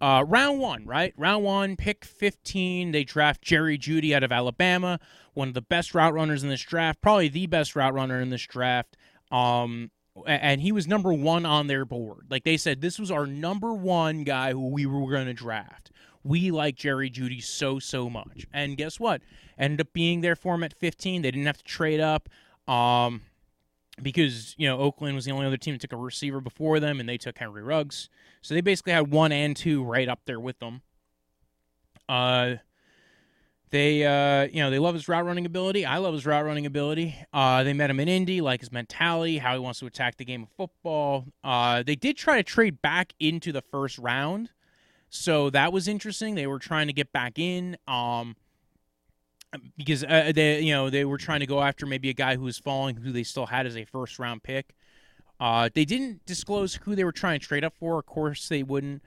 Uh, 0.00 0.24
round 0.26 0.60
one, 0.60 0.84
right? 0.84 1.12
Round 1.16 1.44
one, 1.44 1.76
pick 1.76 2.04
15. 2.04 2.92
They 2.92 3.04
draft 3.04 3.42
Jerry 3.42 3.78
Jeudy 3.78 4.14
out 4.14 4.22
of 4.22 4.32
Alabama, 4.32 4.98
one 5.34 5.48
of 5.48 5.54
the 5.54 5.62
best 5.62 5.94
route 5.94 6.14
runners 6.14 6.42
in 6.42 6.48
this 6.48 6.62
draft, 6.62 7.00
probably 7.00 7.28
the 7.28 7.46
best 7.46 7.76
route 7.76 7.94
runner 7.94 8.20
in 8.20 8.30
this 8.30 8.46
draft. 8.46 8.96
Um, 9.30 9.90
and 10.26 10.60
he 10.60 10.72
was 10.72 10.86
number 10.86 11.12
one 11.12 11.44
on 11.44 11.66
their 11.66 11.84
board. 11.84 12.26
Like 12.30 12.44
they 12.44 12.56
said, 12.56 12.80
this 12.80 12.98
was 12.98 13.10
our 13.10 13.26
number 13.26 13.72
one 13.74 14.24
guy 14.24 14.52
who 14.52 14.68
we 14.68 14.86
were 14.86 15.10
going 15.10 15.26
to 15.26 15.34
draft. 15.34 15.90
We 16.24 16.50
like 16.50 16.76
Jerry 16.76 17.10
Jeudy 17.10 17.42
so, 17.42 17.78
so 17.78 18.10
much. 18.10 18.46
And 18.52 18.76
guess 18.76 18.98
what? 18.98 19.22
Ended 19.58 19.82
up 19.82 19.92
being 19.92 20.22
there 20.22 20.36
for 20.36 20.54
him 20.54 20.64
at 20.64 20.72
15. 20.72 21.22
They 21.22 21.30
didn't 21.30 21.46
have 21.46 21.58
to 21.58 21.64
trade 21.64 22.00
up. 22.00 22.28
Um, 22.66 23.22
because 24.02 24.54
you 24.58 24.68
know 24.68 24.78
Oakland 24.78 25.14
was 25.14 25.24
the 25.24 25.32
only 25.32 25.46
other 25.46 25.56
team 25.56 25.74
that 25.74 25.80
took 25.80 25.92
a 25.92 25.96
receiver 25.96 26.40
before 26.40 26.80
them, 26.80 27.00
and 27.00 27.08
they 27.08 27.18
took 27.18 27.38
Henry 27.38 27.62
Ruggs, 27.62 28.08
so 28.42 28.54
they 28.54 28.60
basically 28.60 28.92
had 28.92 29.10
one 29.10 29.32
and 29.32 29.56
two 29.56 29.82
right 29.82 30.08
up 30.08 30.20
there 30.26 30.40
with 30.40 30.58
them. 30.58 30.82
Uh, 32.08 32.56
they 33.70 34.04
uh, 34.04 34.48
you 34.52 34.62
know 34.62 34.70
they 34.70 34.78
love 34.78 34.94
his 34.94 35.08
route 35.08 35.24
running 35.24 35.46
ability. 35.46 35.84
I 35.84 35.98
love 35.98 36.14
his 36.14 36.26
route 36.26 36.44
running 36.44 36.66
ability. 36.66 37.16
Uh, 37.32 37.64
they 37.64 37.72
met 37.72 37.90
him 37.90 38.00
in 38.00 38.08
Indy, 38.08 38.40
like 38.40 38.60
his 38.60 38.70
mentality, 38.70 39.38
how 39.38 39.54
he 39.54 39.58
wants 39.58 39.80
to 39.80 39.86
attack 39.86 40.16
the 40.16 40.24
game 40.24 40.42
of 40.42 40.48
football. 40.56 41.26
Uh, 41.42 41.82
they 41.82 41.96
did 41.96 42.16
try 42.16 42.36
to 42.36 42.42
trade 42.42 42.80
back 42.82 43.12
into 43.18 43.52
the 43.52 43.62
first 43.62 43.98
round, 43.98 44.50
so 45.08 45.50
that 45.50 45.72
was 45.72 45.88
interesting. 45.88 46.34
They 46.34 46.46
were 46.46 46.58
trying 46.58 46.86
to 46.86 46.92
get 46.92 47.12
back 47.12 47.38
in. 47.38 47.76
Um, 47.88 48.36
because 49.76 50.04
uh, 50.04 50.32
they 50.34 50.60
you 50.60 50.72
know 50.72 50.90
they 50.90 51.04
were 51.04 51.18
trying 51.18 51.40
to 51.40 51.46
go 51.46 51.62
after 51.62 51.86
maybe 51.86 52.10
a 52.10 52.14
guy 52.14 52.36
who 52.36 52.42
was 52.42 52.58
falling 52.58 52.96
who 52.96 53.12
they 53.12 53.22
still 53.22 53.46
had 53.46 53.66
as 53.66 53.76
a 53.76 53.84
first 53.84 54.18
round 54.18 54.42
pick. 54.42 54.74
Uh, 55.38 55.68
they 55.74 55.84
didn't 55.84 56.24
disclose 56.24 56.74
who 56.76 56.94
they 56.94 57.04
were 57.04 57.12
trying 57.12 57.38
to 57.38 57.46
trade 57.46 57.64
up 57.64 57.74
for. 57.78 57.98
Of 57.98 58.06
course, 58.06 58.48
they 58.48 58.62
wouldn't. 58.62 59.02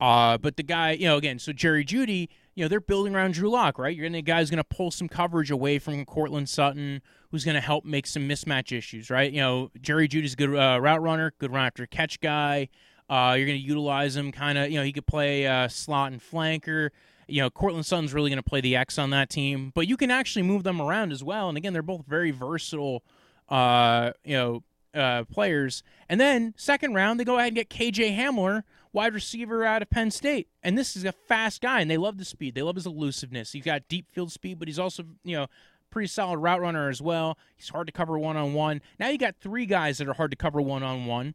Uh, 0.00 0.38
but 0.38 0.56
the 0.56 0.62
guy, 0.62 0.92
you 0.92 1.06
know, 1.06 1.16
again, 1.16 1.38
so 1.38 1.52
Jerry 1.52 1.84
Jeudy, 1.84 2.28
you 2.54 2.64
know, 2.64 2.68
they're 2.68 2.80
building 2.80 3.14
around 3.14 3.34
Drew 3.34 3.50
Lock, 3.50 3.78
right? 3.78 3.94
You're 3.94 4.08
gonna 4.08 4.22
guy's 4.22 4.50
gonna 4.50 4.64
pull 4.64 4.90
some 4.90 5.08
coverage 5.08 5.50
away 5.50 5.78
from 5.78 6.04
Courtland 6.04 6.48
Sutton, 6.48 7.02
who's 7.30 7.44
gonna 7.44 7.60
help 7.60 7.84
make 7.84 8.06
some 8.06 8.28
mismatch 8.28 8.76
issues, 8.76 9.10
right? 9.10 9.32
You 9.32 9.40
know, 9.40 9.70
Jerry 9.80 10.08
Jeudy's 10.08 10.34
a 10.34 10.36
good 10.36 10.56
uh, 10.56 10.80
route 10.80 11.02
runner, 11.02 11.32
good 11.38 11.52
run 11.52 11.66
after 11.66 11.86
catch 11.86 12.20
guy. 12.20 12.68
Uh, 13.08 13.34
you're 13.38 13.46
gonna 13.46 13.58
utilize 13.58 14.16
him, 14.16 14.32
kind 14.32 14.58
of, 14.58 14.70
you 14.70 14.78
know, 14.78 14.84
he 14.84 14.92
could 14.92 15.06
play 15.06 15.46
uh, 15.46 15.68
slot 15.68 16.12
and 16.12 16.20
flanker 16.20 16.90
you 17.28 17.42
know, 17.42 17.50
Courtland 17.50 17.86
Sutton's 17.86 18.14
really 18.14 18.30
going 18.30 18.42
to 18.42 18.48
play 18.48 18.60
the 18.60 18.74
X 18.74 18.98
on 18.98 19.10
that 19.10 19.30
team, 19.30 19.70
but 19.74 19.86
you 19.86 19.96
can 19.96 20.10
actually 20.10 20.42
move 20.42 20.64
them 20.64 20.80
around 20.80 21.12
as 21.12 21.22
well. 21.22 21.48
And 21.48 21.56
again, 21.56 21.72
they're 21.72 21.82
both 21.82 22.06
very 22.06 22.30
versatile, 22.30 23.04
uh, 23.48 24.12
you 24.24 24.34
know, 24.34 24.62
uh, 24.94 25.24
players. 25.24 25.82
And 26.08 26.20
then 26.20 26.54
second 26.56 26.94
round, 26.94 27.20
they 27.20 27.24
go 27.24 27.36
ahead 27.36 27.48
and 27.48 27.56
get 27.56 27.68
KJ 27.68 28.16
Hamler, 28.16 28.62
wide 28.92 29.14
receiver 29.14 29.64
out 29.64 29.82
of 29.82 29.90
Penn 29.90 30.10
State. 30.10 30.48
And 30.62 30.76
this 30.76 30.96
is 30.96 31.04
a 31.04 31.12
fast 31.12 31.60
guy, 31.60 31.80
and 31.80 31.90
they 31.90 31.98
love 31.98 32.18
the 32.18 32.24
speed. 32.24 32.54
They 32.54 32.62
love 32.62 32.76
his 32.76 32.86
elusiveness. 32.86 33.52
He's 33.52 33.64
got 33.64 33.88
deep 33.88 34.06
field 34.10 34.32
speed, 34.32 34.58
but 34.58 34.66
he's 34.66 34.78
also, 34.78 35.04
you 35.24 35.36
know, 35.36 35.46
pretty 35.90 36.08
solid 36.08 36.38
route 36.38 36.60
runner 36.60 36.88
as 36.88 37.00
well. 37.00 37.38
He's 37.56 37.68
hard 37.68 37.86
to 37.86 37.92
cover 37.92 38.18
one 38.18 38.36
on 38.36 38.54
one. 38.54 38.80
Now 38.98 39.08
you 39.08 39.18
got 39.18 39.36
three 39.40 39.66
guys 39.66 39.98
that 39.98 40.08
are 40.08 40.14
hard 40.14 40.30
to 40.30 40.36
cover 40.36 40.60
one 40.60 40.82
on 40.82 41.06
one. 41.06 41.34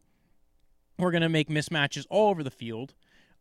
We're 0.98 1.12
going 1.12 1.22
to 1.24 1.30
make 1.30 1.50
mismatches 1.50 2.06
all 2.10 2.30
over 2.30 2.44
the 2.44 2.52
field. 2.52 2.94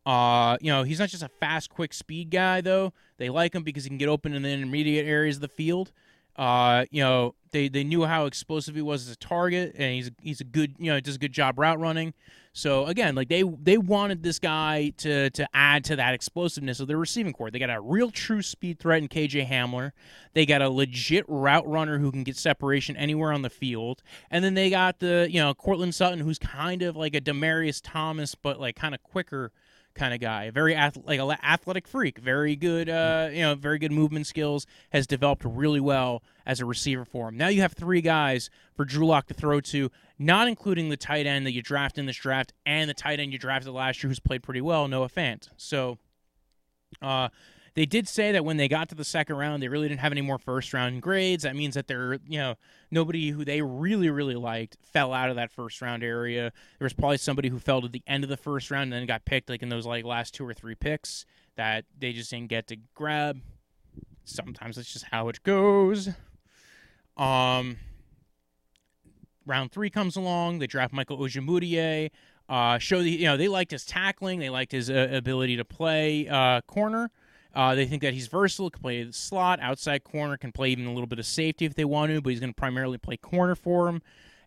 Uh, 0.04 0.56
you 0.60 0.72
know, 0.72 0.82
he's 0.82 0.98
not 0.98 1.08
just 1.08 1.22
a 1.22 1.28
fast, 1.28 1.70
quick 1.70 1.94
speed 1.94 2.30
guy 2.30 2.60
though. 2.60 2.92
They 3.18 3.30
like 3.30 3.54
him 3.54 3.62
because 3.62 3.84
he 3.84 3.90
can 3.90 3.98
get 3.98 4.08
open 4.08 4.34
in 4.34 4.42
the 4.42 4.48
intermediate 4.48 5.06
areas 5.06 5.36
of 5.36 5.42
the 5.42 5.48
field. 5.48 5.92
Uh, 6.36 6.86
you 6.90 7.02
know, 7.02 7.34
they 7.50 7.68
they 7.68 7.84
knew 7.84 8.04
how 8.04 8.24
explosive 8.24 8.74
he 8.74 8.82
was 8.82 9.06
as 9.06 9.12
a 9.12 9.18
target, 9.18 9.74
and 9.76 9.94
he's 9.94 10.10
he's 10.20 10.40
a 10.40 10.44
good 10.44 10.74
you 10.78 10.90
know 10.90 10.98
does 10.98 11.16
a 11.16 11.18
good 11.18 11.32
job 11.32 11.58
route 11.58 11.78
running. 11.78 12.14
So 12.54 12.86
again, 12.86 13.14
like 13.14 13.28
they 13.28 13.42
they 13.42 13.76
wanted 13.78 14.22
this 14.22 14.38
guy 14.38 14.92
to 14.98 15.30
to 15.30 15.48
add 15.54 15.84
to 15.84 15.96
that 15.96 16.14
explosiveness 16.14 16.80
of 16.80 16.88
their 16.88 16.96
receiving 16.96 17.32
corps. 17.32 17.50
They 17.50 17.58
got 17.58 17.70
a 17.70 17.80
real 17.80 18.10
true 18.10 18.42
speed 18.42 18.78
threat 18.78 19.02
in 19.02 19.08
KJ 19.08 19.48
Hamler. 19.48 19.92
They 20.32 20.46
got 20.46 20.62
a 20.62 20.70
legit 20.70 21.26
route 21.28 21.66
runner 21.68 21.98
who 21.98 22.10
can 22.10 22.24
get 22.24 22.36
separation 22.36 22.96
anywhere 22.96 23.32
on 23.32 23.42
the 23.42 23.50
field, 23.50 24.02
and 24.30 24.42
then 24.42 24.54
they 24.54 24.70
got 24.70 24.98
the 25.00 25.28
you 25.30 25.40
know 25.40 25.52
Courtland 25.52 25.94
Sutton, 25.94 26.20
who's 26.20 26.38
kind 26.38 26.82
of 26.82 26.96
like 26.96 27.14
a 27.14 27.20
Demaryius 27.20 27.80
Thomas, 27.82 28.34
but 28.34 28.58
like 28.58 28.74
kind 28.74 28.94
of 28.94 29.02
quicker 29.02 29.52
kind 29.94 30.14
of 30.14 30.20
guy, 30.20 30.50
very 30.50 30.74
ath- 30.74 30.98
like 31.04 31.20
a 31.20 31.38
athletic 31.44 31.86
freak, 31.86 32.18
very 32.18 32.56
good, 32.56 32.88
uh, 32.88 33.28
you 33.32 33.42
know, 33.42 33.54
very 33.54 33.78
good 33.78 33.92
movement 33.92 34.26
skills, 34.26 34.66
has 34.90 35.06
developed 35.06 35.44
really 35.44 35.80
well 35.80 36.22
as 36.46 36.60
a 36.60 36.64
receiver 36.64 37.04
for 37.04 37.28
him. 37.28 37.36
Now 37.36 37.48
you 37.48 37.60
have 37.60 37.72
three 37.72 38.00
guys 38.00 38.50
for 38.74 38.84
Drew 38.84 39.06
Lock 39.06 39.26
to 39.28 39.34
throw 39.34 39.60
to, 39.60 39.90
not 40.18 40.48
including 40.48 40.88
the 40.88 40.96
tight 40.96 41.26
end 41.26 41.46
that 41.46 41.52
you 41.52 41.62
draft 41.62 41.98
in 41.98 42.06
this 42.06 42.16
draft 42.16 42.52
and 42.66 42.88
the 42.88 42.94
tight 42.94 43.20
end 43.20 43.32
you 43.32 43.38
drafted 43.38 43.72
last 43.72 44.02
year 44.02 44.08
who's 44.08 44.20
played 44.20 44.42
pretty 44.42 44.60
well, 44.60 44.88
Noah 44.88 45.08
Fant. 45.08 45.48
So, 45.56 45.98
uh, 47.00 47.28
they 47.74 47.86
did 47.86 48.06
say 48.06 48.32
that 48.32 48.44
when 48.44 48.58
they 48.58 48.68
got 48.68 48.88
to 48.90 48.94
the 48.94 49.04
second 49.04 49.36
round, 49.36 49.62
they 49.62 49.68
really 49.68 49.88
didn't 49.88 50.00
have 50.00 50.12
any 50.12 50.20
more 50.20 50.38
first 50.38 50.74
round 50.74 51.00
grades. 51.00 51.42
That 51.44 51.56
means 51.56 51.74
that 51.74 51.86
they're, 51.86 52.14
you 52.26 52.38
know, 52.38 52.54
nobody 52.90 53.30
who 53.30 53.44
they 53.44 53.62
really, 53.62 54.10
really 54.10 54.34
liked 54.34 54.76
fell 54.82 55.12
out 55.12 55.30
of 55.30 55.36
that 55.36 55.50
first 55.50 55.80
round 55.80 56.04
area. 56.04 56.52
There 56.78 56.84
was 56.84 56.92
probably 56.92 57.16
somebody 57.16 57.48
who 57.48 57.58
fell 57.58 57.80
to 57.80 57.88
the 57.88 58.02
end 58.06 58.24
of 58.24 58.30
the 58.30 58.36
first 58.36 58.70
round 58.70 58.84
and 58.84 58.92
then 58.92 59.06
got 59.06 59.24
picked 59.24 59.48
like 59.48 59.62
in 59.62 59.70
those 59.70 59.86
like 59.86 60.04
last 60.04 60.34
two 60.34 60.46
or 60.46 60.52
three 60.52 60.74
picks 60.74 61.24
that 61.56 61.84
they 61.98 62.12
just 62.12 62.30
didn't 62.30 62.48
get 62.48 62.66
to 62.68 62.76
grab. 62.94 63.40
Sometimes 64.24 64.76
that's 64.76 64.92
just 64.92 65.06
how 65.06 65.28
it 65.28 65.42
goes. 65.42 66.10
Um, 67.16 67.78
round 69.46 69.72
three 69.72 69.90
comes 69.90 70.16
along. 70.16 70.58
They 70.58 70.66
draft 70.66 70.92
Michael 70.92 71.18
Ojemudia. 71.18 72.10
Uh, 72.48 72.78
show 72.78 73.02
the 73.02 73.10
you 73.10 73.24
know 73.24 73.36
they 73.36 73.48
liked 73.48 73.70
his 73.70 73.84
tackling. 73.84 74.38
They 74.38 74.50
liked 74.50 74.72
his 74.72 74.90
uh, 74.90 75.08
ability 75.10 75.56
to 75.56 75.64
play 75.64 76.28
uh, 76.28 76.60
corner. 76.62 77.10
Uh, 77.54 77.74
they 77.74 77.86
think 77.86 78.02
that 78.02 78.14
he's 78.14 78.28
versatile, 78.28 78.70
can 78.70 78.80
play 78.80 79.02
the 79.02 79.12
slot, 79.12 79.60
outside 79.60 80.04
corner, 80.04 80.36
can 80.36 80.52
play 80.52 80.70
even 80.70 80.86
a 80.86 80.92
little 80.92 81.06
bit 81.06 81.18
of 81.18 81.26
safety 81.26 81.64
if 81.64 81.74
they 81.74 81.84
want 81.84 82.10
to, 82.10 82.20
but 82.20 82.30
he's 82.30 82.40
going 82.40 82.52
to 82.52 82.58
primarily 82.58 82.98
play 82.98 83.16
corner 83.16 83.54
for 83.54 83.88
him. 83.88 84.00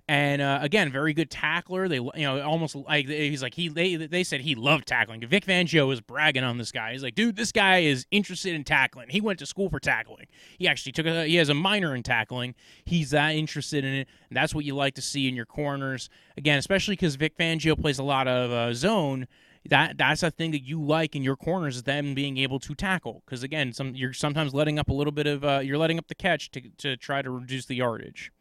And 0.08 0.40
uh, 0.40 0.60
again, 0.62 0.92
very 0.92 1.14
good 1.14 1.32
tackler. 1.32 1.88
They, 1.88 1.96
you 1.96 2.12
know, 2.16 2.40
almost 2.42 2.76
like 2.76 3.08
he's 3.08 3.42
like 3.42 3.56
he. 3.56 3.70
They 3.70 3.96
they 3.96 4.24
said 4.24 4.42
he 4.42 4.54
loved 4.54 4.88
tackling. 4.88 5.26
Vic 5.28 5.44
Fangio 5.48 5.88
was 5.88 6.00
bragging 6.00 6.44
on 6.44 6.60
this 6.60 6.72
guy. 6.72 6.92
He's 6.92 7.02
like, 7.02 7.16
dude, 7.16 7.36
this 7.36 7.52
guy 7.52 7.80
is 7.80 8.06
interested 8.12 8.54
in 8.54 8.64
tackling. 8.64 9.10
He 9.10 9.20
went 9.20 9.40
to 9.40 9.48
school 9.48 9.68
for 9.68 9.80
tackling. 9.80 10.28
He 10.60 10.68
actually 10.68 10.92
took 10.92 11.08
a. 11.08 11.26
He 11.26 11.38
has 11.38 11.50
a 11.50 11.56
minor 11.56 11.96
in 11.96 12.04
tackling. 12.04 12.54
He's 12.86 13.10
that 13.12 13.34
interested 13.34 13.84
in 13.84 13.94
it. 13.94 14.08
And 14.30 14.38
that's 14.38 14.54
what 14.54 14.64
you 14.64 14.76
like 14.76 14.94
to 14.96 15.02
see 15.02 15.28
in 15.28 15.36
your 15.36 15.48
corners. 15.48 16.08
Again, 16.38 16.60
especially 16.60 16.94
because 16.94 17.16
Vic 17.16 17.36
Fangio 17.36 17.80
plays 17.80 17.98
a 17.98 18.04
lot 18.04 18.28
of 18.28 18.52
uh, 18.52 18.74
zone 18.76 19.28
that 19.70 19.98
that's 19.98 20.24
a 20.24 20.32
thing 20.32 20.52
that 20.52 20.64
you 20.64 20.82
like 20.82 21.16
in 21.16 21.24
your 21.24 21.36
corners 21.36 21.78
is 21.78 21.84
them 21.84 22.14
being 22.14 22.38
able 22.38 22.60
to 22.60 22.76
tackle. 22.76 23.24
Because 23.26 23.44
again 23.44 23.74
some 23.74 23.96
you're 23.96 24.14
sometimes 24.14 24.54
letting 24.54 24.80
up 24.80 24.90
a 24.90 24.94
little 24.94 25.12
bit 25.12 25.28
of 25.28 25.44
uh, 25.44 25.60
you're 25.64 25.78
letting 25.78 25.98
up 25.98 26.08
the 26.08 26.16
catch 26.16 26.52
to, 26.52 26.62
to 26.78 26.98
try 26.98 27.22
to 27.22 27.30
reduce 27.30 27.66
the 27.66 27.76
yardage. 27.76 28.32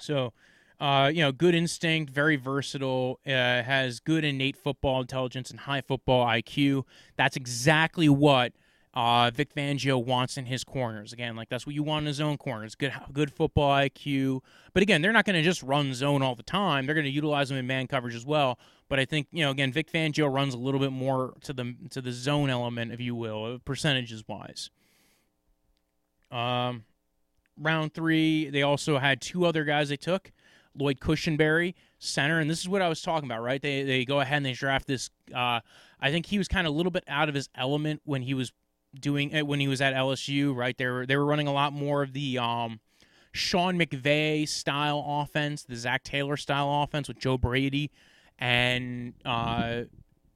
So 0.00 0.32
uh, 0.80 1.10
you 1.12 1.22
know 1.22 1.30
good 1.30 1.54
instinct 1.54 2.10
very 2.12 2.36
versatile 2.36 3.20
uh, 3.26 3.30
has 3.30 4.00
good 4.00 4.24
innate 4.24 4.56
football 4.56 5.00
intelligence 5.00 5.50
and 5.50 5.60
high 5.60 5.82
football 5.82 6.24
iq 6.26 6.82
that's 7.16 7.36
exactly 7.36 8.08
what 8.08 8.54
uh, 8.92 9.30
Vic 9.32 9.54
Fangio 9.54 10.02
wants 10.04 10.36
in 10.36 10.46
his 10.46 10.64
corners. 10.64 11.12
Again, 11.12 11.36
like 11.36 11.48
that's 11.48 11.66
what 11.66 11.74
you 11.74 11.82
want 11.82 12.02
in 12.04 12.06
his 12.08 12.20
own 12.20 12.36
corners. 12.36 12.74
Good, 12.74 12.92
good 13.12 13.32
football 13.32 13.70
IQ. 13.70 14.40
But 14.72 14.82
again, 14.82 15.00
they're 15.00 15.12
not 15.12 15.24
going 15.24 15.36
to 15.36 15.42
just 15.42 15.62
run 15.62 15.94
zone 15.94 16.22
all 16.22 16.34
the 16.34 16.42
time. 16.42 16.86
They're 16.86 16.94
going 16.94 17.04
to 17.04 17.10
utilize 17.10 17.48
them 17.48 17.58
in 17.58 17.66
man 17.66 17.86
coverage 17.86 18.14
as 18.14 18.26
well. 18.26 18.58
But 18.88 18.98
I 18.98 19.04
think 19.04 19.28
you 19.30 19.44
know, 19.44 19.50
again, 19.50 19.72
Vic 19.72 19.90
Fangio 19.92 20.32
runs 20.32 20.54
a 20.54 20.58
little 20.58 20.80
bit 20.80 20.90
more 20.90 21.34
to 21.42 21.52
the 21.52 21.76
to 21.90 22.00
the 22.00 22.10
zone 22.10 22.50
element, 22.50 22.92
if 22.92 23.00
you 23.00 23.14
will, 23.14 23.60
percentages 23.64 24.24
wise. 24.26 24.70
Um, 26.32 26.84
round 27.56 27.94
three, 27.94 28.50
they 28.50 28.62
also 28.62 28.98
had 28.98 29.20
two 29.20 29.46
other 29.46 29.64
guys 29.64 29.88
they 29.88 29.96
took. 29.96 30.32
Lloyd 30.76 31.00
Cushenberry, 31.00 31.74
center, 31.98 32.38
and 32.38 32.48
this 32.48 32.60
is 32.60 32.68
what 32.68 32.80
I 32.80 32.88
was 32.88 33.02
talking 33.02 33.28
about, 33.28 33.42
right? 33.42 33.60
They 33.60 33.82
they 33.82 34.04
go 34.04 34.20
ahead 34.20 34.38
and 34.38 34.46
they 34.46 34.52
draft 34.52 34.86
this. 34.86 35.10
Uh, 35.32 35.60
I 36.00 36.10
think 36.10 36.26
he 36.26 36.38
was 36.38 36.48
kind 36.48 36.66
of 36.66 36.72
a 36.72 36.76
little 36.76 36.92
bit 36.92 37.04
out 37.06 37.28
of 37.28 37.34
his 37.34 37.48
element 37.54 38.02
when 38.04 38.22
he 38.22 38.34
was 38.34 38.52
doing 38.98 39.30
it 39.30 39.46
when 39.46 39.60
he 39.60 39.68
was 39.68 39.80
at 39.80 39.94
LSU, 39.94 40.54
right? 40.54 40.76
They 40.76 40.86
were 40.86 41.06
they 41.06 41.16
were 41.16 41.24
running 41.24 41.46
a 41.46 41.52
lot 41.52 41.72
more 41.72 42.02
of 42.02 42.12
the 42.12 42.38
um, 42.38 42.80
Sean 43.32 43.78
McVay 43.78 44.48
style 44.48 45.04
offense, 45.06 45.64
the 45.64 45.76
Zac 45.76 46.02
Taylor 46.04 46.36
style 46.36 46.82
offense 46.82 47.08
with 47.08 47.18
Joe 47.18 47.38
Brady, 47.38 47.90
and 48.38 49.14
uh, 49.24 49.82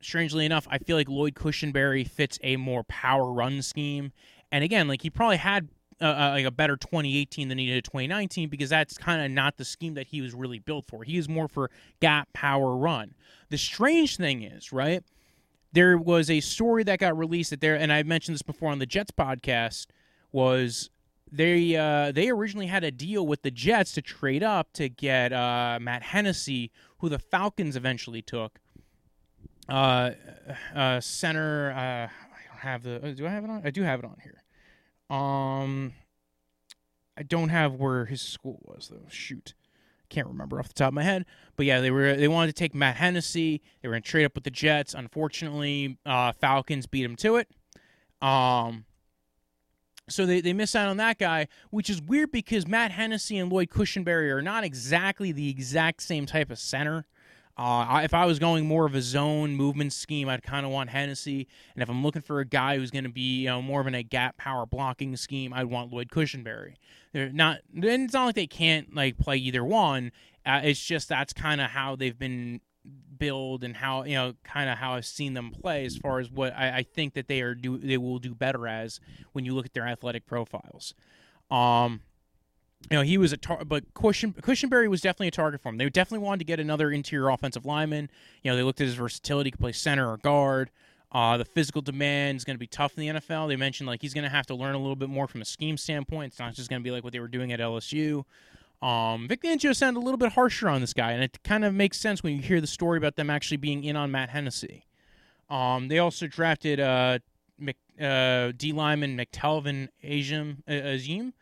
strangely 0.00 0.46
enough, 0.46 0.66
I 0.70 0.78
feel 0.78 0.96
like 0.96 1.08
Lloyd 1.08 1.34
Cushenberry 1.34 2.06
fits 2.08 2.38
a 2.42 2.56
more 2.56 2.84
power 2.84 3.32
run 3.32 3.62
scheme. 3.62 4.12
And 4.52 4.62
again, 4.62 4.86
like 4.86 5.02
he 5.02 5.10
probably 5.10 5.38
had 5.38 5.68
uh, 6.00 6.30
like 6.34 6.44
a 6.44 6.50
better 6.50 6.76
2018 6.76 7.48
than 7.48 7.58
he 7.58 7.66
did 7.66 7.84
2019 7.84 8.48
because 8.48 8.70
that's 8.70 8.98
kind 8.98 9.22
of 9.22 9.30
not 9.30 9.56
the 9.56 9.64
scheme 9.64 9.94
that 9.94 10.08
he 10.08 10.20
was 10.20 10.34
really 10.34 10.58
built 10.58 10.86
for. 10.86 11.02
He 11.02 11.16
is 11.16 11.28
more 11.28 11.48
for 11.48 11.70
gap 12.00 12.32
power 12.32 12.76
run. 12.76 13.14
The 13.50 13.58
strange 13.58 14.16
thing 14.16 14.42
is, 14.42 14.72
right? 14.72 15.02
There 15.74 15.98
was 15.98 16.30
a 16.30 16.40
story 16.40 16.84
that 16.84 17.00
got 17.00 17.18
released 17.18 17.50
that 17.50 17.60
there, 17.60 17.74
and 17.74 17.92
I 17.92 18.04
mentioned 18.04 18.34
this 18.34 18.42
before 18.42 18.70
on 18.70 18.78
the 18.78 18.86
Jets 18.86 19.10
podcast, 19.10 19.86
was 20.30 20.88
they 21.30 21.74
uh, 21.76 22.12
they 22.12 22.30
originally 22.30 22.68
had 22.68 22.84
a 22.84 22.92
deal 22.92 23.26
with 23.26 23.42
the 23.42 23.50
Jets 23.50 23.92
to 23.92 24.02
trade 24.02 24.42
up 24.42 24.72
to 24.74 24.88
get 24.88 25.32
uh, 25.32 25.78
Matt 25.82 26.04
Hennessy, 26.04 26.70
who 26.98 27.08
the 27.08 27.18
Falcons 27.18 27.76
eventually 27.76 28.22
took. 28.22 28.60
Uh, 29.68 30.10
uh 30.74 31.00
center, 31.00 31.72
uh, 31.72 32.06
I 32.06 32.48
don't 32.48 32.60
have 32.60 32.82
the. 32.84 33.04
Uh, 33.04 33.12
do 33.12 33.26
I 33.26 33.30
have 33.30 33.44
it 33.44 33.50
on? 33.50 33.62
I 33.64 33.70
do 33.70 33.82
have 33.82 33.98
it 33.98 34.04
on 34.04 34.16
here. 34.22 34.42
Um, 35.10 35.92
I 37.18 37.24
don't 37.24 37.48
have 37.48 37.74
where 37.74 38.04
his 38.04 38.22
school 38.22 38.60
was 38.62 38.88
though. 38.88 39.08
Shoot 39.08 39.54
can't 40.14 40.28
remember 40.28 40.58
off 40.58 40.68
the 40.68 40.74
top 40.74 40.88
of 40.88 40.94
my 40.94 41.02
head. 41.02 41.26
But 41.56 41.66
yeah, 41.66 41.80
they 41.80 41.90
were 41.90 42.14
they 42.14 42.28
wanted 42.28 42.48
to 42.48 42.52
take 42.52 42.74
Matt 42.74 42.96
Hennessy. 42.96 43.60
They 43.82 43.88
were 43.88 43.94
going 43.94 44.02
to 44.02 44.08
trade 44.08 44.24
up 44.24 44.34
with 44.34 44.44
the 44.44 44.50
Jets. 44.50 44.94
Unfortunately, 44.94 45.98
uh, 46.06 46.32
Falcons 46.32 46.86
beat 46.86 47.04
him 47.04 47.16
to 47.16 47.36
it. 47.36 47.48
Um, 48.22 48.84
so 50.08 50.26
they, 50.26 50.40
they 50.40 50.52
miss 50.52 50.76
out 50.76 50.88
on 50.88 50.98
that 50.98 51.18
guy, 51.18 51.48
which 51.70 51.88
is 51.88 52.00
weird 52.00 52.30
because 52.30 52.66
Matt 52.66 52.90
Hennessy 52.90 53.38
and 53.38 53.50
Lloyd 53.50 53.70
Cushenberry 53.70 54.30
are 54.30 54.42
not 54.42 54.62
exactly 54.62 55.32
the 55.32 55.48
exact 55.48 56.02
same 56.02 56.26
type 56.26 56.50
of 56.50 56.58
center. 56.58 57.06
Uh, 57.56 58.00
if 58.02 58.12
I 58.14 58.26
was 58.26 58.40
going 58.40 58.66
more 58.66 58.84
of 58.84 58.94
a 58.94 59.02
zone 59.02 59.54
movement 59.54 59.92
scheme, 59.92 60.28
I'd 60.28 60.42
kind 60.42 60.66
of 60.66 60.72
want 60.72 60.90
Hennessy. 60.90 61.46
And 61.74 61.82
if 61.82 61.88
I'm 61.88 62.02
looking 62.02 62.22
for 62.22 62.40
a 62.40 62.44
guy 62.44 62.76
who's 62.76 62.90
going 62.90 63.04
to 63.04 63.10
be 63.10 63.42
you 63.42 63.46
know, 63.46 63.62
more 63.62 63.80
of 63.80 63.86
a 63.86 64.02
gap 64.02 64.36
power 64.36 64.66
blocking 64.66 65.16
scheme, 65.16 65.52
I'd 65.52 65.66
want 65.66 65.92
Lloyd 65.92 66.08
Cushenberry. 66.08 66.74
They're 67.12 67.30
not, 67.30 67.58
and 67.72 67.84
it's 67.84 68.12
not 68.12 68.26
like 68.26 68.34
they 68.34 68.48
can't 68.48 68.94
like 68.94 69.18
play 69.18 69.36
either 69.36 69.64
one. 69.64 70.10
Uh, 70.44 70.62
it's 70.64 70.84
just 70.84 71.08
that's 71.08 71.32
kind 71.32 71.60
of 71.60 71.70
how 71.70 71.94
they've 71.94 72.18
been 72.18 72.60
build 73.16 73.64
and 73.64 73.76
how 73.76 74.04
you 74.04 74.14
know 74.14 74.34
kind 74.44 74.68
of 74.68 74.76
how 74.76 74.94
I've 74.94 75.06
seen 75.06 75.34
them 75.34 75.50
play 75.50 75.86
as 75.86 75.96
far 75.96 76.18
as 76.18 76.30
what 76.30 76.52
I, 76.54 76.78
I, 76.78 76.82
think 76.82 77.14
that 77.14 77.28
they 77.28 77.40
are 77.40 77.54
do 77.54 77.78
they 77.78 77.96
will 77.96 78.18
do 78.18 78.34
better 78.34 78.68
as 78.68 79.00
when 79.32 79.46
you 79.46 79.54
look 79.54 79.64
at 79.64 79.72
their 79.72 79.86
athletic 79.86 80.26
profiles. 80.26 80.92
Um, 81.50 82.00
you 82.90 82.98
know, 82.98 83.02
he 83.02 83.18
was 83.18 83.32
a 83.32 83.36
tar- 83.36 83.64
but 83.64 83.92
Cushion- 83.94 84.34
Cushenberry 84.34 84.88
was 84.88 85.00
definitely 85.00 85.28
a 85.28 85.32
target 85.32 85.60
for 85.60 85.70
him. 85.70 85.78
They 85.78 85.88
definitely 85.88 86.24
wanted 86.24 86.40
to 86.40 86.44
get 86.44 86.60
another 86.60 86.90
interior 86.90 87.30
offensive 87.30 87.64
lineman. 87.64 88.10
You 88.42 88.50
know, 88.50 88.56
they 88.56 88.62
looked 88.62 88.80
at 88.80 88.86
his 88.86 88.96
versatility, 88.96 89.50
could 89.50 89.60
play 89.60 89.72
center 89.72 90.10
or 90.10 90.18
guard. 90.18 90.70
Uh, 91.10 91.36
the 91.36 91.44
physical 91.44 91.80
demand 91.80 92.36
is 92.36 92.44
going 92.44 92.56
to 92.56 92.60
be 92.60 92.66
tough 92.66 92.98
in 92.98 93.06
the 93.06 93.20
NFL. 93.20 93.48
They 93.48 93.56
mentioned 93.56 93.86
like 93.86 94.02
he's 94.02 94.12
going 94.14 94.24
to 94.24 94.30
have 94.30 94.46
to 94.46 94.54
learn 94.54 94.74
a 94.74 94.78
little 94.78 94.96
bit 94.96 95.08
more 95.08 95.28
from 95.28 95.40
a 95.40 95.44
scheme 95.44 95.76
standpoint. 95.76 96.32
It's 96.32 96.40
not 96.40 96.54
just 96.54 96.68
going 96.68 96.82
to 96.82 96.84
be 96.84 96.90
like 96.90 97.04
what 97.04 97.12
they 97.12 97.20
were 97.20 97.28
doing 97.28 97.52
at 97.52 97.60
LSU. 97.60 98.24
Um, 98.82 99.28
Vic 99.28 99.40
Fangio 99.42 99.74
sounded 99.74 100.00
a 100.00 100.02
little 100.02 100.18
bit 100.18 100.32
harsher 100.32 100.68
on 100.68 100.80
this 100.80 100.92
guy, 100.92 101.12
and 101.12 101.22
it 101.22 101.38
kind 101.44 101.64
of 101.64 101.72
makes 101.72 101.98
sense 101.98 102.22
when 102.22 102.36
you 102.36 102.42
hear 102.42 102.60
the 102.60 102.66
story 102.66 102.98
about 102.98 103.14
them 103.16 103.30
actually 103.30 103.56
being 103.56 103.84
in 103.84 103.96
on 103.96 104.10
Matt 104.10 104.30
Hennessy. 104.30 104.84
Um, 105.48 105.88
they 105.88 106.00
also 106.00 106.26
drafted 106.26 106.80
uh, 106.80 107.20
Mc, 107.58 107.76
uh, 108.00 108.52
D 108.56 108.72
lineman 108.72 109.16
McTelvin 109.16 109.88
Agim, 110.02 110.64
uh, 110.68 110.72
Agim 110.72 111.32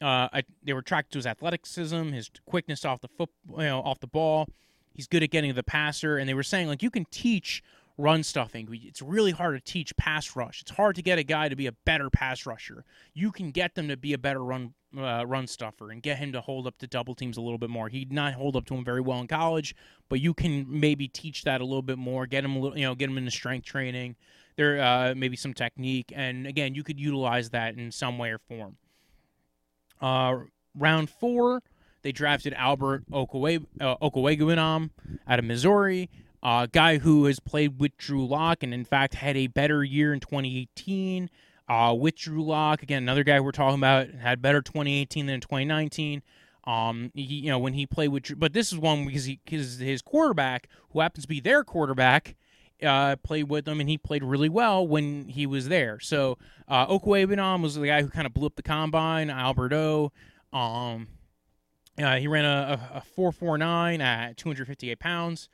uh, 0.00 0.28
I, 0.32 0.42
they 0.62 0.72
were 0.72 0.80
attracted 0.80 1.12
to 1.12 1.18
his 1.18 1.26
athleticism, 1.26 2.12
his 2.12 2.30
quickness 2.46 2.84
off 2.84 3.00
the 3.00 3.08
foot, 3.08 3.30
you 3.48 3.64
know, 3.64 3.80
off 3.80 4.00
the 4.00 4.06
ball. 4.06 4.48
He's 4.94 5.06
good 5.06 5.22
at 5.22 5.30
getting 5.30 5.54
the 5.54 5.62
passer, 5.62 6.18
and 6.18 6.28
they 6.28 6.34
were 6.34 6.42
saying 6.42 6.68
like 6.68 6.82
you 6.82 6.90
can 6.90 7.06
teach 7.10 7.62
run 8.00 8.22
stuffing. 8.22 8.68
It's 8.70 9.02
really 9.02 9.30
hard 9.30 9.56
to 9.56 9.72
teach 9.72 9.94
pass 9.96 10.34
rush. 10.34 10.62
It's 10.62 10.70
hard 10.70 10.96
to 10.96 11.02
get 11.02 11.18
a 11.18 11.22
guy 11.22 11.48
to 11.48 11.56
be 11.56 11.66
a 11.66 11.72
better 11.72 12.10
pass 12.10 12.46
rusher. 12.46 12.84
You 13.14 13.30
can 13.30 13.50
get 13.50 13.74
them 13.74 13.88
to 13.88 13.96
be 13.96 14.12
a 14.12 14.18
better 14.18 14.42
run 14.42 14.74
uh, 14.98 15.24
run 15.24 15.46
stuffer 15.46 15.90
and 15.90 16.02
get 16.02 16.18
him 16.18 16.32
to 16.32 16.40
hold 16.40 16.66
up 16.66 16.76
to 16.78 16.86
double 16.86 17.14
teams 17.14 17.36
a 17.36 17.40
little 17.40 17.58
bit 17.58 17.70
more. 17.70 17.88
He'd 17.88 18.12
not 18.12 18.34
hold 18.34 18.56
up 18.56 18.64
to 18.66 18.74
him 18.74 18.84
very 18.84 19.00
well 19.00 19.20
in 19.20 19.28
college, 19.28 19.74
but 20.08 20.20
you 20.20 20.34
can 20.34 20.66
maybe 20.68 21.06
teach 21.06 21.44
that 21.44 21.60
a 21.60 21.64
little 21.64 21.82
bit 21.82 21.98
more. 21.98 22.26
Get 22.26 22.44
him 22.44 22.56
a 22.56 22.58
little, 22.58 22.76
you 22.76 22.84
know, 22.84 22.94
get 22.94 23.08
him 23.08 23.18
into 23.18 23.30
strength 23.30 23.66
training. 23.66 24.16
There, 24.56 24.82
uh, 24.82 25.14
maybe 25.16 25.36
some 25.36 25.54
technique, 25.54 26.12
and 26.14 26.46
again, 26.46 26.74
you 26.74 26.82
could 26.82 27.00
utilize 27.00 27.50
that 27.50 27.78
in 27.78 27.90
some 27.92 28.18
way 28.18 28.30
or 28.30 28.38
form. 28.38 28.76
Uh, 30.00 30.40
round 30.76 31.10
four, 31.10 31.62
they 32.02 32.12
drafted 32.12 32.54
Albert 32.54 33.04
Okwuegbunam 33.10 34.90
uh, 34.90 35.30
out 35.30 35.38
of 35.38 35.44
Missouri, 35.44 36.08
a 36.42 36.68
guy 36.70 36.98
who 36.98 37.26
has 37.26 37.40
played 37.40 37.78
with 37.78 37.96
Drew 37.96 38.26
Lock 38.26 38.62
and, 38.62 38.72
in 38.72 38.84
fact, 38.84 39.14
had 39.14 39.36
a 39.36 39.46
better 39.48 39.84
year 39.84 40.12
in 40.12 40.20
2018. 40.20 41.30
Uh, 41.68 41.94
with 41.94 42.16
Drew 42.16 42.42
Lock, 42.42 42.82
again, 42.82 43.02
another 43.02 43.22
guy 43.22 43.38
we're 43.38 43.52
talking 43.52 43.78
about 43.78 44.10
had 44.10 44.42
better 44.42 44.60
2018 44.60 45.26
than 45.26 45.40
2019. 45.40 46.22
Um, 46.64 47.12
he, 47.14 47.22
you 47.22 47.48
know, 47.50 47.60
when 47.60 47.74
he 47.74 47.86
played 47.86 48.08
with, 48.08 48.38
but 48.38 48.52
this 48.52 48.72
is 48.72 48.78
one 48.78 49.06
because 49.06 49.26
he, 49.26 49.38
because 49.44 49.78
his 49.78 50.02
quarterback, 50.02 50.68
who 50.90 51.00
happens 51.00 51.24
to 51.24 51.28
be 51.28 51.38
their 51.38 51.62
quarterback, 51.62 52.34
uh, 52.82 53.16
played 53.16 53.48
with 53.48 53.66
him, 53.66 53.80
and 53.80 53.88
he 53.88 53.98
played 53.98 54.22
really 54.22 54.48
well 54.48 54.86
when 54.86 55.28
he 55.28 55.46
was 55.46 55.68
there. 55.68 56.00
So 56.00 56.38
uh, 56.68 56.86
Okwuegbunam 56.86 57.62
was 57.62 57.74
the 57.74 57.86
guy 57.86 58.02
who 58.02 58.08
kind 58.08 58.26
of 58.26 58.34
blew 58.34 58.46
up 58.46 58.56
the 58.56 58.62
combine. 58.62 59.30
Alberto, 59.30 60.12
um, 60.52 61.08
uh, 61.98 62.16
he 62.16 62.26
ran 62.26 62.44
a, 62.44 62.80
a, 62.94 62.98
a 62.98 63.02
4.49 63.16 64.00
at 64.00 64.36
258 64.36 64.98
pounds. 64.98 65.48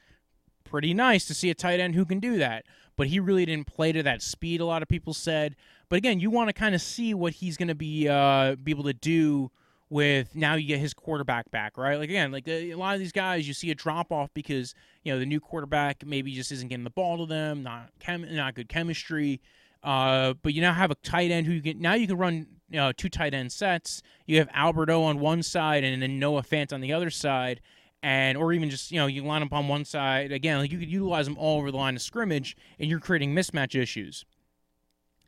Pretty 0.65 0.95
nice 0.95 1.25
to 1.27 1.35
see 1.35 1.51
a 1.51 1.55
tight 1.55 1.81
end 1.81 1.95
who 1.95 2.05
can 2.05 2.21
do 2.21 2.39
that. 2.39 2.65
But 2.97 3.09
he 3.09 3.21
really 3.21 3.45
didn't 3.45 3.67
play 3.67 3.93
to 3.93 4.03
that 4.03 4.23
speed. 4.23 4.61
A 4.61 4.65
lot 4.65 4.83
of 4.83 4.89
people 4.89 5.15
said. 5.15 5.55
But 5.89 5.97
again, 5.97 6.19
you 6.19 6.31
want 6.31 6.49
to 6.49 6.53
kind 6.53 6.75
of 6.75 6.81
see 6.81 7.15
what 7.15 7.35
he's 7.35 7.57
going 7.57 7.69
to 7.69 7.75
be 7.75 8.09
uh, 8.09 8.57
be 8.57 8.73
able 8.73 8.85
to 8.85 8.95
do 8.95 9.51
with 9.89 10.35
now 10.35 10.55
you 10.55 10.67
get 10.67 10.81
his 10.81 10.95
quarterback 10.95 11.51
back, 11.51 11.77
right? 11.79 11.99
Like 11.99 12.11
again, 12.11 12.33
like 12.33 12.49
a 12.49 12.75
lot 12.75 12.95
of 12.95 13.01
these 13.01 13.13
guys, 13.13 13.47
you 13.47 13.55
see 13.55 13.71
a 13.71 13.75
drop 13.75 14.11
off 14.11 14.31
because 14.35 14.75
you 15.05 15.13
know 15.13 15.19
the 15.19 15.27
new 15.27 15.41
quarterback 15.41 16.05
maybe 16.05 16.33
just 16.33 16.51
isn't 16.53 16.69
getting 16.69 16.85
the 16.85 16.91
ball 16.91 17.19
to 17.19 17.27
them, 17.27 17.63
not 17.63 17.91
chem- 18.01 18.35
not 18.35 18.55
good 18.55 18.69
chemistry. 18.69 19.41
Uh, 19.83 20.35
but 20.43 20.53
you 20.53 20.61
now 20.61 20.73
have 20.73 20.91
a 20.91 20.97
tight 20.97 21.31
end 21.31 21.47
who 21.47 21.53
you 21.53 21.63
can 21.63 21.81
now 21.81 21.95
you 21.95 22.07
can 22.07 22.17
run 22.17 22.47
you 22.71 22.77
know, 22.77 22.93
two 22.93 23.09
tight 23.09 23.35
end 23.35 23.53
sets. 23.53 24.03
You 24.27 24.39
have 24.39 24.49
Alberto 24.53 25.03
on 25.03 25.21
one 25.21 25.43
side 25.43 25.85
and 25.85 26.03
then 26.03 26.19
Noah 26.19 26.43
Fant 26.43 26.73
on 26.73 26.81
the 26.81 26.93
other 26.93 27.11
side, 27.11 27.61
and 28.03 28.37
or 28.37 28.53
even 28.53 28.71
just 28.71 28.91
you 28.91 28.99
know 28.99 29.07
you 29.07 29.25
line 29.25 29.43
up 29.43 29.53
on 29.53 29.69
one 29.69 29.85
side 29.85 30.33
again. 30.33 30.59
Like 30.59 30.73
you 30.73 30.79
could 30.79 30.91
utilize 30.91 31.27
them 31.27 31.39
all 31.39 31.59
over 31.59 31.71
the 31.71 31.77
line 31.77 31.97
of 31.97 32.03
scrimmage, 32.03 32.57
and 32.79 32.91
you're 32.91 33.01
creating 33.01 33.35
mismatch 33.35 33.81
issues. 33.81 34.25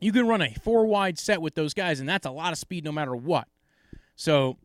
You 0.01 0.11
can 0.11 0.27
run 0.27 0.41
a 0.41 0.53
four 0.63 0.85
wide 0.85 1.17
set 1.17 1.41
with 1.41 1.55
those 1.55 1.73
guys, 1.73 1.99
and 1.99 2.07
that's 2.07 2.25
a 2.25 2.31
lot 2.31 2.51
of 2.51 2.57
speed 2.57 2.83
no 2.85 2.91
matter 2.91 3.15
what. 3.15 3.47
So, 4.19 4.57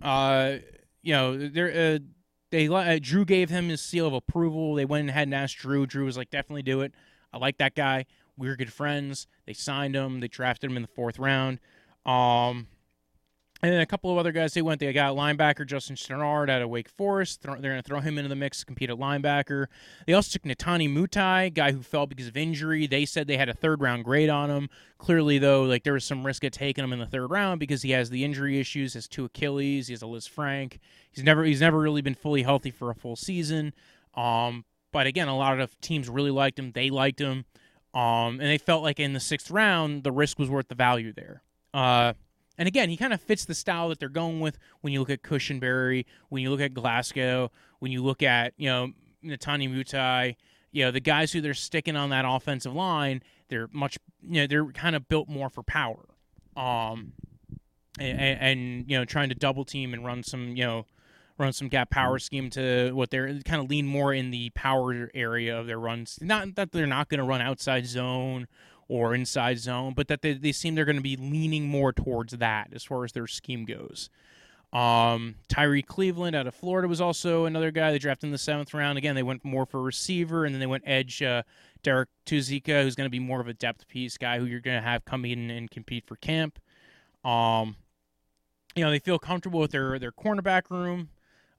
uh, 0.00 0.58
you 1.02 1.12
know, 1.12 1.48
there 1.48 1.96
uh, 1.96 1.98
they 2.52 2.68
uh, 2.68 3.00
Drew 3.02 3.24
gave 3.24 3.50
him 3.50 3.68
his 3.68 3.82
seal 3.82 4.06
of 4.06 4.12
approval. 4.12 4.76
They 4.76 4.84
went 4.84 5.08
ahead 5.08 5.26
and 5.26 5.34
asked 5.34 5.56
Drew. 5.58 5.86
Drew 5.86 6.04
was 6.04 6.16
like, 6.16 6.30
definitely 6.30 6.62
do 6.62 6.82
it. 6.82 6.94
I 7.32 7.38
like 7.38 7.58
that 7.58 7.74
guy. 7.74 8.06
We 8.38 8.46
were 8.46 8.54
good 8.54 8.72
friends. 8.72 9.26
They 9.44 9.54
signed 9.54 9.96
him. 9.96 10.20
They 10.20 10.28
drafted 10.28 10.70
him 10.70 10.76
in 10.76 10.82
the 10.82 10.88
fourth 10.88 11.18
round. 11.18 11.58
Um, 12.04 12.68
and 13.62 13.72
then 13.72 13.80
a 13.80 13.86
couple 13.86 14.10
of 14.10 14.18
other 14.18 14.32
guys 14.32 14.52
they 14.52 14.60
went. 14.60 14.80
They 14.80 14.92
got 14.92 15.16
linebacker 15.16 15.66
Justin 15.66 15.96
Strnad 15.96 16.50
out 16.50 16.60
of 16.60 16.68
Wake 16.68 16.90
Forest. 16.90 17.42
They're 17.42 17.56
going 17.56 17.76
to 17.76 17.82
throw 17.82 18.00
him 18.00 18.18
into 18.18 18.28
the 18.28 18.36
mix 18.36 18.60
to 18.60 18.66
compete 18.66 18.90
at 18.90 18.96
linebacker. 18.96 19.66
They 20.06 20.12
also 20.12 20.32
took 20.32 20.42
Netane 20.42 20.92
Muti, 20.92 21.50
guy 21.50 21.72
who 21.72 21.82
fell 21.82 22.06
because 22.06 22.28
of 22.28 22.36
injury. 22.36 22.86
They 22.86 23.06
said 23.06 23.26
they 23.26 23.38
had 23.38 23.48
a 23.48 23.54
third 23.54 23.80
round 23.80 24.04
grade 24.04 24.28
on 24.28 24.50
him. 24.50 24.68
Clearly, 24.98 25.38
though, 25.38 25.62
like 25.62 25.84
there 25.84 25.94
was 25.94 26.04
some 26.04 26.24
risk 26.24 26.44
of 26.44 26.52
taking 26.52 26.84
him 26.84 26.92
in 26.92 26.98
the 26.98 27.06
third 27.06 27.30
round 27.30 27.58
because 27.58 27.82
he 27.82 27.92
has 27.92 28.10
the 28.10 28.24
injury 28.24 28.60
issues, 28.60 28.94
has 28.94 29.08
two 29.08 29.24
Achilles, 29.24 29.86
he 29.86 29.94
has 29.94 30.02
a 30.02 30.06
Lisfranc. 30.06 30.78
He's 31.10 31.24
never 31.24 31.44
he's 31.44 31.60
never 31.60 31.78
really 31.78 32.02
been 32.02 32.14
fully 32.14 32.42
healthy 32.42 32.70
for 32.70 32.90
a 32.90 32.94
full 32.94 33.16
season. 33.16 33.72
Um, 34.14 34.64
but 34.92 35.06
again, 35.06 35.28
a 35.28 35.36
lot 35.36 35.60
of 35.60 35.78
teams 35.80 36.08
really 36.08 36.30
liked 36.30 36.58
him. 36.58 36.72
They 36.72 36.90
liked 36.90 37.20
him. 37.20 37.46
Um, 37.94 38.40
and 38.40 38.42
they 38.42 38.58
felt 38.58 38.82
like 38.82 39.00
in 39.00 39.14
the 39.14 39.20
sixth 39.20 39.50
round, 39.50 40.04
the 40.04 40.12
risk 40.12 40.38
was 40.38 40.50
worth 40.50 40.68
the 40.68 40.74
value 40.74 41.14
there. 41.14 41.42
Uh, 41.72 42.12
and 42.58 42.66
again, 42.68 42.88
he 42.88 42.96
kind 42.96 43.12
of 43.12 43.20
fits 43.20 43.44
the 43.44 43.54
style 43.54 43.88
that 43.90 44.00
they're 44.00 44.08
going 44.08 44.40
with 44.40 44.58
when 44.80 44.92
you 44.92 45.00
look 45.00 45.10
at 45.10 45.22
Cushenberry, 45.22 46.04
when 46.28 46.42
you 46.42 46.50
look 46.50 46.60
at 46.60 46.74
Glasgow, 46.74 47.50
when 47.78 47.92
you 47.92 48.02
look 48.02 48.22
at, 48.22 48.54
you 48.56 48.68
know, 48.68 48.92
Netane 49.24 49.70
Muti, 49.70 50.36
you 50.72 50.84
know, 50.84 50.90
the 50.90 51.00
guys 51.00 51.32
who 51.32 51.40
they're 51.40 51.54
sticking 51.54 51.96
on 51.96 52.10
that 52.10 52.24
offensive 52.26 52.74
line, 52.74 53.22
they're 53.48 53.68
much, 53.72 53.98
you 54.22 54.42
know, 54.42 54.46
they're 54.46 54.66
kind 54.66 54.96
of 54.96 55.08
built 55.08 55.28
more 55.28 55.48
for 55.48 55.62
power. 55.62 56.04
Um, 56.56 57.12
and, 57.98 58.20
and, 58.20 58.90
you 58.90 58.98
know, 58.98 59.04
trying 59.04 59.28
to 59.28 59.34
double 59.34 59.64
team 59.64 59.94
and 59.94 60.04
run 60.04 60.22
some, 60.22 60.56
you 60.56 60.64
know, 60.64 60.86
run 61.38 61.52
some 61.52 61.68
gap 61.68 61.90
power 61.90 62.18
scheme 62.18 62.50
to 62.50 62.92
what 62.92 63.10
they're 63.10 63.40
kind 63.44 63.62
of 63.62 63.68
lean 63.68 63.86
more 63.86 64.12
in 64.12 64.30
the 64.30 64.50
power 64.50 65.10
area 65.14 65.58
of 65.58 65.66
their 65.66 65.78
runs. 65.78 66.18
Not 66.20 66.54
that 66.54 66.72
they're 66.72 66.86
not 66.86 67.08
going 67.08 67.18
to 67.18 67.24
run 67.24 67.40
outside 67.40 67.86
zone 67.86 68.48
or 68.88 69.14
inside 69.14 69.58
zone, 69.58 69.94
but 69.94 70.08
that 70.08 70.22
they, 70.22 70.34
they 70.34 70.52
seem 70.52 70.74
they're 70.74 70.84
going 70.84 70.96
to 70.96 71.02
be 71.02 71.16
leaning 71.16 71.66
more 71.66 71.92
towards 71.92 72.34
that 72.34 72.68
as 72.72 72.84
far 72.84 73.04
as 73.04 73.12
their 73.12 73.26
scheme 73.26 73.64
goes. 73.64 74.10
Um, 74.72 75.36
Tyrie 75.48 75.82
Cleveland 75.82 76.36
out 76.36 76.46
of 76.46 76.54
Florida 76.54 76.88
was 76.88 77.00
also 77.00 77.46
another 77.46 77.70
guy 77.70 77.92
they 77.92 77.98
drafted 77.98 78.28
in 78.28 78.32
the 78.32 78.38
seventh 78.38 78.74
round. 78.74 78.98
Again, 78.98 79.14
they 79.14 79.22
went 79.22 79.44
more 79.44 79.64
for 79.64 79.80
receiver, 79.80 80.44
and 80.44 80.54
then 80.54 80.60
they 80.60 80.66
went 80.66 80.84
edge. 80.86 81.22
Uh, 81.22 81.42
Derrek 81.82 82.08
Tuszka, 82.26 82.82
who's 82.82 82.96
going 82.96 83.06
to 83.06 83.10
be 83.10 83.20
more 83.20 83.40
of 83.40 83.48
a 83.48 83.54
depth 83.54 83.86
piece 83.88 84.18
guy 84.18 84.38
who 84.38 84.44
you're 84.44 84.60
going 84.60 84.76
to 84.76 84.86
have 84.86 85.04
come 85.04 85.24
in 85.24 85.50
and 85.50 85.70
compete 85.70 86.04
for 86.06 86.16
camp. 86.16 86.58
Um, 87.24 87.76
you 88.74 88.84
know, 88.84 88.90
they 88.90 88.98
feel 88.98 89.18
comfortable 89.18 89.60
with 89.60 89.70
their 89.70 89.98
their 89.98 90.12
cornerback 90.12 90.70
room. 90.70 91.10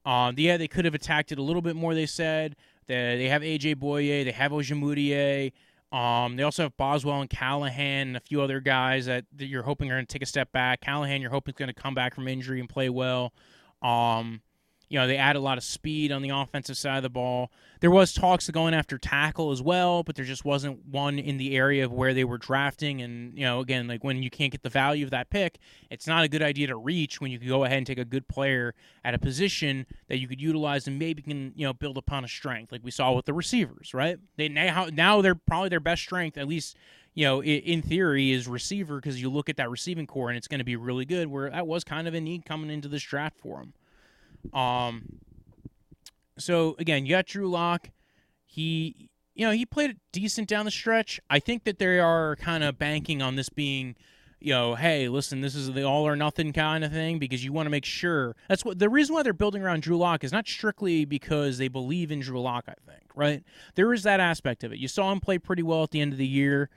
Um, 0.06 0.36
yeah, 0.38 0.58
they 0.58 0.68
could 0.68 0.86
have 0.86 0.94
attacked 0.94 1.32
it 1.32 1.40
a 1.40 1.42
little 1.42 1.62
bit 1.62 1.76
more. 1.76 1.94
They 1.94 2.06
said 2.06 2.56
they, 2.88 3.18
they 3.18 3.30
have 3.30 3.42
AJ 3.42 3.76
Bouye, 3.76 4.24
they 4.24 4.32
have 4.32 4.52
Ojemudia, 4.52 5.52
um, 5.92 6.36
they 6.36 6.44
also 6.44 6.64
have 6.64 6.76
Boswell 6.76 7.22
and 7.22 7.30
Callahan 7.30 8.10
and 8.10 8.18
a 8.18 8.20
few 8.20 8.42
other 8.42 8.60
guys 8.60 9.06
that, 9.06 9.26
that 9.36 9.46
you're 9.46 9.64
hoping 9.64 9.90
are 9.90 9.96
going 9.96 10.06
to 10.06 10.12
take 10.12 10.22
a 10.22 10.28
step 10.28 10.52
back. 10.52 10.82
Callahan, 10.82 11.22
you're 11.22 11.32
hoping 11.32 11.54
is 11.54 11.58
going 11.58 11.74
to 11.74 11.82
come 11.82 11.96
back 11.96 12.14
from 12.14 12.28
injury 12.28 12.60
and 12.60 12.68
play 12.68 12.90
well. 12.90 13.34
Um, 13.82 14.42
you 14.90 14.98
know, 14.98 15.06
they 15.06 15.18
add 15.18 15.36
a 15.36 15.40
lot 15.40 15.58
of 15.58 15.64
speed 15.64 16.12
on 16.12 16.22
the 16.22 16.30
offensive 16.30 16.78
side 16.78 16.98
of 16.98 17.04
the 17.04 17.10
ball. 17.10 17.52
There 17.82 17.92
was 17.92 18.14
talks 18.14 18.48
of 18.48 18.54
going 18.54 18.74
after 18.74 18.98
tackle 18.98 19.52
as 19.52 19.62
well, 19.62 20.02
but 20.04 20.16
there 20.16 20.24
just 20.24 20.46
wasn't 20.46 20.86
one 20.86 21.20
in 21.20 21.38
the 21.38 21.56
area 21.58 21.84
of 21.84 21.92
where 21.92 22.14
they 22.14 22.24
were 22.24 22.38
drafting. 22.38 23.02
And, 23.02 23.38
you 23.38 23.44
know, 23.44 23.60
again, 23.60 23.88
like 23.88 24.04
when 24.04 24.24
you 24.24 24.30
can't 24.30 24.52
get 24.52 24.64
the 24.64 24.70
value 24.70 25.04
of 25.04 25.12
that 25.12 25.30
pick, 25.30 25.60
it's 25.92 26.08
not 26.08 26.24
a 26.24 26.30
good 26.30 26.42
idea 26.42 26.68
to 26.68 26.78
reach 26.78 27.20
when 27.20 27.32
you 27.32 27.40
could 27.40 27.50
go 27.50 27.66
ahead 27.66 27.78
and 27.78 27.88
take 27.88 28.00
a 28.00 28.06
good 28.06 28.28
player 28.28 28.74
at 29.04 29.14
a 29.14 29.20
position 29.20 29.86
that 30.08 30.20
you 30.20 30.28
could 30.28 30.42
utilize 30.42 30.88
and 30.88 30.98
maybe 30.98 31.22
can, 31.22 31.52
you 31.56 31.66
know, 31.66 31.74
build 31.74 31.98
upon 31.98 32.24
a 32.24 32.28
strength 32.28 32.72
like 32.72 32.84
we 32.84 32.92
saw 32.92 33.12
with 33.12 33.26
the 33.26 33.34
receivers, 33.34 33.94
right? 33.94 34.18
They 34.38 34.48
now, 34.48 34.88
now 34.92 35.22
they're 35.22 35.36
probably 35.36 35.70
their 35.70 35.80
best 35.80 36.02
strength, 36.02 36.38
at 36.38 36.48
least 36.48 36.78
you 37.14 37.26
know, 37.26 37.42
in 37.42 37.82
theory, 37.82 38.32
is 38.32 38.48
receiver 38.48 38.98
because 38.98 39.20
you 39.20 39.28
look 39.28 39.50
at 39.50 39.58
that 39.58 39.72
receiving 39.72 40.06
corps 40.06 40.30
and 40.30 40.38
it's 40.38 40.48
going 40.48 40.60
to 40.60 40.64
be 40.64 40.76
really 40.76 41.04
good. 41.04 41.28
Where 41.28 41.50
that 41.50 41.66
was 41.66 41.84
kind 41.84 42.08
of 42.08 42.14
a 42.14 42.22
need 42.22 42.46
coming 42.46 42.70
into 42.70 42.88
this 42.88 43.02
draft 43.02 43.40
for 43.40 43.58
them. 43.58 43.74
Um, 44.54 45.20
so 46.38 46.76
again, 46.80 47.06
you 47.06 47.12
got 47.12 47.26
Drew 47.26 47.50
Lock. 47.50 47.90
He, 48.46 49.10
you 49.36 49.46
know, 49.46 49.52
he 49.52 49.66
played 49.66 49.98
decent 50.12 50.48
down 50.48 50.66
the 50.66 50.72
stretch. 50.72 51.20
I 51.30 51.40
think 51.40 51.64
that 51.66 51.80
they 51.80 52.00
are 52.00 52.36
kind 52.38 52.64
of 52.64 52.78
banking 52.78 53.22
on 53.22 53.36
this 53.36 53.50
being, 53.50 53.96
you 54.40 54.54
know, 54.54 54.76
hey, 54.76 55.10
listen, 55.10 55.42
this 55.42 55.56
is 55.56 55.72
the 55.74 55.84
all 55.84 56.08
or 56.08 56.16
nothing 56.16 56.54
kind 56.54 56.84
of 56.84 56.92
thing 56.92 57.20
because 57.20 57.44
you 57.44 57.52
want 57.54 57.66
to 57.66 57.72
make 57.72 57.86
sure. 57.86 58.36
That's 58.50 58.64
what 58.64 58.80
the 58.80 58.90
reason 58.90 59.16
why 59.16 59.24
they're 59.24 59.34
building 59.34 59.62
around 59.62 59.82
Drew 59.82 59.98
Lock 59.98 60.24
is 60.24 60.32
not 60.32 60.48
strictly 60.48 61.06
because 61.06 61.58
they 61.58 61.68
believe 61.68 62.12
in 62.12 62.20
Drew 62.20 62.42
Lock. 62.42 62.66
I 62.68 62.76
think, 62.90 63.04
right? 63.16 63.44
There 63.76 63.94
is 63.94 64.04
that 64.04 64.20
aspect 64.20 64.64
of 64.64 64.72
it. 64.72 64.80
You 64.80 64.88
saw 64.88 65.12
him 65.12 65.20
play 65.20 65.38
pretty 65.38 65.64
well 65.64 65.84
at 65.84 65.92
the 65.92 66.02
end 66.02 66.14
of 66.14 66.18
the 66.18 66.28
year. 66.28 66.70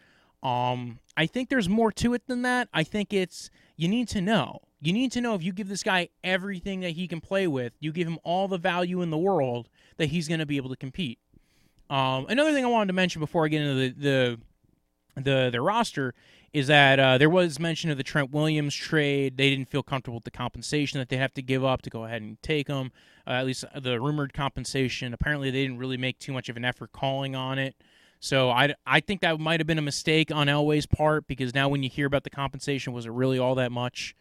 Um, 0.42 0.98
I 1.16 1.26
think 1.26 1.50
there's 1.50 1.68
more 1.68 1.92
to 1.92 2.14
it 2.14 2.26
than 2.26 2.42
that. 2.42 2.68
I 2.72 2.82
think 2.82 3.12
it's 3.12 3.50
you 3.76 3.88
need 3.88 4.08
to 4.08 4.20
know 4.20 4.60
you 4.80 4.92
need 4.92 5.12
to 5.12 5.20
know 5.20 5.34
if 5.34 5.42
you 5.42 5.52
give 5.52 5.68
this 5.68 5.82
guy 5.82 6.08
everything 6.24 6.80
that 6.80 6.90
he 6.90 7.06
can 7.06 7.20
play 7.20 7.46
with, 7.46 7.72
you 7.80 7.92
give 7.92 8.08
him 8.08 8.18
all 8.24 8.48
the 8.48 8.58
value 8.58 9.02
in 9.02 9.10
the 9.10 9.18
world 9.18 9.68
that 9.98 10.06
he's 10.06 10.28
going 10.28 10.40
to 10.40 10.46
be 10.46 10.56
able 10.56 10.70
to 10.70 10.76
compete. 10.76 11.18
Um, 11.88 12.26
another 12.28 12.52
thing 12.52 12.64
I 12.64 12.68
wanted 12.68 12.86
to 12.88 12.92
mention 12.92 13.20
before 13.20 13.44
I 13.44 13.48
get 13.48 13.62
into 13.62 13.74
the 13.74 13.88
the 13.90 14.40
the, 15.22 15.50
the 15.50 15.60
roster 15.60 16.14
is 16.52 16.68
that 16.68 16.98
uh, 16.98 17.18
there 17.18 17.28
was 17.30 17.60
mention 17.60 17.90
of 17.90 17.96
the 17.96 18.02
Trent 18.02 18.30
Williams 18.30 18.74
trade. 18.74 19.36
They 19.36 19.50
didn't 19.50 19.68
feel 19.68 19.82
comfortable 19.82 20.16
with 20.16 20.24
the 20.24 20.30
compensation 20.30 20.98
that 20.98 21.08
they 21.08 21.16
have 21.16 21.34
to 21.34 21.42
give 21.42 21.64
up 21.64 21.82
to 21.82 21.90
go 21.90 22.04
ahead 22.04 22.22
and 22.22 22.40
take 22.42 22.68
him. 22.68 22.90
Uh, 23.26 23.32
at 23.32 23.46
least 23.46 23.64
the 23.76 24.00
rumored 24.00 24.32
compensation. 24.32 25.12
Apparently, 25.12 25.50
they 25.50 25.62
didn't 25.62 25.78
really 25.78 25.96
make 25.96 26.18
too 26.18 26.32
much 26.32 26.48
of 26.48 26.56
an 26.56 26.64
effort 26.64 26.92
calling 26.92 27.36
on 27.36 27.58
it. 27.58 27.76
So 28.18 28.50
I, 28.50 28.74
I 28.86 29.00
think 29.00 29.20
that 29.22 29.38
might 29.40 29.60
have 29.60 29.66
been 29.66 29.78
a 29.78 29.82
mistake 29.82 30.30
on 30.30 30.46
Elway's 30.46 30.86
part 30.86 31.26
because 31.26 31.54
now 31.54 31.68
when 31.68 31.82
you 31.82 31.88
hear 31.88 32.06
about 32.06 32.24
the 32.24 32.30
compensation, 32.30 32.92
was 32.92 33.06
it 33.06 33.12
really 33.12 33.38
all 33.38 33.54
that 33.54 33.72
much? 33.72 34.14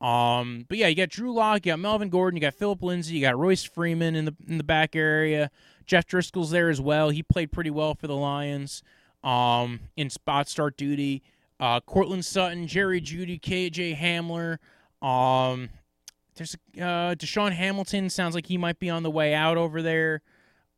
Um, 0.00 0.66
but 0.68 0.78
yeah, 0.78 0.88
you 0.88 0.94
got 0.94 1.08
Drew 1.08 1.32
Lock, 1.32 1.64
you 1.64 1.72
got 1.72 1.78
Melvin 1.78 2.10
Gordon, 2.10 2.36
you 2.36 2.40
got 2.40 2.54
Phillip 2.54 2.82
Lindsay, 2.82 3.14
you 3.14 3.22
got 3.22 3.38
Royce 3.38 3.64
Freeman 3.64 4.14
in 4.14 4.26
the 4.26 4.34
in 4.46 4.58
the 4.58 4.64
back 4.64 4.94
area. 4.94 5.50
Jeff 5.86 6.06
Driskel's 6.06 6.50
there 6.50 6.68
as 6.68 6.80
well. 6.80 7.10
He 7.10 7.22
played 7.22 7.52
pretty 7.52 7.70
well 7.70 7.94
for 7.94 8.06
the 8.06 8.16
Lions. 8.16 8.82
Um, 9.24 9.80
in 9.96 10.10
spot 10.10 10.48
start 10.48 10.76
duty. 10.76 11.22
Uh, 11.58 11.80
Courtland 11.80 12.24
Sutton, 12.24 12.66
Jerry 12.66 13.00
Jeudy, 13.00 13.40
KJ 13.40 13.96
Hamler. 13.96 14.58
Um, 15.06 15.70
there's 16.36 16.54
uh, 16.76 17.14
DaeSean 17.14 17.52
Hamilton. 17.52 18.10
Sounds 18.10 18.34
like 18.34 18.46
he 18.46 18.58
might 18.58 18.78
be 18.78 18.90
on 18.90 19.02
the 19.02 19.10
way 19.10 19.32
out 19.32 19.56
over 19.56 19.80
there. 19.80 20.22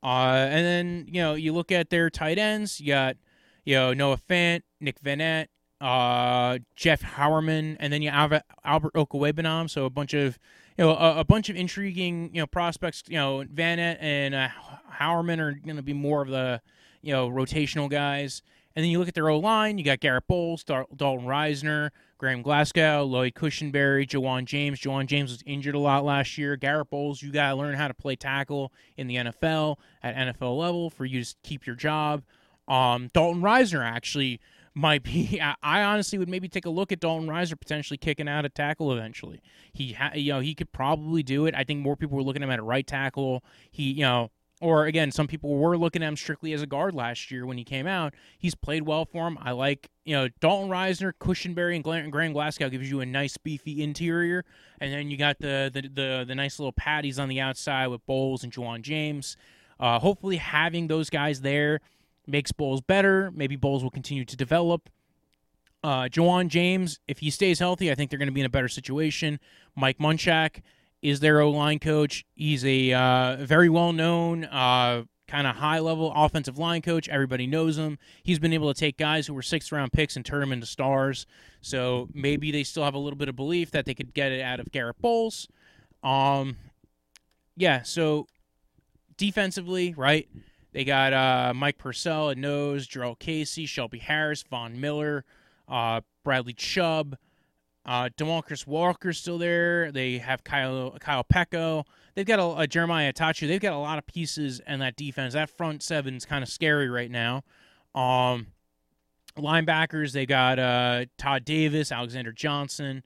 Uh, 0.02 0.46
and 0.48 0.64
then 0.64 1.06
you 1.08 1.20
know 1.20 1.34
you 1.34 1.52
look 1.52 1.72
at 1.72 1.90
their 1.90 2.08
tight 2.08 2.38
ends. 2.38 2.80
You 2.80 2.88
got 2.88 3.16
you 3.64 3.74
know 3.74 3.92
Noah 3.92 4.18
Fant, 4.18 4.62
Nick 4.80 5.00
Vannett, 5.00 5.48
uh, 5.80 6.58
Jeff 6.76 7.02
Heuerman, 7.02 7.76
and 7.78 7.92
then 7.92 8.02
you 8.02 8.10
have 8.10 8.42
Albert 8.64 8.94
Okwuegbunam. 8.94 9.70
So 9.70 9.84
a 9.84 9.90
bunch 9.90 10.14
of 10.14 10.38
you 10.76 10.84
know 10.84 10.90
a, 10.90 11.20
a, 11.20 11.24
bunch 11.24 11.48
of 11.48 11.56
intriguing 11.56 12.30
you 12.32 12.40
know 12.40 12.46
prospects. 12.46 13.04
You 13.08 13.16
know 13.16 13.44
Vannett 13.44 13.98
and 14.00 14.34
uh, 14.34 14.48
Heuerman 15.00 15.38
are 15.38 15.52
going 15.52 15.76
to 15.76 15.82
be 15.82 15.92
more 15.92 16.22
of 16.22 16.28
the 16.28 16.60
you 17.02 17.12
know 17.12 17.28
rotational 17.28 17.88
guys. 17.88 18.42
And 18.76 18.84
then 18.84 18.92
you 18.92 19.00
look 19.00 19.08
at 19.08 19.14
their 19.14 19.28
O 19.28 19.38
line. 19.38 19.76
You 19.76 19.84
got 19.84 19.98
Garett 19.98 20.28
Bolles, 20.28 20.62
Dalton 20.62 21.26
Risner, 21.26 21.90
Graham 22.16 22.42
Glasgow, 22.42 23.02
Lloyd 23.04 23.34
Cushenberry, 23.34 24.06
Ja'Wuan 24.06 24.44
James. 24.44 24.78
Ja'Wuan 24.78 25.06
James 25.06 25.32
was 25.32 25.42
injured 25.46 25.74
a 25.74 25.80
lot 25.80 26.04
last 26.04 26.38
year. 26.38 26.54
Garett 26.54 26.88
Bolles, 26.88 27.20
you 27.20 27.32
got 27.32 27.50
to 27.50 27.56
learn 27.56 27.74
how 27.74 27.88
to 27.88 27.94
play 27.94 28.14
tackle 28.14 28.72
in 28.96 29.08
the 29.08 29.16
NFL 29.16 29.78
at 30.00 30.14
NFL 30.14 30.56
level 30.56 30.90
for 30.90 31.04
you 31.04 31.24
to 31.24 31.34
keep 31.42 31.66
your 31.66 31.74
job. 31.74 32.22
Um, 32.68 33.10
Dalton 33.12 33.42
Risner 33.42 33.84
actually 33.84 34.40
might 34.78 35.02
be. 35.02 35.40
I 35.62 35.82
honestly 35.82 36.18
would 36.18 36.28
maybe 36.28 36.48
take 36.48 36.66
a 36.66 36.70
look 36.70 36.92
at 36.92 37.00
Dalton 37.00 37.28
Risner 37.28 37.58
potentially 37.58 37.98
kicking 37.98 38.28
out 38.28 38.44
a 38.44 38.48
tackle 38.48 38.92
eventually. 38.92 39.42
He, 39.72 39.92
ha, 39.92 40.12
you 40.14 40.32
know, 40.32 40.40
he 40.40 40.54
could 40.54 40.72
probably 40.72 41.22
do 41.22 41.46
it. 41.46 41.54
I 41.54 41.64
think 41.64 41.80
more 41.80 41.96
people 41.96 42.16
were 42.16 42.22
looking 42.22 42.42
at 42.42 42.46
him 42.46 42.52
at 42.52 42.58
a 42.58 42.62
right 42.62 42.86
tackle. 42.86 43.42
He, 43.70 43.92
you 43.92 44.02
know, 44.02 44.30
or 44.60 44.86
again, 44.86 45.12
some 45.12 45.28
people 45.28 45.50
were 45.50 45.76
looking 45.76 46.02
at 46.02 46.08
him 46.08 46.16
strictly 46.16 46.52
as 46.52 46.62
a 46.62 46.66
guard 46.66 46.94
last 46.94 47.30
year 47.30 47.46
when 47.46 47.58
he 47.58 47.64
came 47.64 47.86
out. 47.86 48.14
He's 48.38 48.54
played 48.54 48.82
well 48.82 49.04
for 49.04 49.28
him. 49.28 49.38
I 49.40 49.52
like, 49.52 49.88
you 50.04 50.14
know, 50.14 50.28
Dalton 50.40 50.68
Risner, 50.68 51.12
Cushenberry, 51.20 51.74
and 51.74 52.12
Graham 52.12 52.32
Glasgow 52.32 52.68
gives 52.68 52.90
you 52.90 53.00
a 53.00 53.06
nice 53.06 53.36
beefy 53.36 53.82
interior, 53.82 54.44
and 54.80 54.92
then 54.92 55.10
you 55.10 55.16
got 55.16 55.38
the 55.38 55.70
the 55.72 55.82
the, 55.82 56.24
the 56.26 56.34
nice 56.34 56.58
little 56.58 56.72
patties 56.72 57.18
on 57.18 57.28
the 57.28 57.40
outside 57.40 57.86
with 57.88 58.04
Bolles 58.06 58.42
and 58.42 58.52
Ja'Wuan 58.52 58.82
James. 58.82 59.36
Uh, 59.78 60.00
hopefully, 60.00 60.38
having 60.38 60.88
those 60.88 61.08
guys 61.08 61.42
there 61.42 61.80
makes 62.28 62.52
Bolles 62.52 62.80
better. 62.80 63.30
Maybe 63.34 63.56
Bolles 63.56 63.82
will 63.82 63.90
continue 63.90 64.24
to 64.24 64.36
develop. 64.36 64.90
Uh, 65.82 66.04
Ja'Wuan 66.04 66.48
James, 66.48 66.98
if 67.06 67.18
he 67.20 67.30
stays 67.30 67.58
healthy, 67.58 67.90
I 67.90 67.94
think 67.94 68.10
they're 68.10 68.18
going 68.18 68.28
to 68.28 68.32
be 68.32 68.40
in 68.40 68.46
a 68.46 68.50
better 68.50 68.68
situation. 68.68 69.38
Mike 69.76 69.98
Munchak 69.98 70.62
is 71.02 71.20
their 71.20 71.40
O 71.40 71.50
line 71.50 71.78
coach. 71.78 72.24
He's 72.34 72.64
a 72.64 72.92
uh, 72.92 73.36
very 73.40 73.68
well 73.68 73.92
known, 73.92 74.44
uh, 74.44 75.04
kind 75.28 75.46
of 75.46 75.56
high 75.56 75.78
level 75.78 76.12
offensive 76.14 76.58
line 76.58 76.82
coach. 76.82 77.08
Everybody 77.08 77.46
knows 77.46 77.78
him. 77.78 77.98
He's 78.22 78.38
been 78.38 78.52
able 78.52 78.72
to 78.72 78.78
take 78.78 78.96
guys 78.96 79.26
who 79.26 79.34
were 79.34 79.42
sixth 79.42 79.70
round 79.70 79.92
picks 79.92 80.16
and 80.16 80.24
turn 80.24 80.40
them 80.40 80.52
into 80.52 80.66
stars. 80.66 81.26
So 81.60 82.08
maybe 82.12 82.50
they 82.50 82.64
still 82.64 82.84
have 82.84 82.94
a 82.94 82.98
little 82.98 83.18
bit 83.18 83.28
of 83.28 83.36
belief 83.36 83.70
that 83.70 83.84
they 83.84 83.94
could 83.94 84.14
get 84.14 84.32
it 84.32 84.40
out 84.40 84.58
of 84.58 84.72
Garett 84.72 85.00
Bolles. 85.00 85.46
Um, 86.02 86.56
yeah. 87.56 87.82
So 87.82 88.26
defensively, 89.16 89.94
right? 89.96 90.28
They 90.72 90.84
got 90.84 91.12
uh, 91.12 91.52
Mike 91.54 91.78
Purcell 91.78 92.30
at 92.30 92.38
nose, 92.38 92.86
Jurrell 92.86 93.18
Casey, 93.18 93.66
Shelby 93.66 93.98
Harris, 93.98 94.42
Von 94.42 94.80
Miller, 94.80 95.24
uh, 95.68 96.02
Bradley 96.24 96.52
Chubb. 96.52 97.16
Uh, 97.86 98.10
Demarcus 98.18 98.66
Walker's 98.66 99.18
still 99.18 99.38
there. 99.38 99.90
They 99.90 100.18
have 100.18 100.44
Kyle 100.44 100.94
Kyle 101.00 101.24
Peko. 101.24 101.84
They've 102.14 102.26
got 102.26 102.38
a, 102.38 102.60
a 102.62 102.66
Jeremiah 102.66 103.12
Attaochu. 103.12 103.48
They've 103.48 103.60
got 103.60 103.72
a 103.72 103.78
lot 103.78 103.96
of 103.96 104.06
pieces 104.06 104.60
in 104.66 104.80
that 104.80 104.96
defense. 104.96 105.32
That 105.32 105.48
front 105.48 105.82
seven's 105.82 106.26
kind 106.26 106.42
of 106.42 106.50
scary 106.50 106.90
right 106.90 107.10
now. 107.10 107.44
Um, 107.94 108.48
linebackers, 109.38 110.12
they 110.12 110.26
got 110.26 110.58
uh, 110.58 111.06
Todd 111.16 111.46
Davis, 111.46 111.90
Alexander 111.90 112.32
Johnson. 112.32 113.04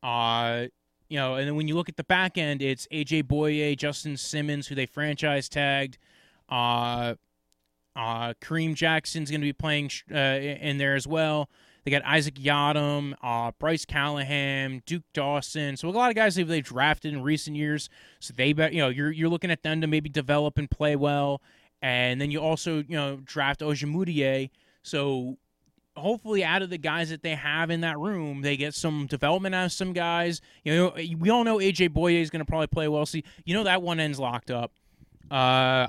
Uh, 0.00 0.66
you 1.08 1.18
know, 1.18 1.34
and 1.34 1.48
then 1.48 1.56
when 1.56 1.66
you 1.66 1.74
look 1.74 1.88
at 1.88 1.96
the 1.96 2.04
back 2.04 2.38
end, 2.38 2.62
it's 2.62 2.86
AJ 2.92 3.24
Bouye, 3.24 3.76
Justin 3.76 4.16
Simmons, 4.16 4.68
who 4.68 4.76
they 4.76 4.86
franchise 4.86 5.48
tagged. 5.48 5.98
Uh, 6.50 7.14
uh, 7.96 8.34
Kareem 8.40 8.74
Jackson's 8.74 9.30
going 9.30 9.40
to 9.40 9.46
be 9.46 9.52
playing 9.52 9.90
uh, 10.12 10.16
in 10.16 10.78
there 10.78 10.94
as 10.94 11.06
well. 11.06 11.48
They 11.84 11.90
got 11.90 12.04
Isaac 12.04 12.34
Yiadom, 12.34 13.14
uh, 13.22 13.52
Bryce 13.58 13.84
Callahan, 13.84 14.82
Duke 14.84 15.04
Dawson. 15.14 15.76
So 15.76 15.88
a 15.88 15.90
lot 15.90 16.10
of 16.10 16.16
guys 16.16 16.34
they've, 16.34 16.64
drafted 16.64 17.14
in 17.14 17.22
recent 17.22 17.56
years. 17.56 17.88
So 18.20 18.34
they, 18.36 18.48
you 18.48 18.78
know, 18.78 18.88
you're 18.88 19.10
you're 19.10 19.30
looking 19.30 19.50
at 19.50 19.62
them 19.62 19.80
to 19.80 19.86
maybe 19.86 20.08
develop 20.08 20.58
and 20.58 20.70
play 20.70 20.94
well. 20.94 21.40
And 21.82 22.20
then 22.20 22.30
you 22.30 22.40
also, 22.40 22.84
you 22.86 22.96
know, 22.96 23.20
draft 23.24 23.60
Ojemudia. 23.60 24.50
So 24.82 25.38
hopefully 25.96 26.44
out 26.44 26.62
of 26.62 26.70
the 26.70 26.78
guys 26.78 27.08
that 27.10 27.22
they 27.22 27.34
have 27.34 27.70
in 27.70 27.80
that 27.80 27.98
room, 27.98 28.42
they 28.42 28.56
get 28.56 28.74
some 28.74 29.06
development 29.06 29.54
out 29.54 29.66
of 29.66 29.72
some 29.72 29.94
guys. 29.94 30.42
You 30.64 30.76
know, 30.76 30.92
we 31.18 31.30
all 31.30 31.44
know 31.44 31.56
AJ 31.56 31.90
Bouye 31.90 32.20
is 32.20 32.28
going 32.28 32.40
to 32.40 32.44
probably 32.44 32.66
play 32.66 32.88
well. 32.88 33.06
See, 33.06 33.24
you 33.44 33.54
know 33.54 33.64
that 33.64 33.80
one 33.80 34.00
end's 34.00 34.18
locked 34.20 34.50
up. 34.50 34.72
Uh, 35.30 35.88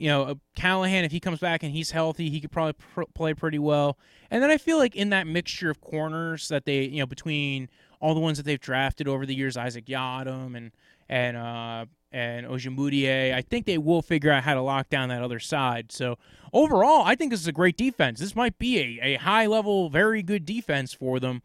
you 0.00 0.08
know, 0.08 0.22
uh, 0.22 0.34
Callahan, 0.56 1.04
if 1.04 1.12
he 1.12 1.20
comes 1.20 1.40
back 1.40 1.62
and 1.62 1.72
he's 1.72 1.90
healthy, 1.90 2.30
he 2.30 2.40
could 2.40 2.50
probably 2.50 2.72
pr- 2.72 3.02
play 3.14 3.34
pretty 3.34 3.58
well. 3.58 3.98
And 4.30 4.42
then 4.42 4.50
I 4.50 4.56
feel 4.56 4.78
like 4.78 4.96
in 4.96 5.10
that 5.10 5.26
mixture 5.26 5.68
of 5.68 5.82
corners 5.82 6.48
that 6.48 6.64
they, 6.64 6.84
you 6.84 7.00
know, 7.00 7.06
between 7.06 7.68
all 8.00 8.14
the 8.14 8.20
ones 8.20 8.38
that 8.38 8.44
they've 8.44 8.60
drafted 8.60 9.06
over 9.06 9.26
the 9.26 9.34
years, 9.34 9.58
Isaac 9.58 9.84
Yiadom 9.84 10.56
and 10.56 10.72
and 11.10 11.36
uh, 11.36 11.84
and 12.10 12.46
Ojemudia, 12.46 13.34
I 13.34 13.42
think 13.42 13.66
they 13.66 13.76
will 13.76 14.00
figure 14.00 14.30
out 14.30 14.42
how 14.42 14.54
to 14.54 14.62
lock 14.62 14.88
down 14.88 15.10
that 15.10 15.22
other 15.22 15.38
side. 15.38 15.92
So 15.92 16.16
overall, 16.54 17.02
I 17.04 17.14
think 17.14 17.30
this 17.30 17.40
is 17.40 17.46
a 17.46 17.52
great 17.52 17.76
defense. 17.76 18.20
This 18.20 18.34
might 18.34 18.58
be 18.58 18.78
a, 19.02 19.14
a 19.14 19.14
high 19.16 19.44
level, 19.46 19.90
very 19.90 20.22
good 20.22 20.46
defense 20.46 20.94
for 20.94 21.20
them, 21.20 21.42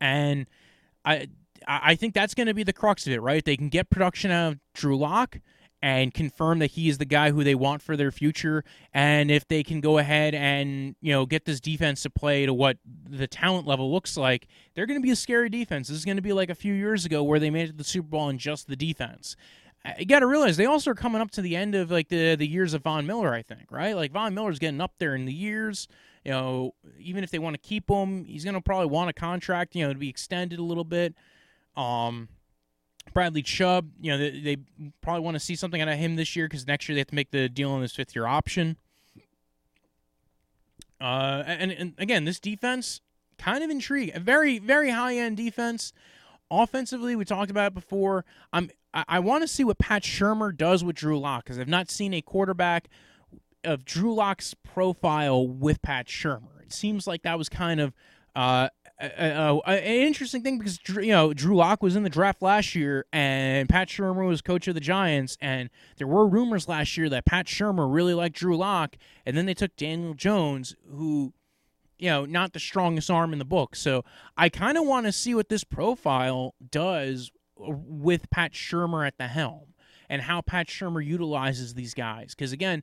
and 0.00 0.46
I 1.04 1.28
I 1.66 1.96
think 1.96 2.14
that's 2.14 2.32
going 2.32 2.46
to 2.46 2.54
be 2.54 2.62
the 2.62 2.72
crux 2.72 3.06
of 3.06 3.12
it, 3.12 3.20
right? 3.20 3.44
They 3.44 3.58
can 3.58 3.68
get 3.68 3.90
production 3.90 4.30
out 4.30 4.52
of 4.52 4.58
Drew 4.72 4.96
Lock 4.96 5.38
and 5.80 6.12
confirm 6.12 6.58
that 6.58 6.72
he 6.72 6.88
is 6.88 6.98
the 6.98 7.04
guy 7.04 7.30
who 7.30 7.44
they 7.44 7.54
want 7.54 7.82
for 7.82 7.96
their 7.96 8.10
future. 8.10 8.64
And 8.92 9.30
if 9.30 9.46
they 9.46 9.62
can 9.62 9.80
go 9.80 9.98
ahead 9.98 10.34
and 10.34 10.96
you 11.00 11.12
know 11.12 11.26
get 11.26 11.44
this 11.44 11.60
defense 11.60 12.02
to 12.02 12.10
play 12.10 12.46
to 12.46 12.54
what 12.54 12.78
the 12.84 13.26
talent 13.26 13.66
level 13.66 13.92
looks 13.92 14.16
like, 14.16 14.48
they're 14.74 14.86
going 14.86 15.00
to 15.00 15.04
be 15.04 15.12
a 15.12 15.16
scary 15.16 15.48
defense. 15.48 15.88
This 15.88 15.98
is 15.98 16.04
going 16.04 16.16
to 16.16 16.22
be 16.22 16.32
like 16.32 16.50
a 16.50 16.54
few 16.54 16.74
years 16.74 17.04
ago 17.04 17.22
where 17.22 17.38
they 17.38 17.50
made 17.50 17.68
it 17.68 17.72
to 17.72 17.78
the 17.78 17.84
Super 17.84 18.08
Bowl 18.08 18.28
in 18.28 18.38
just 18.38 18.66
the 18.66 18.76
defense. 18.76 19.36
You 19.98 20.06
got 20.06 20.20
to 20.20 20.26
realize 20.26 20.56
they 20.56 20.66
also 20.66 20.90
are 20.90 20.96
coming 20.96 21.22
up 21.22 21.30
to 21.32 21.42
the 21.42 21.54
end 21.56 21.74
of 21.74 21.90
like 21.90 22.08
the 22.08 22.34
the 22.34 22.46
years 22.46 22.74
of 22.74 22.82
Von 22.82 23.06
Miller. 23.06 23.32
I 23.32 23.42
think 23.42 23.70
right, 23.70 23.94
like 23.94 24.12
Von 24.12 24.34
Miller's 24.34 24.58
getting 24.58 24.80
up 24.80 24.94
there 24.98 25.14
in 25.14 25.24
the 25.24 25.32
years. 25.32 25.88
You 26.24 26.32
know, 26.32 26.74
even 26.98 27.22
if 27.22 27.30
they 27.30 27.38
want 27.38 27.54
to 27.54 27.58
keep 27.58 27.88
him, 27.88 28.24
he's 28.24 28.44
going 28.44 28.54
to 28.54 28.60
probably 28.60 28.88
want 28.88 29.08
a 29.08 29.12
contract. 29.12 29.76
You 29.76 29.86
know, 29.86 29.92
to 29.92 29.98
be 29.98 30.08
extended 30.08 30.58
a 30.58 30.64
little 30.64 30.84
bit. 30.84 31.14
Um, 31.76 32.28
Bradley 33.18 33.42
Chubb, 33.42 33.90
you 34.00 34.12
know, 34.12 34.16
they, 34.16 34.30
they 34.38 34.56
probably 35.00 35.22
want 35.22 35.34
to 35.34 35.40
see 35.40 35.56
something 35.56 35.82
out 35.82 35.88
of 35.88 35.98
him 35.98 36.14
this 36.14 36.36
year 36.36 36.46
because 36.46 36.68
next 36.68 36.88
year 36.88 36.94
they 36.94 37.00
have 37.00 37.08
to 37.08 37.16
make 37.16 37.32
the 37.32 37.48
deal 37.48 37.72
on 37.72 37.80
this 37.80 37.92
fifth 37.92 38.14
year 38.14 38.26
option. 38.26 38.76
Uh, 41.00 41.42
and, 41.44 41.72
and 41.72 41.94
again, 41.98 42.26
this 42.26 42.38
defense 42.38 43.00
kind 43.36 43.64
of 43.64 43.70
intriguing. 43.70 44.14
A 44.14 44.20
very, 44.20 44.60
very 44.60 44.90
high 44.90 45.16
end 45.16 45.36
defense. 45.36 45.92
Offensively, 46.48 47.16
we 47.16 47.24
talked 47.24 47.50
about 47.50 47.72
it 47.72 47.74
before. 47.74 48.24
I'm, 48.52 48.70
I, 48.94 49.04
I 49.08 49.18
want 49.18 49.42
to 49.42 49.48
see 49.48 49.64
what 49.64 49.78
Pat 49.78 50.04
Shurmur 50.04 50.56
does 50.56 50.84
with 50.84 50.94
Drew 50.94 51.18
Lock 51.18 51.42
because 51.42 51.58
I've 51.58 51.66
not 51.66 51.90
seen 51.90 52.14
a 52.14 52.22
quarterback 52.22 52.86
of 53.64 53.84
Drew 53.84 54.14
Lock's 54.14 54.54
profile 54.54 55.44
with 55.44 55.82
Pat 55.82 56.06
Shurmur. 56.06 56.62
It 56.62 56.72
seems 56.72 57.08
like 57.08 57.22
that 57.22 57.36
was 57.36 57.48
kind 57.48 57.80
of 57.80 57.94
uh, 58.36 58.68
an 59.00 59.82
interesting 59.82 60.42
thing 60.42 60.58
because 60.58 60.80
you 60.86 61.12
know 61.12 61.32
Drew 61.32 61.56
Lock 61.56 61.82
was 61.82 61.96
in 61.96 62.02
the 62.02 62.10
draft 62.10 62.42
last 62.42 62.74
year, 62.74 63.06
and 63.12 63.68
Pat 63.68 63.88
Shurmur 63.88 64.26
was 64.26 64.42
coach 64.42 64.66
of 64.68 64.74
the 64.74 64.80
Giants, 64.80 65.36
and 65.40 65.70
there 65.98 66.06
were 66.06 66.26
rumors 66.26 66.68
last 66.68 66.96
year 66.96 67.08
that 67.08 67.24
Pat 67.24 67.46
Shurmur 67.46 67.92
really 67.92 68.14
liked 68.14 68.36
Drew 68.36 68.56
Lock, 68.56 68.96
and 69.24 69.36
then 69.36 69.46
they 69.46 69.54
took 69.54 69.76
Daniel 69.76 70.14
Jones, 70.14 70.74
who, 70.90 71.32
you 71.98 72.10
know, 72.10 72.24
not 72.24 72.52
the 72.52 72.60
strongest 72.60 73.10
arm 73.10 73.32
in 73.32 73.38
the 73.38 73.44
book. 73.44 73.76
So 73.76 74.04
I 74.36 74.48
kind 74.48 74.76
of 74.76 74.86
want 74.86 75.06
to 75.06 75.12
see 75.12 75.34
what 75.34 75.48
this 75.48 75.64
profile 75.64 76.54
does 76.70 77.30
with 77.56 78.30
Pat 78.30 78.52
Shurmur 78.52 79.06
at 79.06 79.18
the 79.18 79.28
helm, 79.28 79.74
and 80.08 80.22
how 80.22 80.40
Pat 80.40 80.66
Shurmur 80.66 81.04
utilizes 81.04 81.74
these 81.74 81.94
guys. 81.94 82.34
Because 82.34 82.52
again, 82.52 82.82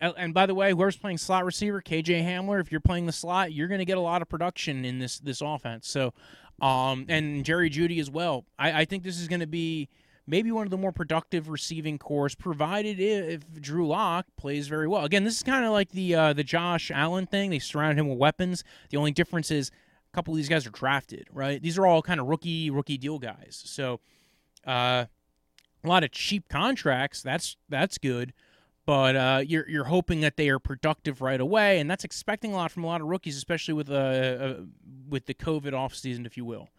and 0.00 0.32
by 0.32 0.46
the 0.46 0.54
way, 0.54 0.70
whoever's 0.70 0.96
playing 0.96 1.18
slot 1.18 1.44
receiver, 1.44 1.82
KJ 1.82 2.24
Hamler, 2.24 2.60
if 2.60 2.70
you're 2.70 2.80
playing 2.80 3.06
the 3.06 3.12
slot, 3.12 3.52
you're 3.52 3.68
going 3.68 3.80
to 3.80 3.84
get 3.84 3.98
a 3.98 4.02
lot 4.02 4.22
of 4.22 4.28
production 4.28 4.84
in 4.84 4.98
this 4.98 5.18
this 5.18 5.40
offense. 5.40 5.88
So, 5.88 6.14
um, 6.60 7.06
and 7.08 7.44
Jerry 7.44 7.70
Jeudy 7.70 8.00
as 8.00 8.10
well. 8.10 8.44
I, 8.58 8.82
I 8.82 8.84
think 8.84 9.02
this 9.02 9.20
is 9.20 9.28
going 9.28 9.40
to 9.40 9.46
be 9.46 9.88
maybe 10.26 10.52
one 10.52 10.66
of 10.66 10.70
the 10.70 10.76
more 10.76 10.92
productive 10.92 11.48
receiving 11.48 11.98
cores, 11.98 12.34
provided 12.34 13.00
if 13.00 13.42
Drew 13.60 13.88
Lock 13.88 14.26
plays 14.36 14.68
very 14.68 14.86
well. 14.86 15.04
Again, 15.04 15.24
this 15.24 15.36
is 15.36 15.42
kind 15.42 15.64
of 15.64 15.72
like 15.72 15.90
the 15.90 16.14
uh, 16.14 16.32
the 16.32 16.44
Josh 16.44 16.90
Allen 16.92 17.26
thing. 17.26 17.50
They 17.50 17.58
surround 17.58 17.98
him 17.98 18.08
with 18.08 18.18
weapons. 18.18 18.62
The 18.90 18.98
only 18.98 19.10
difference 19.10 19.50
is 19.50 19.70
a 20.12 20.14
couple 20.14 20.32
of 20.32 20.36
these 20.36 20.48
guys 20.48 20.66
are 20.66 20.70
drafted, 20.70 21.26
right? 21.32 21.60
These 21.60 21.76
are 21.76 21.86
all 21.86 22.02
kind 22.02 22.20
of 22.20 22.26
rookie 22.26 22.70
rookie 22.70 22.98
deal 22.98 23.18
guys. 23.18 23.60
So, 23.66 23.98
uh, 24.64 25.06
a 25.82 25.88
lot 25.88 26.04
of 26.04 26.12
cheap 26.12 26.48
contracts. 26.48 27.20
That's 27.20 27.56
that's 27.68 27.98
good 27.98 28.32
but 28.88 29.16
uh, 29.16 29.42
you're 29.46 29.68
you're 29.68 29.84
hoping 29.84 30.22
that 30.22 30.38
they 30.38 30.48
are 30.48 30.58
productive 30.58 31.20
right 31.20 31.42
away, 31.42 31.78
and 31.78 31.90
that's 31.90 32.04
expecting 32.04 32.54
a 32.54 32.56
lot 32.56 32.70
from 32.70 32.84
a 32.84 32.86
lot 32.86 33.02
of 33.02 33.06
rookies, 33.06 33.36
especially 33.36 33.74
with 33.74 33.90
uh, 33.90 33.94
uh 33.94 34.54
with 35.10 35.26
the 35.26 35.34
COVID 35.34 35.72
offseason, 35.72 36.24
if 36.24 36.38
you 36.38 36.46
will. 36.46 36.70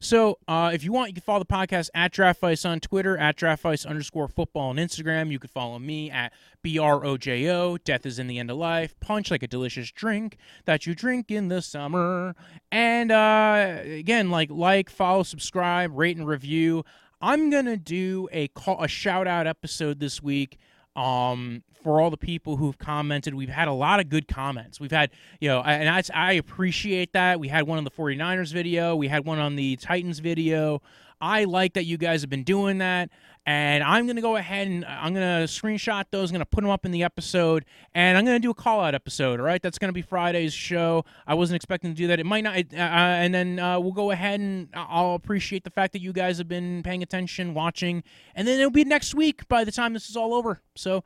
So 0.00 0.38
uh, 0.48 0.70
if 0.72 0.82
you 0.82 0.92
want, 0.92 1.08
you 1.08 1.14
can 1.14 1.22
follow 1.22 1.40
the 1.40 1.44
podcast 1.44 1.90
at 1.92 2.10
DraftVice 2.10 2.66
on 2.66 2.80
Twitter, 2.80 3.18
at 3.18 3.36
DraftVice 3.36 3.86
underscore 3.86 4.28
football 4.28 4.70
on 4.70 4.76
Instagram. 4.76 5.30
You 5.30 5.38
can 5.38 5.50
follow 5.50 5.78
me 5.78 6.10
at 6.10 6.32
B-R-O-J-O, 6.62 7.76
Death 7.78 8.06
is 8.06 8.18
in 8.18 8.28
the 8.28 8.38
End 8.38 8.50
of 8.50 8.56
Life, 8.56 8.94
Punch 9.00 9.30
like 9.30 9.42
a 9.42 9.48
delicious 9.48 9.90
drink 9.90 10.38
that 10.64 10.86
you 10.86 10.94
drink 10.94 11.30
in 11.30 11.48
the 11.48 11.60
summer. 11.60 12.34
And 12.70 13.10
uh, 13.10 13.80
again, 13.82 14.30
like, 14.30 14.50
like, 14.50 14.88
follow, 14.88 15.24
subscribe, 15.24 15.90
rate, 15.98 16.16
and 16.16 16.26
review. 16.26 16.84
I'm 17.20 17.50
going 17.50 17.66
to 17.66 17.76
do 17.76 18.28
a, 18.30 18.48
call, 18.48 18.82
a 18.82 18.88
shout-out 18.88 19.48
episode 19.48 19.98
this 19.98 20.22
week 20.22 20.58
um, 20.98 21.62
for 21.84 22.00
all 22.00 22.10
the 22.10 22.16
people 22.16 22.56
who've 22.56 22.76
commented. 22.76 23.34
We've 23.34 23.48
had 23.48 23.68
a 23.68 23.72
lot 23.72 24.00
of 24.00 24.08
good 24.08 24.26
comments. 24.26 24.80
We've 24.80 24.90
had, 24.90 25.10
you 25.40 25.48
know, 25.48 25.62
and 25.62 25.88
I, 25.88 26.02
I 26.12 26.32
appreciate 26.32 27.12
that. 27.12 27.38
We 27.38 27.48
had 27.48 27.66
one 27.66 27.78
on 27.78 27.84
the 27.84 27.90
49ers 27.90 28.52
video, 28.52 28.96
we 28.96 29.08
had 29.08 29.24
one 29.24 29.38
on 29.38 29.54
the 29.56 29.76
Titans 29.76 30.18
video. 30.18 30.82
I 31.20 31.44
like 31.44 31.74
that 31.74 31.84
you 31.84 31.98
guys 31.98 32.20
have 32.22 32.30
been 32.30 32.44
doing 32.44 32.78
that. 32.78 33.10
And 33.46 33.82
I'm 33.82 34.04
going 34.04 34.16
to 34.16 34.22
go 34.22 34.36
ahead 34.36 34.68
and 34.68 34.84
I'm 34.84 35.14
going 35.14 35.40
to 35.40 35.50
screenshot 35.50 36.04
those. 36.10 36.30
I'm 36.30 36.34
going 36.34 36.40
to 36.40 36.46
put 36.46 36.60
them 36.60 36.70
up 36.70 36.84
in 36.84 36.90
the 36.90 37.02
episode. 37.02 37.64
And 37.94 38.18
I'm 38.18 38.26
going 38.26 38.36
to 38.36 38.46
do 38.46 38.50
a 38.50 38.54
call 38.54 38.80
out 38.80 38.94
episode. 38.94 39.40
All 39.40 39.46
right. 39.46 39.62
That's 39.62 39.78
going 39.78 39.88
to 39.88 39.94
be 39.94 40.02
Friday's 40.02 40.52
show. 40.52 41.06
I 41.26 41.32
wasn't 41.32 41.56
expecting 41.56 41.90
to 41.90 41.96
do 41.96 42.08
that. 42.08 42.20
It 42.20 42.26
might 42.26 42.44
not. 42.44 42.56
Uh, 42.56 42.76
and 42.76 43.32
then 43.32 43.58
uh, 43.58 43.80
we'll 43.80 43.92
go 43.92 44.10
ahead 44.10 44.40
and 44.40 44.68
I'll 44.74 45.14
appreciate 45.14 45.64
the 45.64 45.70
fact 45.70 45.94
that 45.94 46.02
you 46.02 46.12
guys 46.12 46.36
have 46.36 46.48
been 46.48 46.82
paying 46.82 47.02
attention, 47.02 47.54
watching. 47.54 48.02
And 48.34 48.46
then 48.46 48.58
it'll 48.58 48.70
be 48.70 48.84
next 48.84 49.14
week 49.14 49.48
by 49.48 49.64
the 49.64 49.72
time 49.72 49.94
this 49.94 50.10
is 50.10 50.16
all 50.16 50.34
over. 50.34 50.60
So 50.76 51.04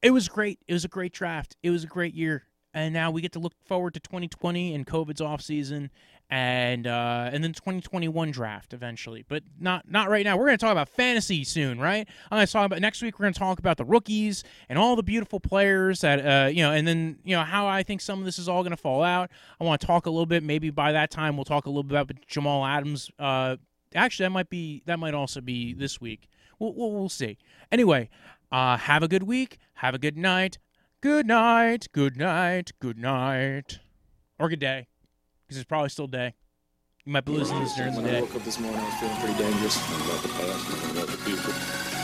it 0.00 0.12
was 0.12 0.28
great. 0.28 0.58
It 0.66 0.72
was 0.72 0.86
a 0.86 0.88
great 0.88 1.12
draft. 1.12 1.56
It 1.62 1.70
was 1.70 1.84
a 1.84 1.88
great 1.88 2.14
year. 2.14 2.44
And 2.72 2.92
now 2.92 3.10
we 3.10 3.22
get 3.22 3.32
to 3.32 3.38
look 3.38 3.54
forward 3.66 3.94
to 3.94 4.00
2020 4.00 4.74
and 4.74 4.86
COVID's 4.86 5.20
off 5.20 5.40
season 5.40 5.90
and 6.28 6.86
uh, 6.86 7.30
and 7.32 7.44
then 7.44 7.52
2021 7.52 8.30
draft 8.32 8.72
eventually, 8.72 9.24
but 9.28 9.44
not 9.60 9.88
not 9.88 10.08
right 10.08 10.24
now. 10.24 10.36
We're 10.36 10.46
going 10.46 10.58
to 10.58 10.64
talk 10.64 10.72
about 10.72 10.88
fantasy 10.88 11.44
soon, 11.44 11.78
right? 11.78 12.06
I'm 12.30 12.36
going 12.36 12.46
to 12.46 12.52
talk 12.52 12.66
about 12.66 12.80
next 12.80 13.00
week. 13.00 13.18
We're 13.18 13.24
going 13.24 13.34
to 13.34 13.38
talk 13.38 13.58
about 13.58 13.76
the 13.76 13.84
rookies 13.84 14.42
and 14.68 14.78
all 14.78 14.96
the 14.96 15.04
beautiful 15.04 15.38
players 15.38 16.00
that 16.00 16.18
uh, 16.18 16.48
you 16.48 16.62
know, 16.62 16.72
and 16.72 16.86
then 16.86 17.18
you 17.24 17.36
know 17.36 17.44
how 17.44 17.66
I 17.66 17.82
think 17.82 18.00
some 18.00 18.18
of 18.18 18.24
this 18.24 18.38
is 18.38 18.48
all 18.48 18.62
going 18.62 18.72
to 18.72 18.76
fall 18.76 19.02
out. 19.02 19.30
I 19.60 19.64
want 19.64 19.80
to 19.80 19.86
talk 19.86 20.06
a 20.06 20.10
little 20.10 20.26
bit. 20.26 20.42
Maybe 20.42 20.70
by 20.70 20.92
that 20.92 21.10
time 21.10 21.36
we'll 21.36 21.44
talk 21.44 21.66
a 21.66 21.70
little 21.70 21.84
bit 21.84 21.98
about 21.98 22.26
Jamal 22.26 22.64
Adams. 22.66 23.10
Uh, 23.18 23.56
actually, 23.94 24.24
that 24.24 24.30
might 24.30 24.50
be 24.50 24.82
that 24.86 24.98
might 24.98 25.14
also 25.14 25.40
be 25.40 25.74
this 25.74 26.00
week. 26.00 26.28
We'll 26.58 26.74
we'll, 26.74 26.90
we'll 26.90 27.08
see. 27.08 27.38
Anyway, 27.70 28.10
uh, 28.50 28.78
have 28.78 29.04
a 29.04 29.08
good 29.08 29.22
week. 29.22 29.58
Have 29.74 29.94
a 29.94 29.98
good 29.98 30.16
night. 30.16 30.58
Good 31.00 31.26
night. 31.26 31.86
Good 31.92 32.16
night. 32.16 32.72
Good 32.80 32.98
night. 32.98 33.78
Or 34.38 34.48
good 34.48 34.58
day 34.58 34.88
because 35.46 35.58
it's 35.58 35.66
probably 35.68 35.88
still 35.88 36.06
day. 36.06 36.34
You 37.04 37.12
might 37.12 37.24
be 37.24 37.32
losing 37.32 37.58
this 37.60 37.74
during 37.76 37.94
the 37.94 38.00
When 38.00 38.08
I 38.10 38.12
day. 38.14 38.20
woke 38.22 38.34
up 38.34 38.42
this 38.42 38.58
morning, 38.58 38.80
I 38.80 38.84
was 38.84 38.94
feeling 38.94 39.16
pretty 39.16 39.38
dangerous. 39.38 39.76
About 39.76 40.22
the 40.22 40.28
past 40.28 40.84
and 40.84 40.96
about 40.98 41.06
the 41.06 41.16
future. 41.18 41.95